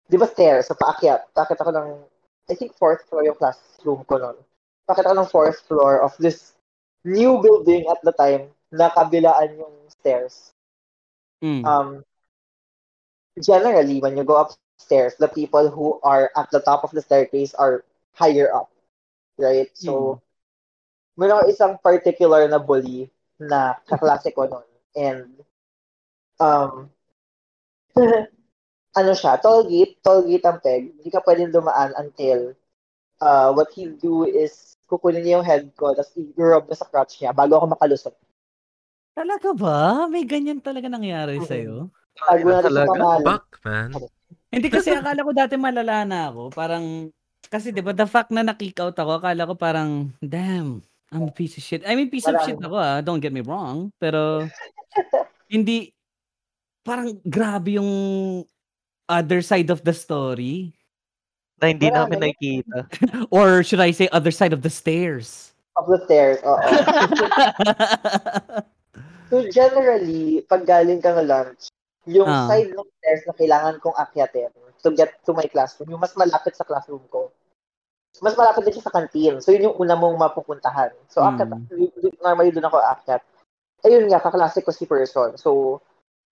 di 0.09 0.17
ba 0.17 0.27
stairs, 0.27 0.67
sa 0.67 0.75
paakyat, 0.75 1.31
paakyat 1.35 1.59
ako 1.61 1.71
ng, 1.75 1.89
I 2.47 2.55
think 2.55 2.75
fourth 2.75 3.03
floor 3.07 3.27
yung 3.27 3.39
classroom 3.39 4.03
ko 4.07 4.19
noon. 4.19 4.37
Paakyat 4.87 5.11
ako 5.11 5.15
ng 5.19 5.31
fourth 5.31 5.59
floor 5.67 5.99
of 6.01 6.15
this 6.19 6.55
new 7.03 7.39
building 7.39 7.87
at 7.91 7.99
the 8.03 8.15
time 8.15 8.51
na 8.71 8.91
kabilaan 8.91 9.55
yung 9.59 9.75
stairs. 9.87 10.55
Mm. 11.43 11.65
um, 11.65 12.03
generally, 13.41 13.99
when 14.01 14.17
you 14.17 14.23
go 14.23 14.41
upstairs, 14.41 15.15
the 15.19 15.27
people 15.27 15.69
who 15.69 15.99
are 16.03 16.31
at 16.35 16.49
the 16.51 16.59
top 16.59 16.83
of 16.83 16.91
the 16.91 17.01
staircase 17.01 17.53
are 17.53 17.83
higher 18.13 18.53
up, 18.53 18.71
right? 19.37 19.69
So, 19.77 20.21
meron 21.17 21.41
ako 21.41 21.45
isang 21.49 21.73
particular 21.81 22.49
na 22.49 22.57
bully 22.57 23.09
na 23.37 23.77
kaklase 23.85 24.33
ko 24.33 24.49
nun. 24.49 24.67
And, 24.97 25.29
um, 26.41 26.89
ano 28.97 29.11
siya, 29.13 29.37
toll 29.41 29.69
gate, 29.69 30.01
toll 30.01 30.25
gate 30.25 30.45
ang 30.45 30.57
peg. 30.61 30.89
Hindi 30.97 31.09
ka 31.13 31.21
pwedeng 31.21 31.53
dumaan 31.53 31.93
until 31.97 32.57
uh, 33.21 33.53
what 33.53 33.69
he'll 33.77 33.97
do 34.01 34.25
is 34.25 34.77
kukunin 34.89 35.21
niya 35.21 35.37
yung 35.37 35.45
head 35.45 35.63
ko, 35.77 35.93
tapos 35.93 36.13
i-rub 36.17 36.65
na 36.65 36.77
sa 36.77 36.89
crotch 36.89 37.21
niya 37.21 37.35
bago 37.35 37.57
ako 37.57 37.77
makalusot. 37.77 38.15
Talaga 39.17 39.49
ba? 39.57 40.05
May 40.05 40.29
ganyan 40.29 40.61
talaga 40.61 40.85
nangyari 40.85 41.41
Mhm. 41.41 41.49
sa'yo? 41.49 41.89
Tago 42.13 42.45
natin 42.45 42.61
sa 42.61 42.69
Talaga? 42.69 42.89
pamahalan. 42.93 43.25
Fuck, 43.25 43.47
man. 43.65 43.89
Hindi 44.53 44.67
kasi 44.69 44.93
akala 44.93 45.25
ko 45.25 45.31
dati 45.33 45.57
malala 45.57 46.05
na 46.05 46.29
ako. 46.29 46.53
Parang, 46.53 47.09
kasi 47.49 47.73
di 47.73 47.81
ba 47.81 47.97
the 47.97 48.05
fact 48.05 48.29
na 48.29 48.45
na-kick 48.45 48.77
out 48.77 48.93
ako, 48.93 49.17
akala 49.17 49.49
ko 49.49 49.57
parang, 49.57 50.13
damn, 50.21 50.85
I'm 51.09 51.25
a 51.25 51.33
piece 51.33 51.57
of 51.57 51.65
shit. 51.65 51.81
I 51.81 51.97
mean, 51.97 52.13
piece 52.13 52.29
of 52.29 52.37
Marami. 52.37 52.45
shit 52.45 52.61
ako 52.61 52.77
ah, 52.77 53.01
don't 53.01 53.17
get 53.23 53.33
me 53.33 53.41
wrong. 53.41 53.89
Pero, 53.97 54.45
hindi, 55.49 55.89
parang 56.85 57.17
grabe 57.25 57.81
yung 57.81 57.89
other 59.09 59.41
side 59.41 59.73
of 59.73 59.81
the 59.81 59.97
story. 59.97 60.77
Na 61.57 61.73
hindi 61.73 61.89
Wala, 61.89 62.05
namin 62.05 62.21
nakikita. 62.21 62.85
Or 63.33 63.65
should 63.65 63.81
I 63.81 63.89
say 63.89 64.05
other 64.13 64.29
side 64.29 64.53
of 64.53 64.61
the 64.61 64.69
stairs? 64.69 65.57
Of 65.73 65.89
the 65.89 66.05
stairs, 66.05 66.37
oo. 66.45 66.53
So 69.27 69.43
generally, 69.51 70.41
pag 70.47 70.63
galing 70.63 71.03
kang 71.03 71.19
lunch, 71.27 71.67
yung 72.07 72.31
Ah. 72.31 72.47
side 72.47 72.71
ng 72.71 72.87
stairs 72.99 73.23
na 73.27 73.35
kailangan 73.35 73.75
kong 73.83 73.97
akyatin 73.99 74.51
to 74.79 74.89
get 74.95 75.19
to 75.27 75.35
my 75.35 75.43
classroom, 75.51 75.91
yung 75.91 75.99
mas 75.99 76.15
malapit 76.15 76.55
sa 76.55 76.63
classroom 76.63 77.03
ko, 77.11 77.27
mas 78.23 78.37
malapit 78.39 78.63
din 78.63 78.79
siya 78.79 78.87
sa 78.87 78.95
canteen. 78.95 79.43
So 79.43 79.51
yun 79.51 79.67
yung 79.71 79.77
una 79.77 79.99
mong 79.99 80.15
mapupuntahan. 80.15 80.95
So 81.11 81.19
Mm. 81.21 81.35
akyat, 81.35 81.49
normally 82.23 82.55
doon 82.55 82.67
ako 82.71 82.77
akyat. 82.79 83.21
Ayun 83.83 84.07
nga, 84.07 84.23
kaklase 84.23 84.63
ko 84.63 84.71
si 84.73 84.89
person. 84.89 85.37
So, 85.37 85.79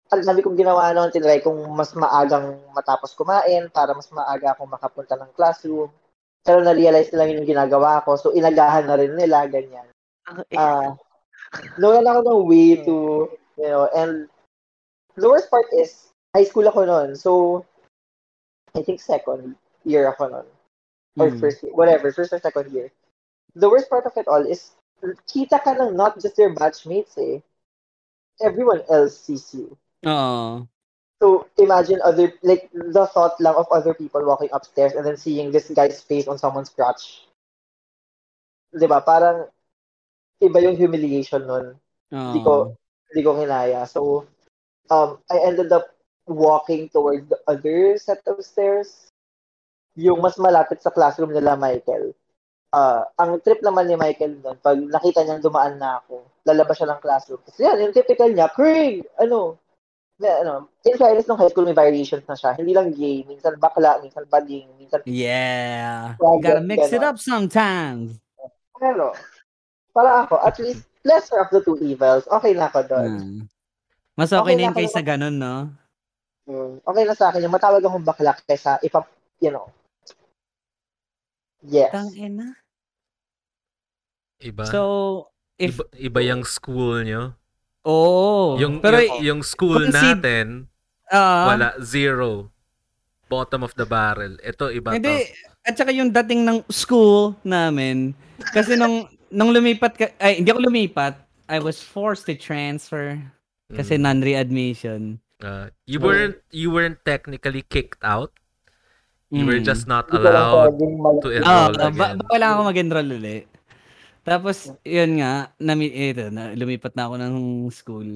ang 0.09 0.25
sabi 0.25 0.41
kong 0.41 0.57
ginawa 0.57 0.97
noon, 0.97 1.13
tinry 1.13 1.45
kong 1.45 1.61
mas 1.77 1.93
maagang 1.93 2.57
matapos 2.73 3.13
kumain 3.13 3.69
para 3.69 3.93
mas 3.93 4.09
maaga 4.09 4.57
akong 4.57 4.71
makapunta 4.71 5.19
ng 5.21 5.35
classroom. 5.37 5.93
Pero 6.41 6.65
na-realize 6.65 7.13
nila 7.13 7.25
yun 7.29 7.45
yung 7.45 7.53
ginagawa 7.53 8.01
ko. 8.01 8.17
So, 8.17 8.33
inagahan 8.33 8.89
na 8.89 8.97
rin 8.97 9.13
nila, 9.13 9.45
ganyan 9.51 9.85
ah 10.57 10.97
nawalan 11.79 12.11
ako 12.11 12.21
ng 12.23 12.47
way 12.49 12.69
to, 12.85 12.97
you 13.59 13.71
know, 13.71 13.89
and 13.95 14.29
the 15.17 15.29
worst 15.29 15.51
part 15.51 15.67
is, 15.75 16.11
high 16.35 16.45
school 16.45 16.67
ako 16.67 16.85
noon. 16.85 17.15
So, 17.15 17.65
I 18.75 18.83
think 18.83 18.99
second 19.01 19.55
year 19.87 20.11
ako 20.11 20.29
noon. 20.29 20.49
Or 21.15 21.31
Mm. 21.31 21.39
first 21.39 21.63
year, 21.63 21.71
whatever, 21.71 22.11
first 22.11 22.35
or 22.35 22.43
second 22.43 22.75
year. 22.75 22.91
The 23.55 23.71
worst 23.71 23.87
part 23.87 24.03
of 24.03 24.19
it 24.19 24.27
all 24.27 24.43
is, 24.43 24.75
kita 25.31 25.63
ka 25.63 25.79
ng 25.79 25.95
not 25.95 26.19
just 26.19 26.35
your 26.35 26.51
batchmates 26.51 27.15
eh. 27.23 27.39
Everyone 28.43 28.83
else 28.91 29.15
sees 29.23 29.47
you. 29.55 29.79
Oo. 30.03 30.67
So, 31.23 31.47
imagine 31.57 32.03
other, 32.03 32.35
like, 32.43 32.67
the 32.75 33.07
thought 33.15 33.39
lang 33.39 33.55
of 33.55 33.71
other 33.71 33.95
people 33.95 34.27
walking 34.27 34.51
upstairs 34.51 34.99
and 34.99 35.07
then 35.07 35.17
seeing 35.17 35.55
this 35.55 35.71
guy's 35.71 36.03
face 36.03 36.27
on 36.27 36.37
someone's 36.37 36.75
crotch. 36.75 37.31
Di 38.75 38.91
ba? 38.91 38.99
Parang, 38.99 39.47
iba 40.41 40.59
yung 40.63 40.79
humiliation 40.79 41.45
nun. 41.47 41.67
Hindi 42.11 42.41
ko, 42.47 42.75
hindi 43.11 43.21
ko 43.23 43.31
kinaya. 43.39 43.87
So, 43.87 44.27
um, 44.91 45.19
I 45.31 45.43
ended 45.47 45.71
up 45.75 45.91
walking 46.27 46.89
towards 46.89 47.29
the 47.29 47.39
other 47.47 47.99
set 47.99 48.23
of 48.27 48.41
stairs. 48.41 49.11
Yung 49.95 50.23
mas 50.23 50.39
malapit 50.41 50.83
sa 50.83 50.91
classroom 50.91 51.31
nila, 51.31 51.55
Michael. 51.55 52.15
Ah, 52.75 53.07
ang 53.23 53.39
trip 53.39 53.63
naman 53.63 53.87
ni 53.87 53.95
Michael 53.95 54.43
doon, 54.43 54.59
pag 54.59 54.75
nakita 54.75 55.23
niyang 55.23 55.45
dumaan 55.45 55.79
na 55.79 56.03
ako, 56.03 56.27
lalabas 56.43 56.75
siya 56.75 56.91
ng 56.91 57.03
classroom. 57.03 57.39
Kasi 57.47 57.63
yan, 57.63 57.79
yung 57.79 57.95
typical 57.95 58.31
niya, 58.35 58.51
Craig! 58.51 59.07
Ano? 59.15 59.63
May, 60.19 60.31
ano, 60.43 60.71
in 60.83 60.99
fairness, 60.99 61.27
nung 61.27 61.39
high 61.39 61.51
school, 61.51 61.67
may 61.67 61.75
variations 61.75 62.27
na 62.27 62.35
siya. 62.35 62.55
Hindi 62.59 62.75
lang 62.75 62.91
gay, 62.91 63.23
minsan 63.27 63.59
bakla, 63.63 64.03
minsan 64.03 64.27
bading, 64.27 64.67
minsan 64.79 65.03
Yeah. 65.07 66.19
Grabe, 66.19 66.43
Gotta 66.43 66.63
mix 66.67 66.91
it 66.91 67.03
up 67.03 67.19
sometimes. 67.23 68.19
Pero, 68.75 69.15
para 69.95 70.27
ako, 70.27 70.43
at 70.43 70.59
least, 70.59 70.85
lesser 71.07 71.39
of 71.39 71.49
the 71.55 71.63
two 71.63 71.79
evils, 71.79 72.27
okay 72.27 72.53
na 72.53 72.67
ako 72.67 72.81
doon. 72.91 73.11
Hmm. 73.15 73.41
Mas 74.19 74.35
okay, 74.35 74.43
Okay 74.43 74.55
na 74.55 74.59
na 74.59 74.65
yun 74.67 74.73
ako 74.75 74.79
kaysa 74.83 75.01
naman. 75.01 75.11
ganun, 75.15 75.37
no? 75.39 75.57
Mm, 76.45 76.73
okay 76.85 77.03
na 77.09 77.15
sa 77.17 77.27
akin 77.31 77.45
yung 77.47 77.55
matawag 77.55 77.81
akong 77.81 78.05
bakla 78.05 78.33
kaysa 78.45 78.77
ipa, 78.83 79.01
you 79.41 79.49
know. 79.55 79.71
Yes. 81.65 81.89
Tangina. 81.95 82.53
Iba. 84.45 84.69
So, 84.69 84.81
if, 85.57 85.81
iba, 85.81 86.21
iba 86.21 86.21
yung 86.21 86.45
school 86.45 87.01
nyo. 87.01 87.33
oo. 87.85 88.61
yung, 88.61 88.85
pero, 88.85 89.01
yung, 89.01 89.21
yung 89.25 89.41
school 89.41 89.89
consider- 89.89 90.21
natin, 90.21 90.47
ah, 91.09 91.49
wala, 91.53 91.69
zero. 91.81 92.53
Bottom 93.29 93.65
of 93.65 93.73
the 93.73 93.89
barrel. 93.89 94.37
Ito, 94.45 94.69
iba 94.69 94.93
Hindi, 94.93 95.33
at 95.65 95.75
saka 95.81 95.97
yung 95.97 96.13
dating 96.13 96.45
ng 96.45 96.59
school 96.69 97.33
namin, 97.41 98.13
kasi 98.53 98.77
nung, 98.77 99.09
nung 99.35 99.51
lumipat, 99.51 99.93
ka, 99.99 100.07
ay, 100.23 100.39
hindi 100.39 100.49
ako 100.49 100.71
lumipat, 100.71 101.19
I 101.51 101.59
was 101.59 101.83
forced 101.83 102.25
to 102.31 102.39
transfer 102.39 103.19
kasi 103.69 103.99
Mm. 103.99 104.03
non-readmission. 104.07 105.01
Uh, 105.43 105.69
you 105.85 105.99
weren't 106.01 106.39
you 106.55 106.71
weren't 106.73 107.03
technically 107.05 107.61
kicked 107.67 108.01
out. 108.01 108.33
You 109.29 109.45
were 109.45 109.59
Mm. 109.59 109.67
just 109.67 109.91
not 109.91 110.07
allowed 110.09 110.79
to 111.21 111.29
Oo, 111.29 111.37
enroll 111.37 111.75
ba, 111.75 111.91
again. 111.91 112.17
ba, 112.23 112.31
wala 112.31 112.47
ako 112.55 112.61
mag-enroll 112.71 113.11
ulit. 113.19 113.51
Tapos, 114.25 114.73
yun 114.87 115.21
nga, 115.21 115.53
nami, 115.61 115.91
ito, 115.93 116.33
na, 116.33 116.55
lumipat 116.57 116.97
na 116.97 117.11
ako 117.11 117.15
ng 117.21 117.35
school. 117.69 118.09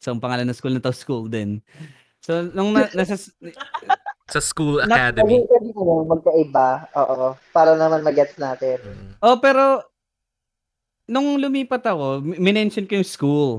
So, 0.00 0.14
ang 0.14 0.22
pangalan 0.22 0.48
ng 0.48 0.56
school 0.56 0.72
na 0.72 0.80
to, 0.80 0.94
school 0.94 1.28
din. 1.28 1.60
So, 2.24 2.48
nung 2.48 2.72
na, 2.72 2.88
nasa, 2.96 3.18
Sa 4.24 4.40
school 4.40 4.80
academy. 4.80 5.44
Lang 5.44 6.08
magkaiba. 6.08 6.88
Oo. 6.96 7.36
Para 7.52 7.76
naman 7.76 8.00
magets 8.00 8.40
natin. 8.40 8.80
Mm. 8.80 9.10
oh, 9.20 9.36
pero, 9.36 9.84
nung 11.06 11.36
lumipat 11.36 11.84
ako, 11.84 12.20
minention 12.22 12.84
ko 12.84 12.98
yung 12.98 13.06
school. 13.08 13.52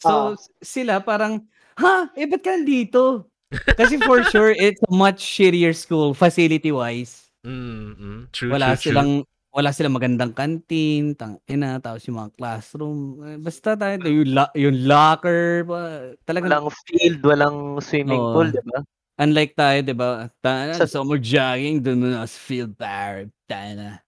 So, 0.00 0.32
Ah. 0.32 0.38
s- 0.38 0.48
sila 0.62 1.00
parang, 1.00 1.44
ha, 1.76 2.08
eh, 2.16 2.24
ba't 2.24 2.40
ka 2.40 2.56
nandito? 2.56 3.28
Kasi 3.76 3.98
for 4.00 4.22
sure, 4.32 4.54
it's 4.54 4.80
a 4.80 4.92
much 4.92 5.20
shittier 5.20 5.74
school, 5.76 6.14
facility-wise. 6.14 7.28
Mm, 7.44 7.96
mm. 7.96 8.20
True, 8.32 8.50
Wala 8.52 8.72
true, 8.72 8.76
true. 8.76 8.84
silang, 8.92 9.10
wala 9.50 9.74
silang 9.74 9.96
magandang 9.98 10.32
canteen, 10.32 11.12
tangina, 11.18 11.82
tapos 11.82 12.06
yung 12.06 12.22
mga 12.22 12.32
classroom, 12.38 12.98
eh, 13.26 13.36
basta 13.36 13.74
tayo 13.74 13.96
yung, 14.06 14.30
la- 14.32 14.54
yung 14.54 14.76
locker, 14.86 15.66
pa, 15.66 15.80
talagang 16.24 16.64
Walang 16.64 16.78
field, 16.86 17.18
walang 17.26 17.56
swimming 17.82 18.22
Oo. 18.22 18.32
pool, 18.38 18.48
di 18.48 18.62
ba? 18.64 18.80
unlike 19.20 19.52
tayo, 19.52 19.84
'di 19.84 19.92
ba? 19.92 20.32
Ta- 20.40 20.80
Sa- 20.88 21.04
mo 21.04 21.20
jogging, 21.20 21.84
doon 21.84 22.08
na 22.08 22.24
sa 22.24 22.40
field 22.40 22.72
bar, 22.72 23.28
tayo 23.44 23.70
na. 23.76 24.00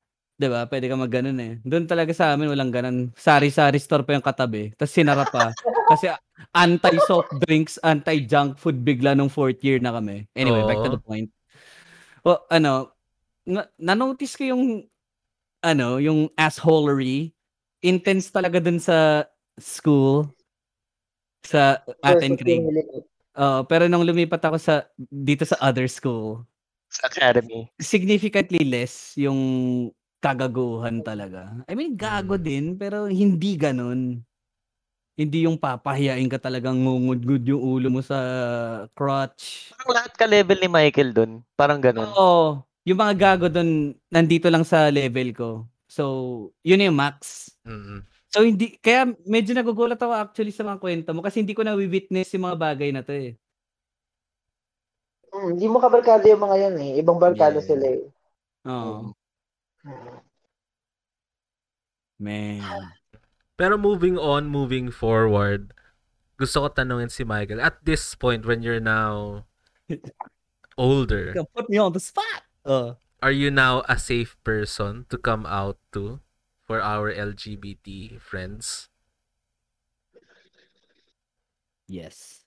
'Di 0.43 0.51
ba? 0.51 0.67
Pwede 0.67 0.91
ka 0.91 0.99
mag 0.99 1.15
eh. 1.15 1.63
Doon 1.63 1.87
talaga 1.87 2.11
sa 2.11 2.35
amin 2.35 2.51
walang 2.51 2.75
ganun. 2.75 3.15
Sari-sari 3.15 3.79
store 3.79 4.03
pa 4.03 4.19
yung 4.19 4.27
katabi. 4.27 4.75
Tapos 4.75 4.91
sinara 4.91 5.23
pa. 5.23 5.55
Kasi 5.87 6.11
anti-soft 6.51 7.31
drinks, 7.47 7.79
anti-junk 7.79 8.59
food 8.59 8.83
bigla 8.83 9.15
nung 9.15 9.31
fourth 9.31 9.63
year 9.63 9.79
na 9.79 9.95
kami. 9.95 10.27
Anyway, 10.35 10.67
back 10.67 10.83
to 10.83 10.91
Oo. 10.91 10.95
the 10.99 11.03
point. 11.07 11.31
O, 12.27 12.43
ano, 12.51 12.91
na- 13.47 13.71
na-notice 13.79 14.35
ko 14.35 14.51
yung, 14.51 14.83
ano, 15.63 16.03
yung 16.03 16.27
assholery. 16.35 17.31
Intense 17.79 18.27
talaga 18.35 18.59
dun 18.59 18.83
sa 18.83 19.23
school. 19.63 20.27
Sa 21.47 21.79
atin, 22.03 22.35
Craig. 22.35 22.67
Oo, 23.39 23.63
pero 23.71 23.87
nung 23.87 24.03
lumipat 24.03 24.43
ako 24.43 24.59
sa, 24.59 24.91
dito 24.99 25.47
sa 25.47 25.55
other 25.63 25.87
school, 25.87 26.43
Sa 26.93 27.09
academy. 27.09 27.73
significantly 27.81 28.69
less 28.69 29.17
yung 29.17 29.41
kagaguhan 30.23 31.03
talaga. 31.03 31.51
I 31.67 31.75
mean, 31.75 31.99
gago 31.99 32.39
Mm. 32.39 32.45
din, 32.47 32.65
pero 32.79 33.11
hindi 33.11 33.59
ganun. 33.59 34.23
Hindi 35.13 35.45
yung 35.45 35.61
papahiyain 35.61 36.31
ka 36.31 36.41
talagang 36.41 36.79
ngungud-ngud 36.79 37.45
yung 37.45 37.61
ulo 37.61 37.89
mo 37.91 38.01
sa 38.01 38.17
crotch. 38.97 39.75
Parang 39.75 39.93
lahat 39.93 40.13
ka 40.17 40.25
level 40.25 40.57
ni 40.57 40.71
Michael 40.71 41.11
dun. 41.13 41.33
Parang 41.53 41.83
ganun. 41.83 42.09
Oo. 42.09 42.63
Yung 42.83 42.97
mga 42.97 43.15
gago 43.15 43.47
doon, 43.47 43.93
nandito 44.09 44.49
lang 44.49 44.65
sa 44.65 44.89
level 44.89 45.35
ko. 45.37 45.51
So, 45.85 46.03
yun 46.65 46.81
yung 46.81 46.97
max. 46.97 47.51
Mm-mm. 47.67 48.01
So, 48.33 48.41
hindi, 48.41 48.81
kaya 48.81 49.13
medyo 49.29 49.53
nagugulat 49.53 50.01
ako 50.01 50.17
actually 50.17 50.55
sa 50.57 50.65
mga 50.65 50.81
kwento 50.81 51.13
mo 51.13 51.21
kasi 51.21 51.45
hindi 51.45 51.53
ko 51.53 51.61
na-witness 51.61 52.33
yung 52.33 52.49
mga 52.49 52.57
bagay 52.57 52.89
na 52.89 53.05
to 53.05 53.13
eh. 53.13 53.37
Hmm, 55.29 55.53
Hindi 55.53 55.69
mo 55.69 55.77
kabarkada 55.77 56.25
yung 56.25 56.41
mga 56.41 56.57
yan 56.57 56.77
eh. 56.81 56.91
Ibang 57.05 57.21
barkada 57.21 57.61
Yeah. 57.61 57.69
sila 57.69 57.85
eh. 57.85 58.03
Oo. 58.65 59.13
Hmm. 59.85 60.12
Man. 62.23 62.63
Pero 63.59 63.75
moving 63.75 64.15
on, 64.15 64.47
moving 64.47 64.95
forward, 64.95 65.75
gusto 66.39 66.63
ko 66.63 66.69
tanungin 66.71 67.11
si 67.11 67.27
Michael, 67.27 67.59
at 67.59 67.83
this 67.83 68.15
point 68.15 68.47
when 68.47 68.63
you're 68.63 68.79
now 68.83 69.43
older, 70.79 71.35
You 71.35 71.45
put 71.51 71.67
me 71.67 71.83
on 71.83 71.93
the 71.93 72.01
spot. 72.01 72.47
Uh. 72.63 72.95
are 73.19 73.35
you 73.35 73.51
now 73.51 73.83
a 73.91 73.99
safe 73.99 74.39
person 74.47 75.07
to 75.11 75.19
come 75.19 75.43
out 75.51 75.79
to 75.91 76.23
for 76.63 76.79
our 76.79 77.11
LGBT 77.11 78.23
friends? 78.23 78.87
Yes. 81.91 82.47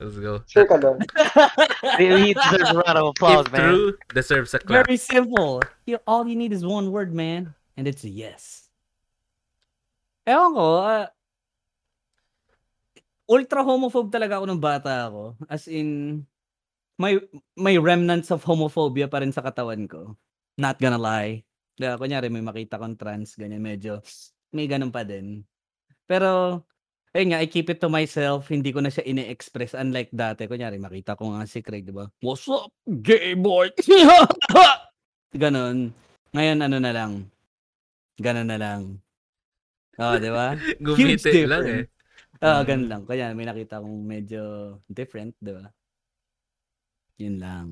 Let's 0.00 0.16
go. 0.20 0.44
Sure 0.48 0.68
ka 0.68 0.76
doon. 0.76 1.00
He 2.00 2.32
deserves 2.36 2.68
a 2.72 2.80
round 2.84 2.98
of 3.00 3.06
applause, 3.16 3.46
if 3.48 3.52
man. 3.52 3.60
true, 3.72 3.96
deserves 4.12 4.52
a 4.52 4.60
clap. 4.60 4.84
Very 4.84 5.00
simple. 5.00 5.62
You, 5.88 5.96
all 6.04 6.28
you 6.28 6.36
need 6.36 6.52
is 6.52 6.64
one 6.64 6.92
word, 6.92 7.14
man. 7.16 7.54
And 7.76 7.88
it's 7.88 8.04
a 8.04 8.12
yes. 8.12 8.65
Ewan 10.26 10.50
ko, 10.58 10.66
ah, 10.82 11.06
ultra 13.30 13.62
homophobe 13.62 14.10
talaga 14.10 14.42
ako 14.42 14.44
nung 14.50 14.62
bata 14.62 15.06
ako. 15.06 15.38
As 15.46 15.70
in, 15.70 16.22
may, 16.98 17.22
may 17.54 17.78
remnants 17.78 18.34
of 18.34 18.42
homophobia 18.42 19.06
pa 19.06 19.22
rin 19.22 19.30
sa 19.30 19.44
katawan 19.44 19.86
ko. 19.86 20.18
Not 20.58 20.82
gonna 20.82 20.98
lie. 20.98 21.46
Kaya 21.76 22.00
kunyari 22.00 22.26
may 22.32 22.42
makita 22.42 22.80
kong 22.80 22.96
trans, 22.96 23.36
ganyan, 23.36 23.60
medyo, 23.60 24.00
may 24.50 24.66
ganun 24.66 24.90
pa 24.90 25.04
din. 25.04 25.44
Pero, 26.08 26.62
ayun 27.12 27.36
nga, 27.36 27.42
I 27.44 27.46
keep 27.46 27.68
it 27.68 27.78
to 27.84 27.92
myself. 27.92 28.48
Hindi 28.48 28.72
ko 28.72 28.80
na 28.80 28.88
siya 28.88 29.04
ine-express. 29.04 29.76
Unlike 29.76 30.10
dati, 30.10 30.48
kunyari, 30.48 30.80
makita 30.80 31.14
ko 31.14 31.36
nga 31.36 31.44
si 31.44 31.60
Craig, 31.60 31.84
di 31.84 31.92
ba? 31.92 32.08
What's 32.24 32.48
up, 32.48 32.72
gay 32.88 33.36
boy? 33.36 33.68
Ganon. 35.36 35.92
Ngayon, 36.32 36.58
ano 36.64 36.76
na 36.80 36.92
lang. 36.96 37.28
Ganon 38.16 38.48
na 38.48 38.56
lang. 38.56 38.96
Oo, 39.96 40.14
di 40.20 40.28
ba? 40.28 40.52
Gumiti 40.84 41.48
lang 41.48 41.64
eh. 41.64 41.82
Oo, 42.44 42.60
Mm. 42.60 42.66
ganun 42.68 42.88
lang. 42.92 43.02
Kaya 43.08 43.32
may 43.32 43.48
nakita 43.48 43.80
kong 43.80 44.04
medyo 44.04 44.42
different, 44.92 45.32
di 45.40 45.56
ba? 45.56 45.72
Yun 47.16 47.40
lang. 47.40 47.66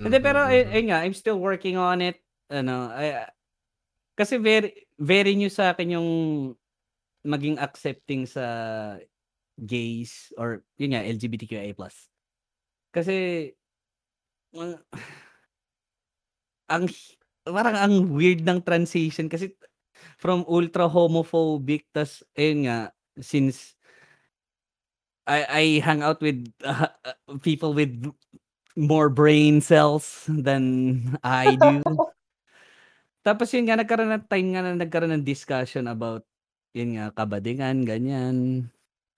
Hindi, 0.00 0.18
Mhm, 0.18 0.24
pero 0.24 0.38
mhm. 0.42 0.50
ay, 0.50 0.58
ayun 0.74 0.86
nga, 0.90 0.98
I'm 1.06 1.14
still 1.14 1.38
working 1.38 1.78
on 1.78 2.02
it. 2.02 2.18
Ano, 2.50 2.90
ay, 2.90 3.30
kasi 4.18 4.36
very, 4.42 4.74
very 4.98 5.38
new 5.38 5.48
sa 5.52 5.70
akin 5.70 5.96
yung 5.96 6.08
maging 7.22 7.60
accepting 7.60 8.26
sa 8.26 8.44
gays 9.60 10.32
or 10.40 10.64
yun 10.80 10.96
nga, 10.96 11.04
LGBTQIA+. 11.06 11.76
Kasi, 12.90 13.14
uh, 14.58 14.76
ang, 16.74 16.84
parang 17.46 17.76
ang 17.76 17.94
weird 18.14 18.42
ng 18.42 18.60
transition 18.64 19.30
kasi 19.30 19.54
from 20.18 20.44
ultra 20.48 20.88
homophobic 20.88 21.86
tas 21.94 22.22
ayun 22.38 22.68
nga 22.68 22.78
since 23.20 23.74
I 25.28 25.38
I 25.46 25.64
hang 25.84 26.02
out 26.02 26.18
with 26.20 26.48
uh, 26.64 26.88
uh, 27.04 27.38
people 27.44 27.72
with 27.76 27.92
more 28.76 29.08
brain 29.10 29.60
cells 29.60 30.24
than 30.26 31.16
I 31.22 31.54
do. 31.54 31.82
Tapos 33.26 33.52
yun 33.52 33.68
nga, 33.68 33.76
nagkaroon 33.76 34.16
ng 34.16 34.26
time 34.26 34.48
nga 34.56 34.62
na 34.64 34.72
nagkaroon 34.80 35.12
ng 35.20 35.26
discussion 35.26 35.84
about 35.86 36.24
yun 36.72 36.96
nga, 36.96 37.12
kabadingan, 37.12 37.84
ganyan, 37.84 38.64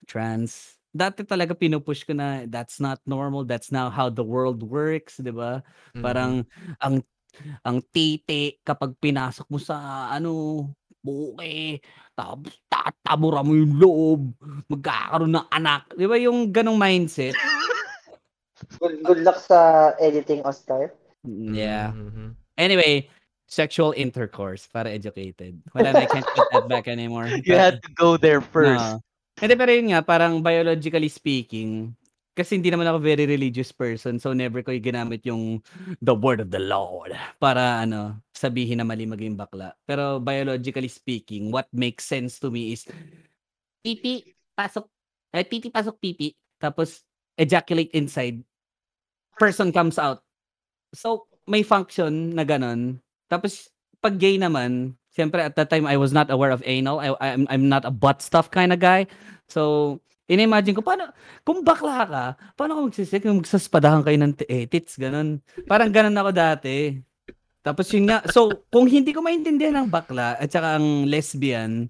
trans. 0.05 0.75
Dati 0.93 1.23
talaga 1.25 1.55
pinupush 1.57 2.05
ko 2.05 2.13
na 2.13 2.45
that's 2.45 2.77
not 2.83 2.99
normal, 3.07 3.47
that's 3.47 3.71
not 3.71 3.95
how 3.95 4.11
the 4.11 4.21
world 4.25 4.61
works, 4.61 5.17
di 5.23 5.31
ba? 5.31 5.63
Mhm. 5.95 6.03
Parang 6.03 6.33
ang 6.83 7.01
ang 7.65 7.81
titi 7.91 8.57
kapag 8.61 8.95
pinasok 8.97 9.47
mo 9.49 9.59
sa 9.59 10.09
ano, 10.09 10.67
buke, 11.03 11.83
tapos 12.15 12.55
tatabura 12.71 13.43
mo 13.43 13.53
yung 13.53 13.75
loob, 13.75 14.21
magkakaroon 14.71 15.35
ng 15.35 15.47
anak. 15.51 15.91
Di 15.93 16.07
ba 16.07 16.15
yung 16.15 16.49
ganong 16.49 16.79
mindset? 16.79 17.35
Good, 18.79 19.03
good 19.03 19.21
luck 19.27 19.43
sa 19.43 19.91
editing, 19.99 20.39
Oscar. 20.47 20.95
Yeah. 21.27 21.91
Mhm. 21.91 22.39
Anyway, 22.55 23.11
sexual 23.47 23.91
intercourse 23.99 24.67
para 24.71 24.87
educated. 24.87 25.59
Wala 25.75 25.91
na, 25.91 26.07
I 26.07 26.09
can't 26.09 26.27
put 26.31 26.47
that 26.55 26.67
back 26.71 26.87
anymore. 26.87 27.27
You 27.47 27.59
had 27.59 27.83
to 27.83 27.91
go 27.93 28.15
there 28.15 28.39
first. 28.39 28.79
No. 28.79 29.03
Hindi, 29.41 29.53
pero 29.57 29.71
yun 29.73 29.91
nga, 29.91 30.01
parang 30.05 30.39
biologically 30.39 31.09
speaking, 31.09 31.97
kasi 32.33 32.57
hindi 32.57 32.73
naman 32.73 32.89
ako 32.89 32.97
very 32.97 33.29
religious 33.29 33.69
person, 33.69 34.17
so 34.17 34.33
never 34.33 34.65
ko 34.65 34.73
ginamit 34.81 35.21
yung 35.25 35.61
the 36.01 36.13
word 36.13 36.41
of 36.41 36.49
the 36.49 36.61
Lord 36.61 37.13
para 37.37 37.85
ano, 37.85 38.17
sabihin 38.33 38.81
na 38.81 38.85
mali 38.85 39.05
maging 39.05 39.37
bakla. 39.37 39.77
Pero 39.85 40.17
biologically 40.17 40.89
speaking, 40.89 41.53
what 41.53 41.69
makes 41.69 42.09
sense 42.09 42.41
to 42.41 42.49
me 42.49 42.73
is 42.73 42.89
pipi, 43.85 44.33
pasok, 44.57 44.89
eh, 45.29 45.45
pipi, 45.45 45.69
pasok, 45.69 45.95
pipi, 46.01 46.33
tapos 46.57 47.05
ejaculate 47.37 47.93
inside, 47.93 48.41
person 49.37 49.69
comes 49.69 50.01
out. 50.01 50.21
So, 50.93 51.25
may 51.45 51.61
function 51.61 52.33
na 52.33 52.45
ganon. 52.45 53.01
Tapos, 53.29 53.69
pag 54.01 54.17
gay 54.17 54.37
naman, 54.37 54.93
siyempre 55.13 55.41
at 55.41 55.55
that 55.57 55.69
time 55.69 55.85
I 55.85 55.97
was 55.97 56.13
not 56.13 56.29
aware 56.29 56.51
of 56.51 56.65
anal. 56.65 57.01
I, 57.01 57.13
I'm, 57.21 57.45
I'm 57.49 57.69
not 57.69 57.85
a 57.85 57.93
butt 57.93 58.21
stuff 58.21 58.49
kind 58.49 58.73
of 58.73 58.79
guy. 58.79 59.05
So, 59.49 59.99
in-imagine 60.25 60.75
ko, 60.75 60.81
paano, 60.81 61.11
kung 61.43 61.61
bakla 61.61 62.07
ka, 62.07 62.25
paano 62.55 62.79
ka 62.79 62.81
magsisik? 62.87 63.27
Magsaspadahan 63.27 64.01
kayo 64.01 64.17
ng 64.19 64.33
t- 64.33 64.47
eh, 64.47 64.65
tits, 64.65 64.95
ganun. 64.95 65.43
Parang 65.67 65.91
ganun 65.91 66.15
ako 66.15 66.29
dati. 66.31 66.95
Tapos 67.63 67.87
yun 67.91 68.11
nga, 68.11 68.23
so, 68.27 68.51
kung 68.67 68.87
hindi 68.87 69.15
ko 69.15 69.23
maintindihan 69.23 69.79
ang 69.79 69.87
bakla 69.87 70.35
at 70.35 70.51
saka 70.51 70.75
ang 70.79 71.07
lesbian, 71.07 71.87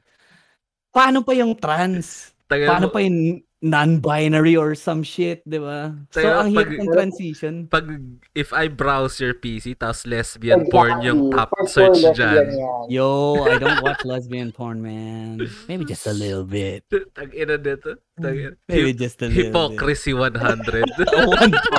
paano 0.94 1.26
pa 1.26 1.34
yung 1.34 1.58
trans? 1.58 2.34
Tagal 2.46 2.70
Paano 2.70 2.88
mo- 2.90 2.94
pa 2.94 3.00
yung 3.02 3.42
non-binary 3.64 4.60
or 4.60 4.76
some 4.76 5.00
shit, 5.02 5.40
di 5.48 5.56
ba? 5.56 5.96
So, 6.12 6.20
Kaya 6.20 6.44
ang 6.44 6.52
pag- 6.52 6.68
hirap 6.68 6.84
ng 6.84 6.92
transition. 6.92 7.54
pag 7.72 7.88
if 8.36 8.52
I 8.52 8.68
browse 8.68 9.18
your 9.18 9.32
PC 9.34 9.74
tapos 9.74 10.04
lesbian 10.04 10.68
Exactly. 10.68 10.74
porn 10.76 11.00
yung 11.00 11.32
top 11.32 11.48
For 11.56 11.72
search 11.72 12.04
sure, 12.04 12.12
dyan. 12.12 12.52
yan. 12.52 12.92
Yo, 12.92 13.08
I 13.42 13.56
don't 13.56 13.80
watch 13.80 14.04
lesbian 14.04 14.52
porn, 14.52 14.84
man. 14.84 15.40
Maybe 15.66 15.88
just 15.88 16.04
a 16.04 16.12
little 16.12 16.44
bit. 16.44 16.84
Tag 17.16 17.32
ina 17.32 17.56
dito. 17.56 17.96
Tag. 18.14 18.36
Maybe 18.68 18.92
Hip- 18.92 19.00
just 19.00 19.24
a 19.24 19.32
little 19.32 19.48
bit. 19.48 19.56
Hypocrisy 19.56 20.12
100. 20.12 20.84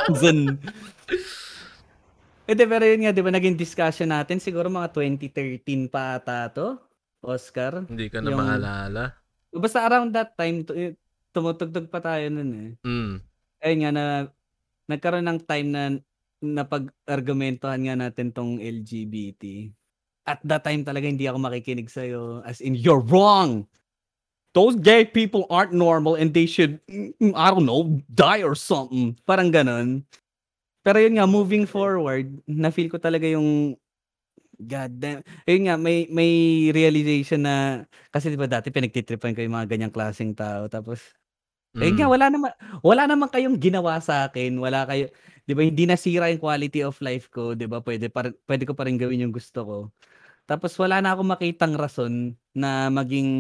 1,000. 0.08 0.56
Ede, 2.44 2.64
pero 2.64 2.84
yun 2.84 3.00
nga, 3.00 3.12
di 3.12 3.20
ba, 3.20 3.28
naging 3.28 3.56
discussion 3.56 4.08
natin, 4.08 4.36
siguro 4.36 4.68
mga 4.68 4.92
2013 4.92 5.88
pa 5.88 6.16
ata 6.16 6.48
to, 6.48 6.76
Oscar. 7.20 7.88
Hindi 7.88 8.08
ko 8.08 8.20
na 8.20 8.28
Yung- 8.28 8.40
maalala. 8.40 9.04
Basta 9.48 9.84
around 9.84 10.12
that 10.12 10.32
time, 10.34 10.60
eh, 10.72 10.92
tumutugtog 11.34 11.90
pa 11.90 11.98
tayo 11.98 12.30
nun 12.30 12.50
eh. 12.54 12.70
Mm. 12.86 13.14
Ayun 13.64 13.78
nga, 13.82 13.90
na, 13.90 14.04
nagkaroon 14.86 15.26
ng 15.26 15.40
time 15.44 15.68
na 15.72 15.82
napag-argumentohan 16.44 17.82
nga 17.88 17.96
natin 17.98 18.30
tong 18.30 18.62
LGBT. 18.62 19.72
at 20.24 20.40
that 20.44 20.64
time 20.64 20.80
talaga 20.84 21.04
hindi 21.04 21.28
ako 21.28 21.36
makikinig 21.36 21.92
sa'yo. 21.92 22.40
As 22.48 22.64
in, 22.64 22.74
you're 22.74 23.04
wrong. 23.12 23.68
Those 24.56 24.76
gay 24.80 25.04
people 25.04 25.44
aren't 25.52 25.76
normal 25.76 26.16
and 26.16 26.32
they 26.32 26.46
should, 26.48 26.80
mm, 26.88 27.12
I 27.36 27.52
don't 27.52 27.68
know, 27.68 28.00
die 28.08 28.40
or 28.40 28.56
something. 28.56 29.18
Parang 29.28 29.52
ganon. 29.52 30.06
Pero 30.84 31.00
yun 31.00 31.20
nga, 31.20 31.28
moving 31.28 31.66
forward, 31.68 32.28
na-feel 32.48 32.88
ko 32.92 32.98
talaga 33.00 33.28
yung 33.28 33.76
God 34.54 34.92
damn. 35.02 35.20
Ayun 35.50 35.66
nga, 35.68 35.76
may, 35.76 36.06
may 36.12 36.32
realization 36.70 37.42
na, 37.42 37.84
kasi 38.14 38.30
di 38.30 38.38
ba 38.38 38.46
dati 38.46 38.70
pinagtitripan 38.70 39.34
ko 39.34 39.42
yung 39.42 39.56
mga 39.58 39.68
ganyang 39.70 39.94
klaseng 39.94 40.32
tao. 40.32 40.70
Tapos, 40.70 41.02
nga, 41.74 42.06
Mm. 42.06 42.12
wala 42.14 42.26
naman, 42.30 42.50
wala 42.86 43.02
naman 43.10 43.28
kayong 43.30 43.58
ginawa 43.58 43.98
sa 43.98 44.30
akin. 44.30 44.54
Wala 44.62 44.86
kayo, 44.86 45.10
di 45.42 45.52
ba, 45.58 45.62
hindi 45.66 45.84
nasira 45.90 46.30
yung 46.30 46.42
quality 46.42 46.86
of 46.86 46.96
life 47.02 47.26
ko. 47.34 47.54
Di 47.58 47.66
ba, 47.66 47.82
pwede, 47.82 48.06
pa, 48.12 48.30
pwede 48.46 48.62
ko 48.68 48.72
pa 48.78 48.86
rin 48.86 48.96
gawin 48.98 49.26
yung 49.26 49.34
gusto 49.34 49.60
ko. 49.66 49.78
Tapos 50.46 50.76
wala 50.78 51.00
na 51.00 51.16
akong 51.16 51.30
makitang 51.34 51.74
rason 51.78 52.36
na 52.54 52.92
maging, 52.92 53.30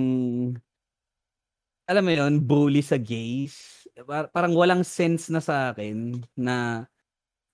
alam 1.84 2.04
mo 2.04 2.12
yun, 2.12 2.34
bully 2.40 2.80
sa 2.80 2.96
gays. 2.96 3.84
Par- 4.08 4.32
parang 4.32 4.56
walang 4.56 4.82
sense 4.82 5.28
na 5.30 5.38
sa 5.38 5.70
akin 5.72 6.18
na, 6.34 6.86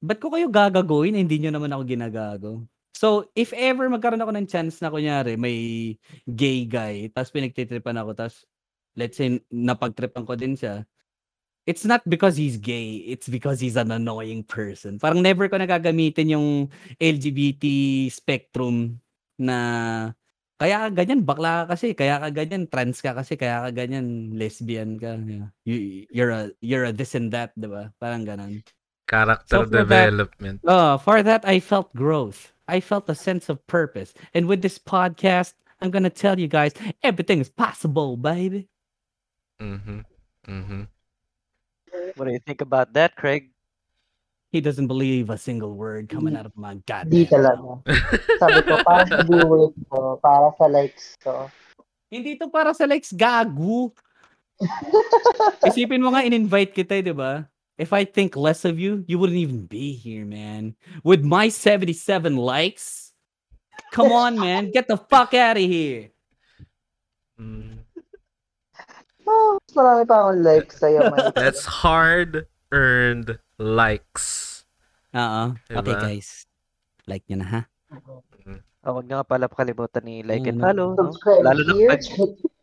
ba't 0.03 0.18
ko 0.22 0.33
kayo 0.33 0.49
gagagoyin? 0.49 1.18
Hindi 1.18 1.45
nyo 1.45 1.51
naman 1.57 1.72
ako 1.74 1.83
ginagago. 1.87 2.53
So, 2.97 3.31
if 3.35 3.53
ever 3.57 3.89
magkaroon 3.89 4.20
ako 4.20 4.33
ng 4.37 4.49
chance 4.51 4.78
na 4.85 4.93
kunyari 4.93 5.35
may 5.41 5.59
gay 6.28 6.66
guy, 6.68 7.09
tapos 7.12 7.33
pinagtitripan 7.33 7.97
ako, 7.97 8.11
tapos 8.18 8.45
let's 8.97 9.16
say 9.18 9.41
napagtripan 9.53 10.26
ko 10.26 10.34
din 10.34 10.57
siya, 10.57 10.86
it's 11.66 11.84
not 11.84 12.03
because 12.09 12.34
he's 12.36 12.57
gay, 12.57 13.05
it's 13.07 13.28
because 13.28 13.61
he's 13.61 13.76
an 13.76 13.91
annoying 13.93 14.43
person. 14.43 14.99
Parang 14.99 15.22
never 15.22 15.47
ko 15.49 15.57
nagagamitin 15.59 16.34
yung 16.34 16.49
LGBT 16.99 17.64
spectrum 18.11 18.99
na 19.38 20.12
kaya 20.61 20.88
ka 20.88 20.88
ganyan, 20.93 21.24
bakla 21.24 21.64
ka 21.64 21.72
kasi, 21.72 21.97
kaya 21.97 22.20
ka 22.20 22.28
ganyan, 22.28 22.68
trans 22.68 23.01
ka 23.01 23.16
kasi, 23.16 23.32
kaya 23.36 23.64
ka 23.64 23.70
ganyan, 23.72 24.36
lesbian 24.36 25.01
ka. 25.01 25.16
Yeah. 25.16 25.49
You, 25.64 25.76
you're 26.12 26.32
a 26.36 26.43
you're 26.61 26.84
a 26.84 26.93
this 26.93 27.16
and 27.16 27.32
that, 27.32 27.57
'di 27.57 27.64
ba? 27.72 27.88
Parang 27.97 28.28
ganun. 28.28 28.61
Character 29.09 29.49
So 29.49 29.64
for 29.64 29.82
that- 29.88 30.12
development. 30.12 30.61
Oh, 30.68 31.01
for 31.01 31.24
that 31.24 31.49
I 31.49 31.59
felt 31.64 31.88
growth. 31.97 32.53
I 32.68 32.78
felt 32.78 33.09
a 33.11 33.16
sense 33.16 33.49
of 33.49 33.59
purpose. 33.66 34.12
And 34.36 34.47
with 34.47 34.61
this 34.62 34.78
podcast, 34.78 35.57
I'm 35.80 35.91
gonna 35.91 36.12
tell 36.12 36.38
you 36.38 36.47
guys 36.47 36.76
everything 37.03 37.41
is 37.41 37.49
possible, 37.49 38.14
baby. 38.20 38.68
Mhm. 39.61 40.01
Mhm. 40.49 40.89
What 42.17 42.25
do 42.25 42.33
you 42.33 42.41
think 42.41 42.65
about 42.65 42.93
that, 42.97 43.15
Craig? 43.15 43.53
He 44.51 44.59
doesn't 44.59 44.91
believe 44.91 45.31
a 45.31 45.39
single 45.39 45.79
word 45.79 46.11
coming 46.11 46.35
out 46.35 46.49
of 46.49 46.57
my 46.59 46.75
Hindi 46.75 47.23
goddamn. 47.23 47.31
talaga. 47.31 47.71
Sabi 48.43 48.59
ko, 48.67 48.83
para 48.83 49.07
sa 49.07 49.23
viewers 49.23 49.75
ko, 49.87 50.19
para 50.19 50.49
sa 50.59 50.67
likes 50.67 51.15
ko. 51.23 51.47
Hindi 52.11 52.35
to 52.35 52.51
para 52.51 52.75
sa 52.75 52.83
likes 52.91 53.15
gagu. 53.15 53.95
Isipin 55.71 56.03
mo 56.03 56.11
nga 56.11 56.27
in-invite 56.27 56.75
kita, 56.75 56.99
eh, 56.99 57.05
'di 57.07 57.15
ba? 57.15 57.47
If 57.79 57.95
I 57.95 58.05
think 58.05 58.35
less 58.35 58.67
of 58.67 58.77
you, 58.77 59.07
you 59.09 59.17
wouldn't 59.17 59.41
even 59.41 59.65
be 59.65 59.95
here, 59.95 60.27
man. 60.27 60.77
With 61.01 61.25
my 61.25 61.49
77 61.49 62.37
likes, 62.37 63.15
come 63.95 64.13
on, 64.13 64.37
man, 64.37 64.69
get 64.75 64.85
the 64.85 65.01
fuck 65.01 65.33
out 65.33 65.57
of 65.57 65.65
here. 65.65 66.13
Mm. 67.41 67.89
Oh, 69.31 69.59
mas 69.62 69.74
marami 69.78 70.03
pa 70.05 70.14
akong 70.26 70.43
likes 70.43 70.74
sa'yo, 70.83 71.01
man. 71.07 71.31
That's 71.39 71.62
hard-earned 71.62 73.39
likes. 73.62 74.26
Oo. 75.14 75.55
Okay, 75.70 75.95
guys. 75.95 76.51
Like 77.07 77.22
nyo 77.31 77.39
na, 77.39 77.47
ha? 77.47 77.61
Oh, 78.81 78.97
huwag 78.97 79.07
nga 79.12 79.22
pala 79.22 79.45
pakalimutan 79.47 80.03
ni 80.03 80.24
like 80.24 80.47
and 80.49 80.59
Mm. 80.59 80.64
follow. 80.66 80.89
No? 80.97 81.12
Subscribe 81.12 81.45
Lalo 81.45 81.62
na 81.68 81.74
here. 81.76 81.91
pag 81.93 82.03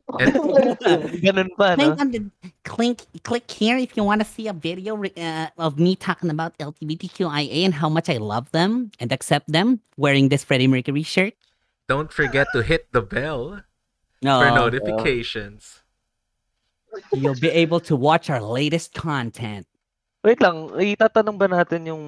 ganun 1.26 1.52
pa, 1.60 1.76
no? 1.76 1.94
Click 1.94 2.16
click 2.64 3.00
click 3.28 3.46
here 3.52 3.76
if 3.78 3.94
you 4.00 4.08
want 4.08 4.24
to 4.24 4.28
see 4.28 4.48
a 4.48 4.56
video 4.56 4.96
uh, 4.98 5.48
of 5.60 5.76
me 5.78 6.00
talking 6.00 6.32
about 6.32 6.56
LGBTQIA 6.58 7.68
and 7.68 7.76
how 7.76 7.92
much 7.92 8.08
I 8.10 8.18
love 8.18 8.50
them 8.56 8.90
and 9.04 9.12
accept 9.12 9.52
them 9.52 9.84
wearing 10.00 10.32
this 10.32 10.48
Freddie 10.48 10.72
Mercury 10.72 11.04
shirt. 11.04 11.36
Don't 11.92 12.10
forget 12.12 12.48
to 12.56 12.64
hit 12.64 12.88
the 12.96 13.04
bell 13.04 13.62
No. 14.24 14.40
for 14.42 14.50
notifications. 14.50 15.84
You'll 17.14 17.40
be 17.40 17.52
able 17.52 17.80
to 17.88 17.96
watch 17.96 18.30
our 18.30 18.42
latest 18.42 18.94
content. 18.96 19.68
Wait 20.24 20.40
lang, 20.42 20.72
itatanong 20.76 21.38
ba 21.38 21.48
natin 21.48 21.88
yung 21.88 22.04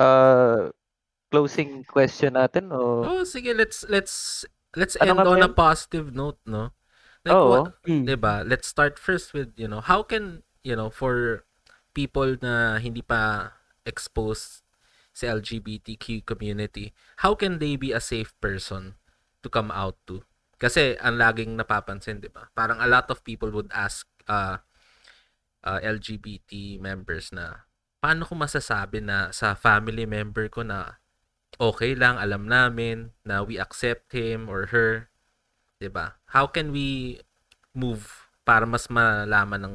uh, 0.00 0.68
closing 1.32 1.84
question 1.84 2.34
natin 2.36 2.68
o 2.72 3.04
Oh, 3.04 3.22
sige, 3.24 3.54
let's 3.56 3.84
let's 3.88 4.44
let's 4.76 4.96
Ano 5.00 5.20
end 5.20 5.28
on 5.28 5.40
a 5.44 5.48
positive 5.52 6.12
note, 6.12 6.40
no? 6.44 6.72
Like 7.22 7.38
Oo. 7.38 7.48
what, 7.48 7.64
Mm. 7.86 8.04
'di 8.04 8.16
ba? 8.18 8.42
Let's 8.42 8.66
start 8.66 8.98
first 8.98 9.30
with, 9.32 9.54
you 9.54 9.70
know, 9.70 9.80
how 9.80 10.02
can, 10.02 10.42
you 10.66 10.74
know, 10.74 10.90
for 10.90 11.46
people 11.94 12.34
na 12.42 12.82
hindi 12.82 13.00
pa 13.00 13.52
exposed 13.86 14.66
sa 15.12 15.36
LGBTQ 15.38 16.24
community, 16.24 16.90
how 17.20 17.36
can 17.36 17.60
they 17.60 17.76
be 17.76 17.92
a 17.92 18.00
safe 18.00 18.32
person 18.40 18.96
to 19.44 19.48
come 19.52 19.68
out 19.70 20.00
to? 20.08 20.24
Kasi 20.62 20.94
ang 21.02 21.18
laging 21.18 21.58
napapansin, 21.58 22.22
'di 22.22 22.30
ba? 22.30 22.46
Parang 22.54 22.78
a 22.78 22.86
lot 22.86 23.10
of 23.10 23.26
people 23.26 23.50
would 23.50 23.66
ask 23.74 24.06
uh, 24.30 24.62
uh, 25.66 25.78
LGBT 25.82 26.78
members 26.78 27.34
na 27.34 27.66
paano 27.98 28.22
ko 28.22 28.38
masasabi 28.38 29.02
na 29.02 29.34
sa 29.34 29.58
family 29.58 30.06
member 30.06 30.46
ko 30.46 30.62
na 30.62 31.02
okay 31.58 31.98
lang, 31.98 32.14
alam 32.14 32.46
namin 32.46 33.10
na 33.26 33.42
we 33.42 33.58
accept 33.58 34.14
him 34.14 34.46
or 34.46 34.70
her, 34.70 35.10
'di 35.82 35.90
ba? 35.90 36.22
How 36.30 36.46
can 36.46 36.70
we 36.70 37.18
move 37.74 38.30
para 38.46 38.62
mas 38.62 38.86
malaman 38.86 39.58
ng 39.66 39.74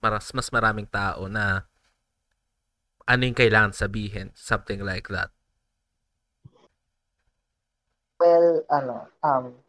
mas, 0.00 0.32
mas 0.32 0.48
maraming 0.48 0.88
tao 0.88 1.28
na 1.28 1.68
ano 3.04 3.22
yung 3.28 3.36
kailangan 3.36 3.76
sabihin, 3.76 4.32
something 4.32 4.80
like 4.80 5.08
that. 5.12 5.28
Well, 8.20 8.64
ano, 8.72 9.12
um, 9.20 9.63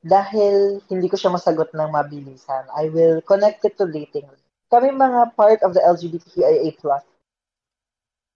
dahil 0.00 0.80
hindi 0.88 1.06
ko 1.12 1.16
siya 1.16 1.32
masagot 1.32 1.68
ng 1.76 1.92
mabilisan, 1.92 2.64
I 2.72 2.88
will 2.88 3.20
connect 3.20 3.64
it 3.68 3.76
to 3.76 3.84
dating. 3.84 4.28
Kami 4.72 4.96
mga 4.96 5.36
part 5.36 5.60
of 5.60 5.76
the 5.76 5.82
LGBTQIA 5.84 6.78
plus 6.80 7.04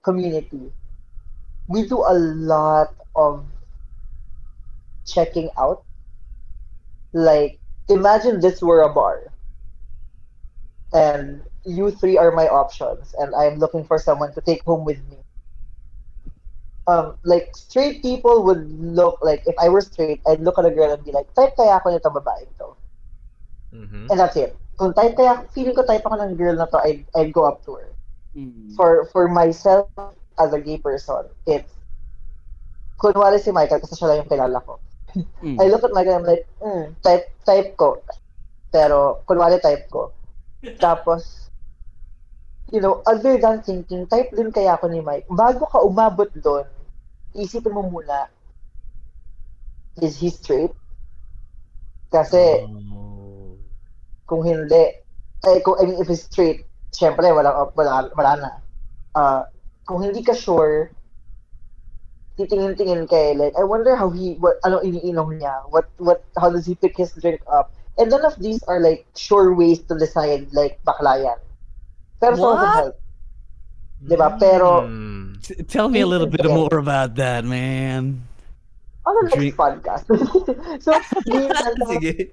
community, 0.04 0.68
we 1.68 1.88
do 1.88 2.04
a 2.04 2.12
lot 2.12 2.92
of 3.16 3.48
checking 5.08 5.48
out. 5.56 5.84
Like, 7.16 7.56
imagine 7.88 8.40
this 8.40 8.60
were 8.60 8.82
a 8.82 8.92
bar. 8.92 9.32
And 10.92 11.40
you 11.64 11.90
three 11.90 12.18
are 12.18 12.30
my 12.30 12.46
options, 12.46 13.14
and 13.16 13.34
I'm 13.34 13.56
looking 13.58 13.88
for 13.88 13.98
someone 13.98 14.34
to 14.34 14.42
take 14.44 14.62
home 14.62 14.84
with 14.84 15.00
me 15.08 15.23
um, 16.86 17.16
like 17.24 17.50
straight 17.56 18.02
people 18.02 18.44
would 18.44 18.68
look 18.80 19.18
like 19.22 19.42
if 19.46 19.54
I 19.58 19.68
were 19.68 19.80
straight, 19.80 20.20
I'd 20.26 20.40
look 20.40 20.58
at 20.58 20.64
a 20.64 20.70
girl 20.70 20.92
and 20.92 21.04
be 21.04 21.12
like, 21.12 21.32
type 21.34 21.56
kaya 21.56 21.80
ako 21.80 21.90
nito 21.90 22.10
babae 22.10 22.46
to. 22.58 22.76
Mhm. 23.74 24.10
And 24.10 24.18
that's 24.20 24.36
it. 24.36 24.56
Kung 24.76 24.92
type 24.92 25.16
kaya, 25.16 25.46
feeling 25.54 25.74
ko 25.74 25.86
type 25.86 26.04
ako 26.04 26.20
ng 26.20 26.36
girl 26.36 26.56
na 26.56 26.66
to, 26.66 26.78
I'd, 26.82 27.04
I'd 27.16 27.32
go 27.32 27.44
up 27.46 27.64
to 27.64 27.78
her. 27.78 27.90
Mm. 28.34 28.74
For 28.74 29.06
for 29.14 29.30
myself 29.30 29.86
as 30.38 30.50
a 30.52 30.58
gay 30.58 30.78
person, 30.78 31.30
it's 31.46 31.70
kunwari 32.98 33.38
si 33.38 33.54
Michael 33.54 33.78
kasi 33.78 33.94
siya 33.94 34.10
lang 34.10 34.18
yung 34.26 34.32
kilala 34.32 34.58
ko. 34.66 34.82
Mm. 35.42 35.58
I 35.62 35.70
look 35.70 35.86
at 35.86 35.94
Michael 35.94 36.18
and 36.18 36.26
I'm 36.26 36.28
like, 36.28 36.44
mm, 36.58 36.84
type, 37.02 37.30
type 37.46 37.76
ko. 37.78 38.02
Pero, 38.74 39.22
kunwari 39.30 39.62
type 39.62 39.86
ko. 39.86 40.10
Tapos, 40.82 41.44
you 42.74 42.80
know, 42.80 43.02
other 43.06 43.38
than 43.38 43.62
thinking, 43.62 44.06
type 44.10 44.34
din 44.34 44.50
kaya 44.50 44.74
ako 44.74 44.90
ni 44.90 44.98
Mike. 44.98 45.30
Bago 45.30 45.62
ka 45.70 45.78
umabot 45.84 46.26
doon, 46.34 46.66
isipin 47.34 47.74
mo 47.74 47.82
muna, 47.90 48.30
is 50.02 50.18
he 50.18 50.30
straight? 50.30 50.72
Kasi, 52.10 52.62
Oh. 52.62 53.58
kung 54.26 54.42
hindi, 54.46 54.94
eh, 55.44 55.58
kung, 55.66 55.76
I 55.78 55.84
mean, 55.86 55.98
if 56.00 56.08
he's 56.08 56.24
straight, 56.24 56.66
syempre, 56.94 57.28
wala, 57.34 57.70
wala, 57.74 58.10
wala 58.14 58.32
na. 58.38 58.50
Uh, 59.14 59.42
kung 59.86 60.02
hindi 60.02 60.22
ka 60.22 60.32
sure, 60.34 60.90
titingin-tingin 62.38 63.06
kay, 63.06 63.34
like, 63.34 63.54
I 63.58 63.62
wonder 63.62 63.94
how 63.94 64.10
he, 64.10 64.34
what, 64.42 64.58
ano 64.64 64.80
iniinom 64.82 65.38
niya, 65.38 65.70
what, 65.70 65.90
what, 65.98 66.24
how 66.38 66.50
does 66.50 66.66
he 66.66 66.74
pick 66.74 66.96
his 66.96 67.12
drink 67.14 67.42
up? 67.46 67.70
And 67.98 68.10
none 68.10 68.24
of 68.26 68.34
these 68.42 68.62
are 68.66 68.80
like 68.80 69.06
sure 69.14 69.54
ways 69.54 69.78
to 69.86 69.94
decide, 69.94 70.50
like, 70.50 70.82
bakla 70.82 71.22
yan. 71.22 71.38
Pero 72.18 72.34
some 72.34 72.58
of 72.58 72.94
help. 74.00 74.08
Diba? 74.08 74.28
Pero, 74.36 74.68
Mm. 74.86 75.22
Tell 75.68 75.92
me 75.92 76.00
a 76.00 76.08
little 76.08 76.26
bit 76.26 76.40
more 76.48 76.72
about 76.80 77.14
that, 77.16 77.44
man. 77.44 78.24
on 79.04 79.12
the 79.20 79.22
next 79.28 79.36
Drink- 79.36 79.56
podcast. 79.60 80.04
so, 80.84 80.90
minsan, 81.28 81.76
Sige. 81.92 82.32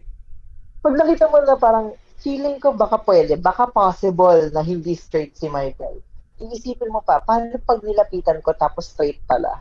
pag 0.80 0.95
nakita 0.95 1.28
mo 1.28 1.43
na 1.43 1.59
parang 1.59 1.91
feeling 2.24 2.64
ko 2.64 2.72
baka 2.72 2.95
pwede, 3.03 3.36
baka 3.36 3.68
possible 3.68 4.47
na 4.55 4.64
hindi 4.64 4.95
straight 4.95 5.36
si 5.36 5.51
Michael. 5.51 5.99
Iisipin 6.39 6.88
mo 6.88 7.03
pa, 7.03 7.20
paano 7.20 7.59
pag 7.62 7.84
nilapitan 7.84 8.39
ko 8.39 8.55
tapos 8.55 8.88
straight 8.88 9.20
pala? 9.28 9.59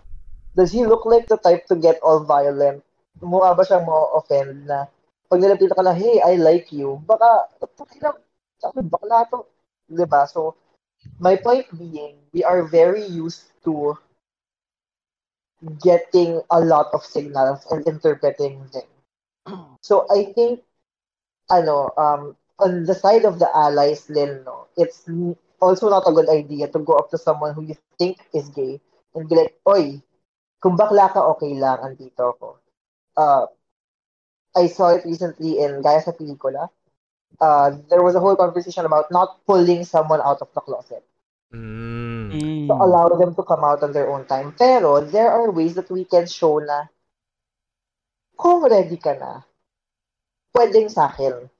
does 0.50 0.70
he 0.70 0.82
look 0.82 1.06
like 1.06 1.26
the 1.30 1.38
type 1.38 1.62
to 1.66 1.74
get 1.74 1.98
all 2.02 2.22
violent? 2.22 2.82
Mukha 3.18 3.54
ba 3.54 3.62
siyang 3.62 3.86
ma-offend 3.86 4.66
na 4.66 4.86
pag 5.26 5.38
nilapitan 5.42 5.74
ka 5.74 5.82
na, 5.82 5.94
hey, 5.94 6.22
I 6.22 6.38
like 6.38 6.70
you, 6.70 7.02
baka, 7.06 7.50
sabi, 8.58 8.82
bakla 8.86 9.26
to. 9.30 9.46
Diba? 9.86 10.26
So, 10.26 10.54
my 11.18 11.36
point 11.36 11.66
being, 11.78 12.16
we 12.32 12.44
are 12.44 12.62
very 12.64 13.04
used 13.04 13.44
to 13.64 13.98
getting 15.82 16.40
a 16.50 16.60
lot 16.60 16.88
of 16.92 17.04
signals 17.04 17.66
and 17.70 17.86
interpreting 17.86 18.66
them. 18.72 18.88
So, 19.80 20.06
I 20.12 20.32
think, 20.32 20.60
ano, 21.50 21.90
um, 21.96 22.36
on 22.58 22.84
the 22.84 22.94
side 22.94 23.24
of 23.24 23.38
the 23.38 23.48
allies 23.56 24.06
din, 24.06 24.44
no, 24.44 24.66
it's 24.76 25.08
also 25.60 25.88
not 25.90 26.06
a 26.06 26.12
good 26.12 26.28
idea 26.28 26.68
to 26.68 26.78
go 26.80 26.94
up 26.94 27.10
to 27.10 27.18
someone 27.18 27.54
who 27.54 27.62
you 27.62 27.76
think 27.98 28.18
is 28.34 28.48
gay 28.50 28.80
and 29.14 29.28
be 29.28 29.36
like, 29.36 29.56
Oy, 29.68 30.02
kung 30.60 30.76
bakla 30.76 31.12
ka, 31.12 31.20
okay 31.36 31.54
lang, 31.56 31.80
andito 31.80 32.36
ako. 32.36 32.58
Uh, 33.16 33.46
I 34.56 34.66
saw 34.66 34.94
it 34.94 35.04
recently 35.04 35.58
in 35.60 35.82
Gaya 35.82 36.02
sa 36.02 36.12
Pelikula. 36.12 36.68
Uh, 37.40 37.76
there 37.88 38.02
was 38.02 38.14
a 38.14 38.20
whole 38.20 38.36
conversation 38.36 38.84
about 38.84 39.10
not 39.10 39.44
pulling 39.46 39.84
someone 39.84 40.20
out 40.24 40.40
of 40.40 40.48
the 40.54 40.60
closet. 40.60 41.04
Mm. 41.52 42.32
Mm. 42.32 42.66
To 42.68 42.74
allow 42.74 43.08
them 43.08 43.34
to 43.34 43.42
come 43.42 43.64
out 43.64 43.82
on 43.82 43.92
their 43.92 44.08
own 44.08 44.26
time. 44.26 44.54
Pero, 44.56 45.00
there 45.00 45.30
are 45.30 45.50
ways 45.50 45.74
that 45.74 45.90
we 45.90 46.04
can 46.04 46.26
show 46.26 46.58
na 46.58 46.86
kung 48.38 48.64
ready 48.64 48.96
ka 48.96 49.12
na, 49.18 49.42
pwedeng 50.56 50.88
sa 50.88 51.10
akin. 51.10 51.50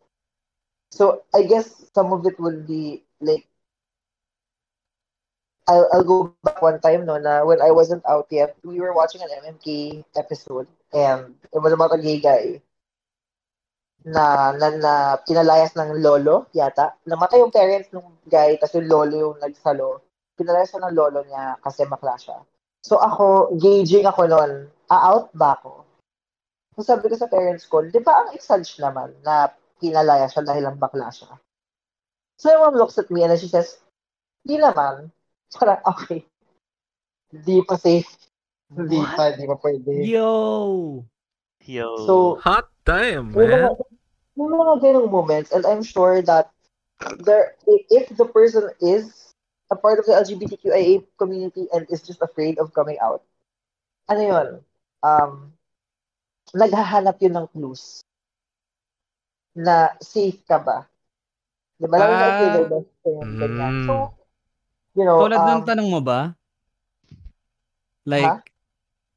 So, 0.90 1.22
I 1.34 1.44
guess 1.44 1.68
some 1.94 2.12
of 2.12 2.26
it 2.26 2.38
would 2.40 2.66
be 2.66 3.04
like 3.20 3.46
I'll, 5.70 5.88
I'll 5.92 6.04
go 6.04 6.34
back 6.42 6.62
one 6.62 6.80
time 6.80 7.06
no 7.06 7.18
na 7.18 7.44
when 7.44 7.62
I 7.62 7.70
wasn't 7.70 8.02
out 8.08 8.26
yet, 8.30 8.56
we 8.64 8.80
were 8.80 8.92
watching 8.92 9.22
an 9.22 9.30
MMK 9.44 10.02
episode 10.16 10.66
and 10.92 11.34
it 11.54 11.62
was 11.62 11.72
about 11.72 11.94
a 11.94 12.02
gay 12.02 12.18
guy 12.18 12.60
na, 14.04 14.56
na, 14.56 14.68
na 14.80 14.92
pinalayas 15.28 15.76
ng 15.76 16.00
lolo 16.00 16.48
yata. 16.56 16.96
Namatay 17.04 17.44
yung 17.44 17.52
parents 17.52 17.92
ng 17.92 18.04
guy 18.24 18.56
tapos 18.56 18.80
yung 18.80 18.88
lolo 18.88 19.14
yung 19.14 19.36
nagsalo. 19.40 20.00
Pinalayas 20.36 20.72
ng 20.72 20.96
lolo 20.96 21.20
niya 21.28 21.60
kasi 21.60 21.84
makla 21.84 22.16
siya. 22.16 22.40
So 22.80 22.96
ako, 22.96 23.56
gauging 23.60 24.08
ako 24.08 24.24
noon, 24.24 24.72
a-out 24.88 25.28
ba 25.36 25.60
ako? 25.60 25.84
So 26.80 26.96
sabi 26.96 27.12
ko 27.12 27.16
sa 27.20 27.28
parents 27.28 27.68
ko, 27.68 27.84
di 27.84 28.00
ba 28.00 28.24
ang 28.24 28.32
exage 28.32 28.80
naman 28.80 29.12
na 29.20 29.52
pinalaya 29.76 30.24
siya 30.32 30.48
dahil 30.48 30.64
lang 30.64 30.80
bakla 30.80 31.12
siya? 31.12 31.36
So 32.40 32.48
my 32.48 32.72
mom 32.72 32.80
looks 32.80 32.96
at 32.96 33.12
me 33.12 33.20
and 33.20 33.36
then 33.36 33.40
she 33.40 33.52
says, 33.52 33.76
di 34.48 34.56
naman. 34.56 35.12
Parang, 35.52 35.84
okay. 35.92 36.24
Di 37.28 37.60
pa 37.68 37.76
safe. 37.76 38.08
Hindi 38.72 39.02
pa, 39.02 39.36
di 39.36 39.44
pa 39.44 39.60
pwede. 39.60 39.92
Yo. 40.08 40.30
Yo. 41.68 41.88
So, 42.08 42.40
Hot 42.40 42.69
damn, 42.84 43.32
man. 43.32 43.34
mga, 43.34 43.70
may 44.36 44.46
mga 44.46 44.74
ganong 44.80 45.10
moments 45.10 45.52
and 45.52 45.66
I'm 45.66 45.82
sure 45.82 46.22
that 46.22 46.50
there, 47.24 47.54
if, 47.66 48.08
the 48.16 48.24
person 48.26 48.68
is 48.80 49.32
a 49.70 49.76
part 49.76 49.98
of 49.98 50.06
the 50.06 50.12
LGBTQIA 50.12 51.04
community 51.18 51.66
and 51.72 51.86
is 51.90 52.02
just 52.02 52.20
afraid 52.22 52.58
of 52.58 52.74
coming 52.74 52.98
out, 53.02 53.22
ano 54.08 54.20
yun? 54.20 54.48
Um, 55.02 55.52
naghahanap 56.54 57.16
yun 57.22 57.36
ng 57.38 57.48
clues 57.54 58.02
na 59.54 59.94
safe 60.02 60.42
ka 60.46 60.58
ba? 60.58 60.86
Di 61.80 61.86
ba? 61.88 61.96
Lalo 61.96 62.14
na 62.16 62.28
friend, 63.00 63.30
ganyan. 63.40 63.74
Mm. 63.80 63.86
So, 63.86 63.94
you 64.94 65.04
know, 65.06 65.18
Tulad 65.24 65.40
ng 65.40 65.62
um, 65.64 65.68
tanong 65.68 65.88
mo 65.88 66.00
ba? 66.04 66.34
Like, 68.04 68.26
Ha? 68.26 68.36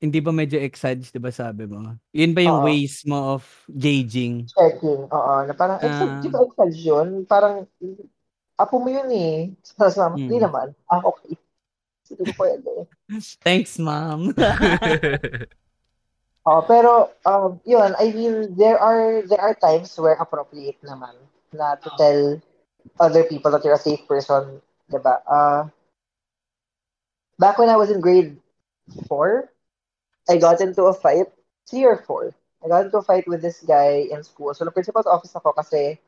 Hindi 0.03 0.19
ba 0.19 0.35
medyo 0.35 0.59
exage, 0.59 1.07
di 1.15 1.19
ba 1.23 1.31
sabi 1.31 1.63
mo? 1.63 1.95
Yun 2.11 2.35
ba 2.35 2.43
yung 2.43 2.59
Oo. 2.59 2.67
ways 2.67 3.07
mo 3.07 3.39
of 3.39 3.47
gauging? 3.71 4.43
checking, 4.51 5.07
oo, 5.07 5.33
na 5.47 5.55
parang, 5.55 5.79
Ah. 5.79 5.87
exag, 5.87 6.11
di 6.19 6.27
ba 6.27 6.43
exag 6.43 6.71
yun? 6.75 7.07
Parang, 7.23 7.63
apo 8.59 8.75
mo 8.83 8.91
yun 8.91 9.07
eh. 9.15 9.55
Sasama, 9.63 10.19
Mm. 10.19 10.27
Hindi 10.27 10.37
naman. 10.43 10.67
Ah, 10.91 10.99
okay. 11.07 11.39
Hindi 12.11 12.23
ko 12.27 12.33
pwede. 12.35 12.71
Thanks, 13.47 13.79
mom. 13.79 14.35
Oh, 16.43 16.59
pero 16.67 17.07
um 17.23 17.55
yun, 17.63 17.95
I 17.95 18.11
mean 18.11 18.51
there 18.59 18.75
are 18.75 19.23
there 19.31 19.39
are 19.39 19.55
times 19.55 19.95
where 19.95 20.19
appropriate 20.19 20.75
naman 20.83 21.15
na 21.55 21.79
to 21.79 21.87
tell 21.95 22.19
other 22.99 23.23
people 23.23 23.47
that 23.55 23.63
you're 23.63 23.79
a 23.79 23.79
safe 23.79 24.03
person, 24.11 24.59
'di 24.91 24.99
ba? 24.99 25.23
Uh 25.23 25.71
Back 27.39 27.55
when 27.63 27.71
I 27.71 27.79
was 27.79 27.87
in 27.87 28.03
grade 28.03 28.35
4, 29.07 29.52
I 30.29 30.37
got 30.37 30.61
into 30.61 30.83
a 30.83 30.93
fight, 30.93 31.27
3 31.69 31.85
or 31.85 31.97
4. 31.97 32.33
I 32.63 32.67
got 32.67 32.85
into 32.85 32.97
a 32.97 33.03
fight 33.03 33.27
with 33.27 33.41
this 33.41 33.61
guy 33.61 34.07
in 34.09 34.23
school. 34.23 34.53
So, 34.53 34.63
the 34.65 34.71
principal's 34.71 35.05
office 35.05 35.35
ako 35.35 35.51
kasi 35.51 35.99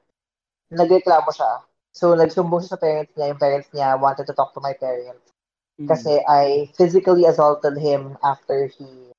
nagreklamo 0.72 1.28
siya. 1.36 1.64
So, 1.92 2.16
nagsumbong 2.16 2.64
siya 2.64 2.76
sa 2.76 2.82
parents 2.82 3.12
niya. 3.16 3.28
Yung 3.36 3.42
parents 3.42 3.70
niya 3.76 4.00
wanted 4.00 4.28
to 4.28 4.34
talk 4.34 4.54
to 4.56 4.64
my 4.64 4.74
parents. 4.74 5.36
Kasi 5.76 6.24
I 6.24 6.72
physically 6.78 7.26
assaulted 7.26 7.76
him 7.76 8.16
after 8.24 8.72
he 8.72 9.12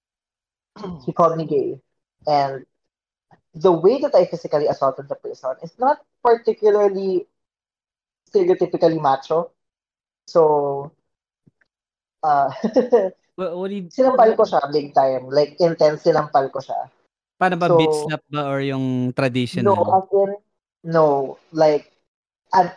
he 1.05 1.13
called 1.13 1.37
me 1.37 1.45
gay. 1.45 1.81
And 2.27 2.65
the 3.53 3.73
way 3.73 4.01
that 4.01 4.15
I 4.15 4.25
physically 4.25 4.67
assaulted 4.67 5.09
the 5.09 5.17
person 5.17 5.57
is 5.63 5.77
not 5.79 6.01
particularly 6.25 7.27
stereotypically 8.33 9.01
macho. 9.01 9.53
So, 10.27 10.93
uh, 12.23 12.51
what, 13.37 13.53
what 13.57 13.69
do 13.71 13.77
you, 13.77 13.85
sinampal 13.89 14.33
ko 14.35 14.43
siya 14.43 14.61
big 14.73 14.91
time. 14.93 15.29
Like, 15.29 15.57
intense 15.61 16.03
sinampal 16.03 16.51
ko 16.51 16.59
siya. 16.61 16.89
paano 17.37 17.61
ba 17.61 17.69
so- 17.69 17.77
beat 17.77 17.93
slap 17.93 18.23
ba 18.33 18.49
or 18.49 18.65
yung 18.65 19.09
No, 19.09 19.13
traditional? 19.13 19.77
as 19.93 20.09
in, 20.13 20.31
no. 20.89 21.37
Like, 21.53 21.93
I'm, 22.53 22.73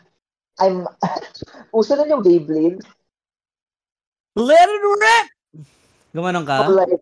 I'm, 0.59 0.77
uso 1.75 1.95
na 1.95 2.03
yung 2.05 2.21
Beyblade. 2.21 2.83
Let 4.35 4.67
it 4.67 4.83
rip! 4.83 5.27
Gumanon 6.13 6.43
ka? 6.45 6.67
So, 6.67 6.75
like, 6.75 6.99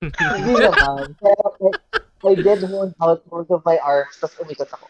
hindi 0.00 0.54
naman. 0.64 1.18
Pero, 1.18 1.44
like, 1.60 1.82
I 2.20 2.34
did 2.36 2.62
hold 2.68 2.94
out 3.02 3.20
both 3.26 3.50
of 3.50 3.64
my 3.64 3.78
arms, 3.82 4.14
tapos 4.20 4.38
umikot 4.38 4.70
ako. 4.70 4.86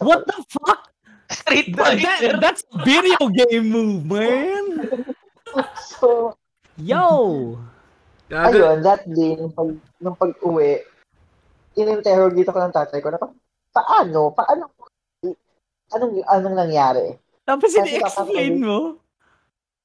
What 0.00 0.24
the 0.24 0.40
fuck? 0.48 0.88
Street 1.30 1.76
That, 1.76 2.00
that- 2.00 2.40
that's 2.40 2.62
a 2.72 2.80
video 2.82 3.20
game 3.28 3.68
move, 3.68 4.08
man. 4.08 4.64
So, 6.00 6.38
Yo. 6.80 7.06
Ayun, 8.30 8.80
that 8.80 9.04
day, 9.04 9.36
nung, 9.36 9.52
pag, 9.52 9.70
nung 10.00 10.16
pag-uwi, 10.16 10.80
in-interrogate 11.76 12.48
ako 12.48 12.58
ng 12.62 12.76
tatay 12.76 12.98
ko 13.02 13.10
na, 13.10 13.20
paano? 13.74 14.32
Paano? 14.32 14.70
Anong, 15.90 16.22
anong 16.30 16.56
nangyari? 16.56 17.18
Tapos 17.42 17.74
Kasi 17.74 17.98
ini-explain 17.98 18.62
mo. 18.62 18.96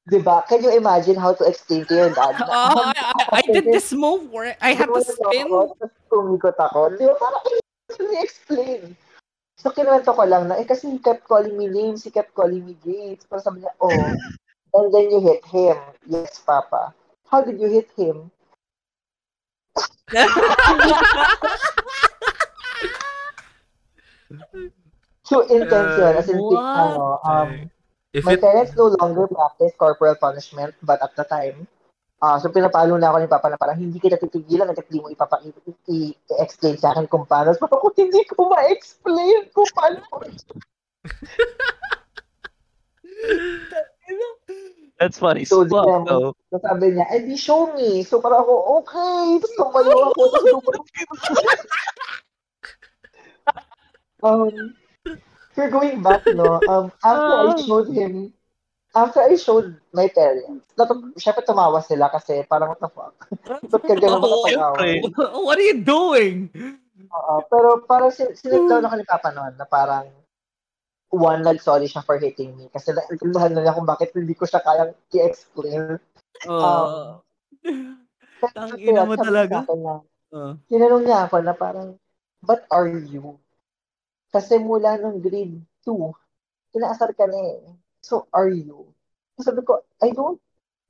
Diba? 0.05 0.45
Can 0.45 0.61
you 0.61 0.69
imagine 0.77 1.17
how 1.17 1.33
to 1.33 1.49
explain 1.49 1.81
to 1.89 1.93
your 1.97 2.13
dad? 2.13 2.37
Oh, 2.45 2.93
I, 2.93 2.93
I, 2.93 3.41
I 3.41 3.43
did 3.49 3.65
this 3.65 3.89
move 3.89 4.29
where 4.29 4.53
I 4.61 4.77
had 4.77 4.85
to 4.85 5.01
spin. 5.01 5.49
Tapos 5.49 6.61
ako. 6.61 6.93
Di 6.93 7.09
ba? 7.09 7.17
Parang, 7.17 7.43
explain. 8.21 8.93
So, 9.57 9.73
kinuwento 9.73 10.13
ko 10.13 10.21
lang 10.29 10.45
na, 10.45 10.61
eh, 10.61 10.67
kasi 10.69 10.93
he 10.93 11.01
kept 11.01 11.25
calling 11.25 11.57
me 11.57 11.65
names, 11.65 12.05
he 12.05 12.13
kept 12.13 12.37
calling 12.37 12.61
me 12.61 12.77
gays. 12.85 13.25
Pero 13.25 13.41
sabi 13.41 13.65
niya, 13.65 13.73
oh, 13.81 13.89
and 14.75 14.93
then 14.93 15.11
you 15.11 15.19
hit 15.19 15.43
him. 15.47 15.75
Yes, 16.07 16.39
Papa. 16.45 16.93
How 17.31 17.41
did 17.41 17.59
you 17.59 17.67
hit 17.67 17.89
him? 17.97 18.31
So, 25.25 25.41
intense 25.49 25.97
yun. 25.97 26.15
As 26.15 26.29
in, 26.29 26.37
What? 26.37 26.77
ano, 26.77 27.19
um, 27.25 27.69
If 28.15 28.23
My 28.23 28.39
it, 28.39 28.39
parents 28.39 28.71
no 28.79 28.95
longer 28.95 29.27
practice 29.27 29.75
corporal 29.75 30.15
punishment, 30.15 30.71
but 30.79 31.03
at 31.03 31.11
the 31.19 31.27
time, 31.27 31.67
ah 32.23 32.39
so 32.39 32.47
pinapalo 32.47 32.95
na 32.95 33.11
ako 33.11 33.17
ni 33.19 33.27
Papa 33.27 33.51
na 33.51 33.59
parang 33.59 33.75
hindi 33.75 33.99
kita 33.99 34.15
titigilan 34.15 34.71
at 34.71 34.79
hindi 34.87 35.03
mo 35.03 35.11
ipapa 35.11 35.43
i- 35.43 36.15
i-explain 36.31 36.79
sa 36.79 36.95
akin 36.95 37.11
kung 37.11 37.27
paano. 37.27 37.51
So 37.51 37.67
ako 37.67 37.91
hindi 37.91 38.23
ko 38.31 38.47
ma-explain 38.47 39.51
kung 39.51 39.67
paano. 39.75 39.99
That's 44.95 45.19
funny. 45.19 45.43
So, 45.43 45.67
naman- 45.67 46.07
though. 46.07 46.31
So 46.51 46.59
sabi 46.63 46.95
niya, 46.95 47.05
eh 47.11 47.27
di 47.27 47.35
show 47.35 47.75
me. 47.75 48.03
So 48.07 48.23
parang 48.23 48.47
ako, 48.47 48.53
okay. 48.79 49.43
Tapos 49.43 49.51
tumayo 49.59 49.93
ako. 50.11 50.21
Um, 54.25 54.73
we're 55.53 55.69
going 55.69 56.01
back, 56.01 56.25
no? 56.33 56.57
Um, 56.65 56.89
after 57.05 57.33
I 57.45 57.61
showed 57.61 57.93
him, 57.93 58.33
after 58.95 59.21
I 59.21 59.37
showed 59.37 59.77
my 59.93 60.09
parents, 60.09 60.65
natut- 60.73 61.13
syempre 61.21 61.45
tumawa 61.45 61.83
sila 61.85 62.09
kasi 62.09 62.41
parang 62.49 62.73
what 62.73 62.81
the 62.81 62.89
fuck. 62.89 63.13
Ba't 63.69 63.83
ka 63.85 63.93
ganun 63.93 64.25
Oh? 64.25 65.05
What 65.45 65.61
are 65.61 65.67
you 65.67 65.77
doing? 65.85 66.49
Oo, 67.05 67.33
pero 67.45 67.85
parang 67.85 68.09
sin- 68.09 68.33
ni 68.97 69.05
Papa 69.05 69.29
noon 69.29 69.53
na 69.61 69.67
parang 69.69 70.09
one, 71.15 71.41
nag-sorry 71.41 71.87
siya 71.87 72.03
for 72.03 72.19
hitting 72.19 72.53
me 72.59 72.67
kasi 72.69 72.91
naintindihan 72.91 73.51
na 73.55 73.63
niya 73.63 73.75
kung 73.75 73.87
bakit 73.87 74.11
hindi 74.11 74.35
ko 74.35 74.43
siya 74.43 74.59
kayang 74.61 74.91
i-explain. 75.15 75.97
Uh, 76.45 77.17
Tang 78.53 78.75
Kaya 78.75 78.83
ina 78.83 79.07
mo 79.07 79.15
talaga. 79.15 79.63
na, 79.73 80.03
Oh. 80.35 80.51
tinanong 80.67 81.07
niya 81.07 81.31
ako 81.31 81.39
na 81.39 81.55
parang, 81.55 81.95
what 82.43 82.67
are 82.67 82.91
you? 82.91 83.39
Kasi 84.35 84.59
mula 84.59 84.99
nung 84.99 85.23
grade 85.23 85.63
2, 85.87 86.11
inaasar 86.75 87.15
ka 87.15 87.23
na 87.23 87.39
eh. 87.55 87.63
So, 88.03 88.27
are 88.35 88.51
you? 88.51 88.83
Sabi 89.39 89.63
ko, 89.63 89.79
I 90.03 90.11
don't, 90.11 90.35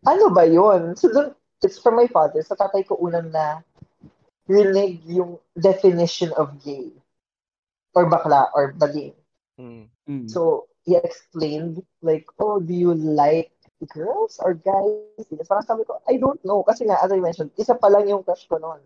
ano 0.02 0.34
ba 0.34 0.50
yun? 0.50 0.98
So, 0.98 1.14
dun, 1.14 1.38
it's 1.62 1.78
from 1.78 1.94
my 2.02 2.10
father. 2.10 2.42
Sa 2.42 2.58
tatay 2.58 2.90
ko 2.90 2.98
unang 2.98 3.30
na 3.30 3.62
rinig 4.50 5.06
yung 5.06 5.38
definition 5.54 6.34
of 6.34 6.58
gay. 6.66 6.90
Or 7.94 8.10
bakla, 8.10 8.50
or 8.50 8.74
baging. 8.74 9.14
Mm. 9.62 9.94
Mm. 10.10 10.30
So, 10.30 10.68
he 10.86 10.96
explained, 10.96 11.82
like, 12.02 12.30
oh, 12.40 12.60
do 12.60 12.74
you 12.74 12.94
like 12.94 13.52
girls 13.94 14.40
or 14.40 14.54
guys? 14.54 15.26
Parang 15.50 15.66
sabi 15.66 15.84
ko, 15.84 16.00
I 16.08 16.18
don't 16.18 16.40
know. 16.46 16.64
Kasi 16.64 16.86
nga, 16.86 17.02
as 17.02 17.12
I 17.12 17.20
mentioned, 17.20 17.52
isa 17.58 17.76
pa 17.76 17.90
lang 17.90 18.08
yung 18.08 18.24
crush 18.24 18.48
ko 18.48 18.58
noon. 18.62 18.82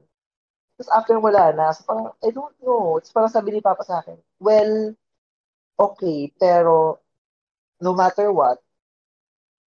Tapos 0.80 0.92
after 0.96 1.20
wala 1.20 1.52
na, 1.52 1.76
so 1.76 1.84
parang, 1.84 2.16
I 2.24 2.32
don't 2.32 2.56
know. 2.64 2.96
It's 2.98 3.12
parang 3.12 3.32
sabi 3.32 3.52
ni 3.52 3.60
Papa 3.60 3.84
sa 3.84 4.00
akin, 4.00 4.16
well, 4.40 4.96
okay, 5.76 6.32
pero 6.40 7.04
no 7.84 7.92
matter 7.92 8.32
what, 8.32 8.64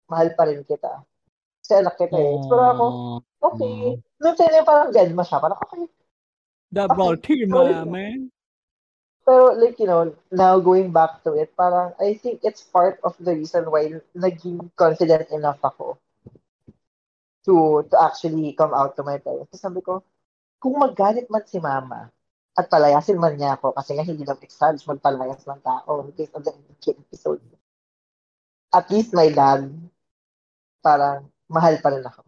mahal 0.09 0.33
pa 0.33 0.49
rin 0.49 0.65
kita. 0.65 1.05
Kasi 1.61 1.85
anak 1.85 2.01
kita 2.01 2.17
eh. 2.17 2.37
So 2.41 2.49
parang 2.49 2.73
ako, 2.77 2.87
okay. 3.53 3.81
Nung 4.25 4.37
na 4.41 4.57
yun, 4.57 4.65
parang 4.65 4.89
gedma 4.89 5.23
siya. 5.25 5.39
Parang, 5.39 5.61
okay. 5.69 5.85
The 6.73 6.89
Okay. 6.89 6.97
Baltimore, 6.97 7.77
Sorry. 7.77 7.93
man. 7.93 8.19
Pero 9.27 9.55
like, 9.55 9.79
you 9.79 9.87
know, 9.87 10.15
now 10.31 10.59
going 10.59 10.91
back 10.93 11.23
to 11.25 11.35
it, 11.35 11.55
parang 11.57 11.95
I 12.01 12.15
think 12.15 12.41
it's 12.43 12.63
part 12.63 12.99
of 13.05 13.15
the 13.19 13.35
reason 13.35 13.71
why 13.71 14.01
naging 14.17 14.71
confident 14.77 15.31
enough 15.31 15.61
ako 15.63 15.99
to 17.47 17.83
to 17.91 17.97
actually 18.03 18.53
come 18.55 18.75
out 18.75 18.97
to 18.97 19.03
my 19.03 19.19
parents. 19.19 19.51
Kasi 19.51 19.63
sabi 19.63 19.81
ko, 19.83 20.03
kung 20.63 20.79
magalit 20.79 21.27
man 21.31 21.45
si 21.47 21.59
mama 21.59 22.11
at 22.59 22.69
palayasin 22.71 23.19
man 23.19 23.35
niya 23.39 23.57
ako, 23.59 23.73
kasi 23.75 23.95
nga 23.97 24.05
hindi 24.07 24.25
lang 24.27 24.39
exage 24.43 24.83
magpalayas 24.87 25.43
ng 25.47 25.61
tao 25.63 26.03
in 26.07 26.13
case 26.15 26.33
of 26.35 26.43
the 26.45 26.53
episode. 26.91 27.41
At 28.75 28.91
least 28.91 29.15
my 29.15 29.29
dad, 29.31 29.71
parang 30.83 31.31
mahal 31.49 31.79
pa 31.83 31.89
rin 31.91 32.05
ako. 32.05 32.23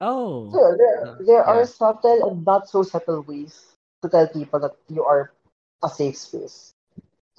Oh. 0.00 0.50
So, 0.52 0.76
there, 0.76 1.16
there 1.20 1.44
are 1.44 1.62
Yeah. 1.62 1.68
subtle 1.68 2.30
and 2.30 2.44
not 2.44 2.68
so 2.68 2.82
subtle 2.82 3.22
ways 3.22 3.76
to 4.02 4.08
tell 4.08 4.26
people 4.28 4.60
that 4.60 4.76
you 4.88 5.04
are 5.04 5.32
a 5.82 5.88
safe 5.88 6.16
space. 6.16 6.74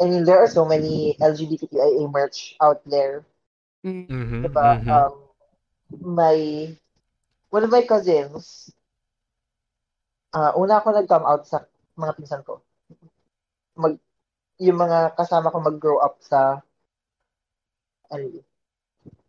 I 0.01 0.05
mean, 0.05 0.25
there 0.25 0.39
are 0.41 0.49
so 0.49 0.65
many 0.65 1.15
LGBTQIA 1.21 2.09
merch 2.11 2.57
out 2.61 2.81
there. 2.89 3.25
Mhm, 3.85 4.09
Diba? 4.41 4.81
mhm. 4.81 4.89
Um, 4.89 5.13
my, 6.01 6.37
one 7.49 7.63
of 7.63 7.69
my 7.69 7.85
cousins, 7.85 8.73
uh, 10.33 10.51
una 10.57 10.81
ako 10.81 10.97
nag-come 10.97 11.25
out 11.25 11.45
sa 11.45 11.65
mga 11.97 12.17
pinsan 12.17 12.41
ko. 12.41 12.65
Mag, 13.77 14.01
yung 14.57 14.77
mga 14.81 15.13
kasama 15.13 15.53
ko 15.53 15.61
mag-grow 15.61 16.01
up 16.01 16.17
sa, 16.25 16.61
ano 18.09 18.41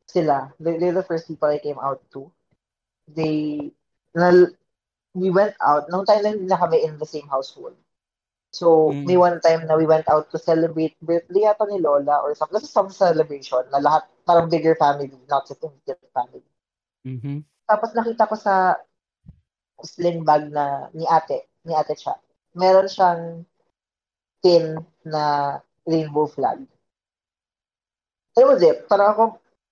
sila. 0.09 0.53
They, 0.61 0.77
they're 0.77 0.97
the 0.97 1.05
first 1.05 1.29
people 1.29 1.49
I 1.49 1.59
came 1.61 1.79
out 1.81 2.01
to. 2.13 2.33
They, 3.09 3.73
na, 4.15 4.47
we 5.15 5.29
went 5.29 5.57
out, 5.61 5.89
nung 5.89 6.05
time 6.05 6.23
na 6.23 6.33
hindi 6.33 6.47
na 6.49 6.61
kami 6.61 6.85
in 6.85 6.97
the 6.97 7.09
same 7.09 7.29
household. 7.29 7.77
So, 8.53 8.93
Mm. 8.93 9.09
may 9.09 9.17
one 9.17 9.41
time 9.41 9.65
na 9.65 9.81
we 9.81 9.89
went 9.89 10.05
out 10.13 10.29
to 10.29 10.37
celebrate 10.37 10.93
birthday 11.01 11.49
yata 11.49 11.65
ni 11.65 11.81
Lola 11.81 12.21
or 12.21 12.37
something. 12.37 12.61
Is 12.61 12.69
some 12.69 12.93
celebration 12.93 13.65
na 13.73 13.81
lahat, 13.81 14.05
parang 14.29 14.53
bigger 14.53 14.77
family, 14.77 15.09
not 15.25 15.49
just 15.49 15.65
immediate 15.65 16.05
family. 16.13 16.45
Mhm. 17.09 17.49
Tapos 17.65 17.97
nakita 17.97 18.29
ko 18.29 18.37
sa 18.37 18.77
sling 19.81 20.23
bag 20.23 20.53
na 20.53 20.93
ni 20.93 21.09
ate, 21.09 21.49
ni 21.65 21.73
ate 21.73 21.97
siya. 21.97 22.13
Meron 22.53 22.93
siyang 22.93 23.49
pin 24.45 24.77
na 25.09 25.57
rainbow 25.89 26.29
flag. 26.29 26.61
That 28.37 28.45
was 28.49 28.61
it. 28.61 28.85
Parang 28.85 29.17
ako, 29.17 29.25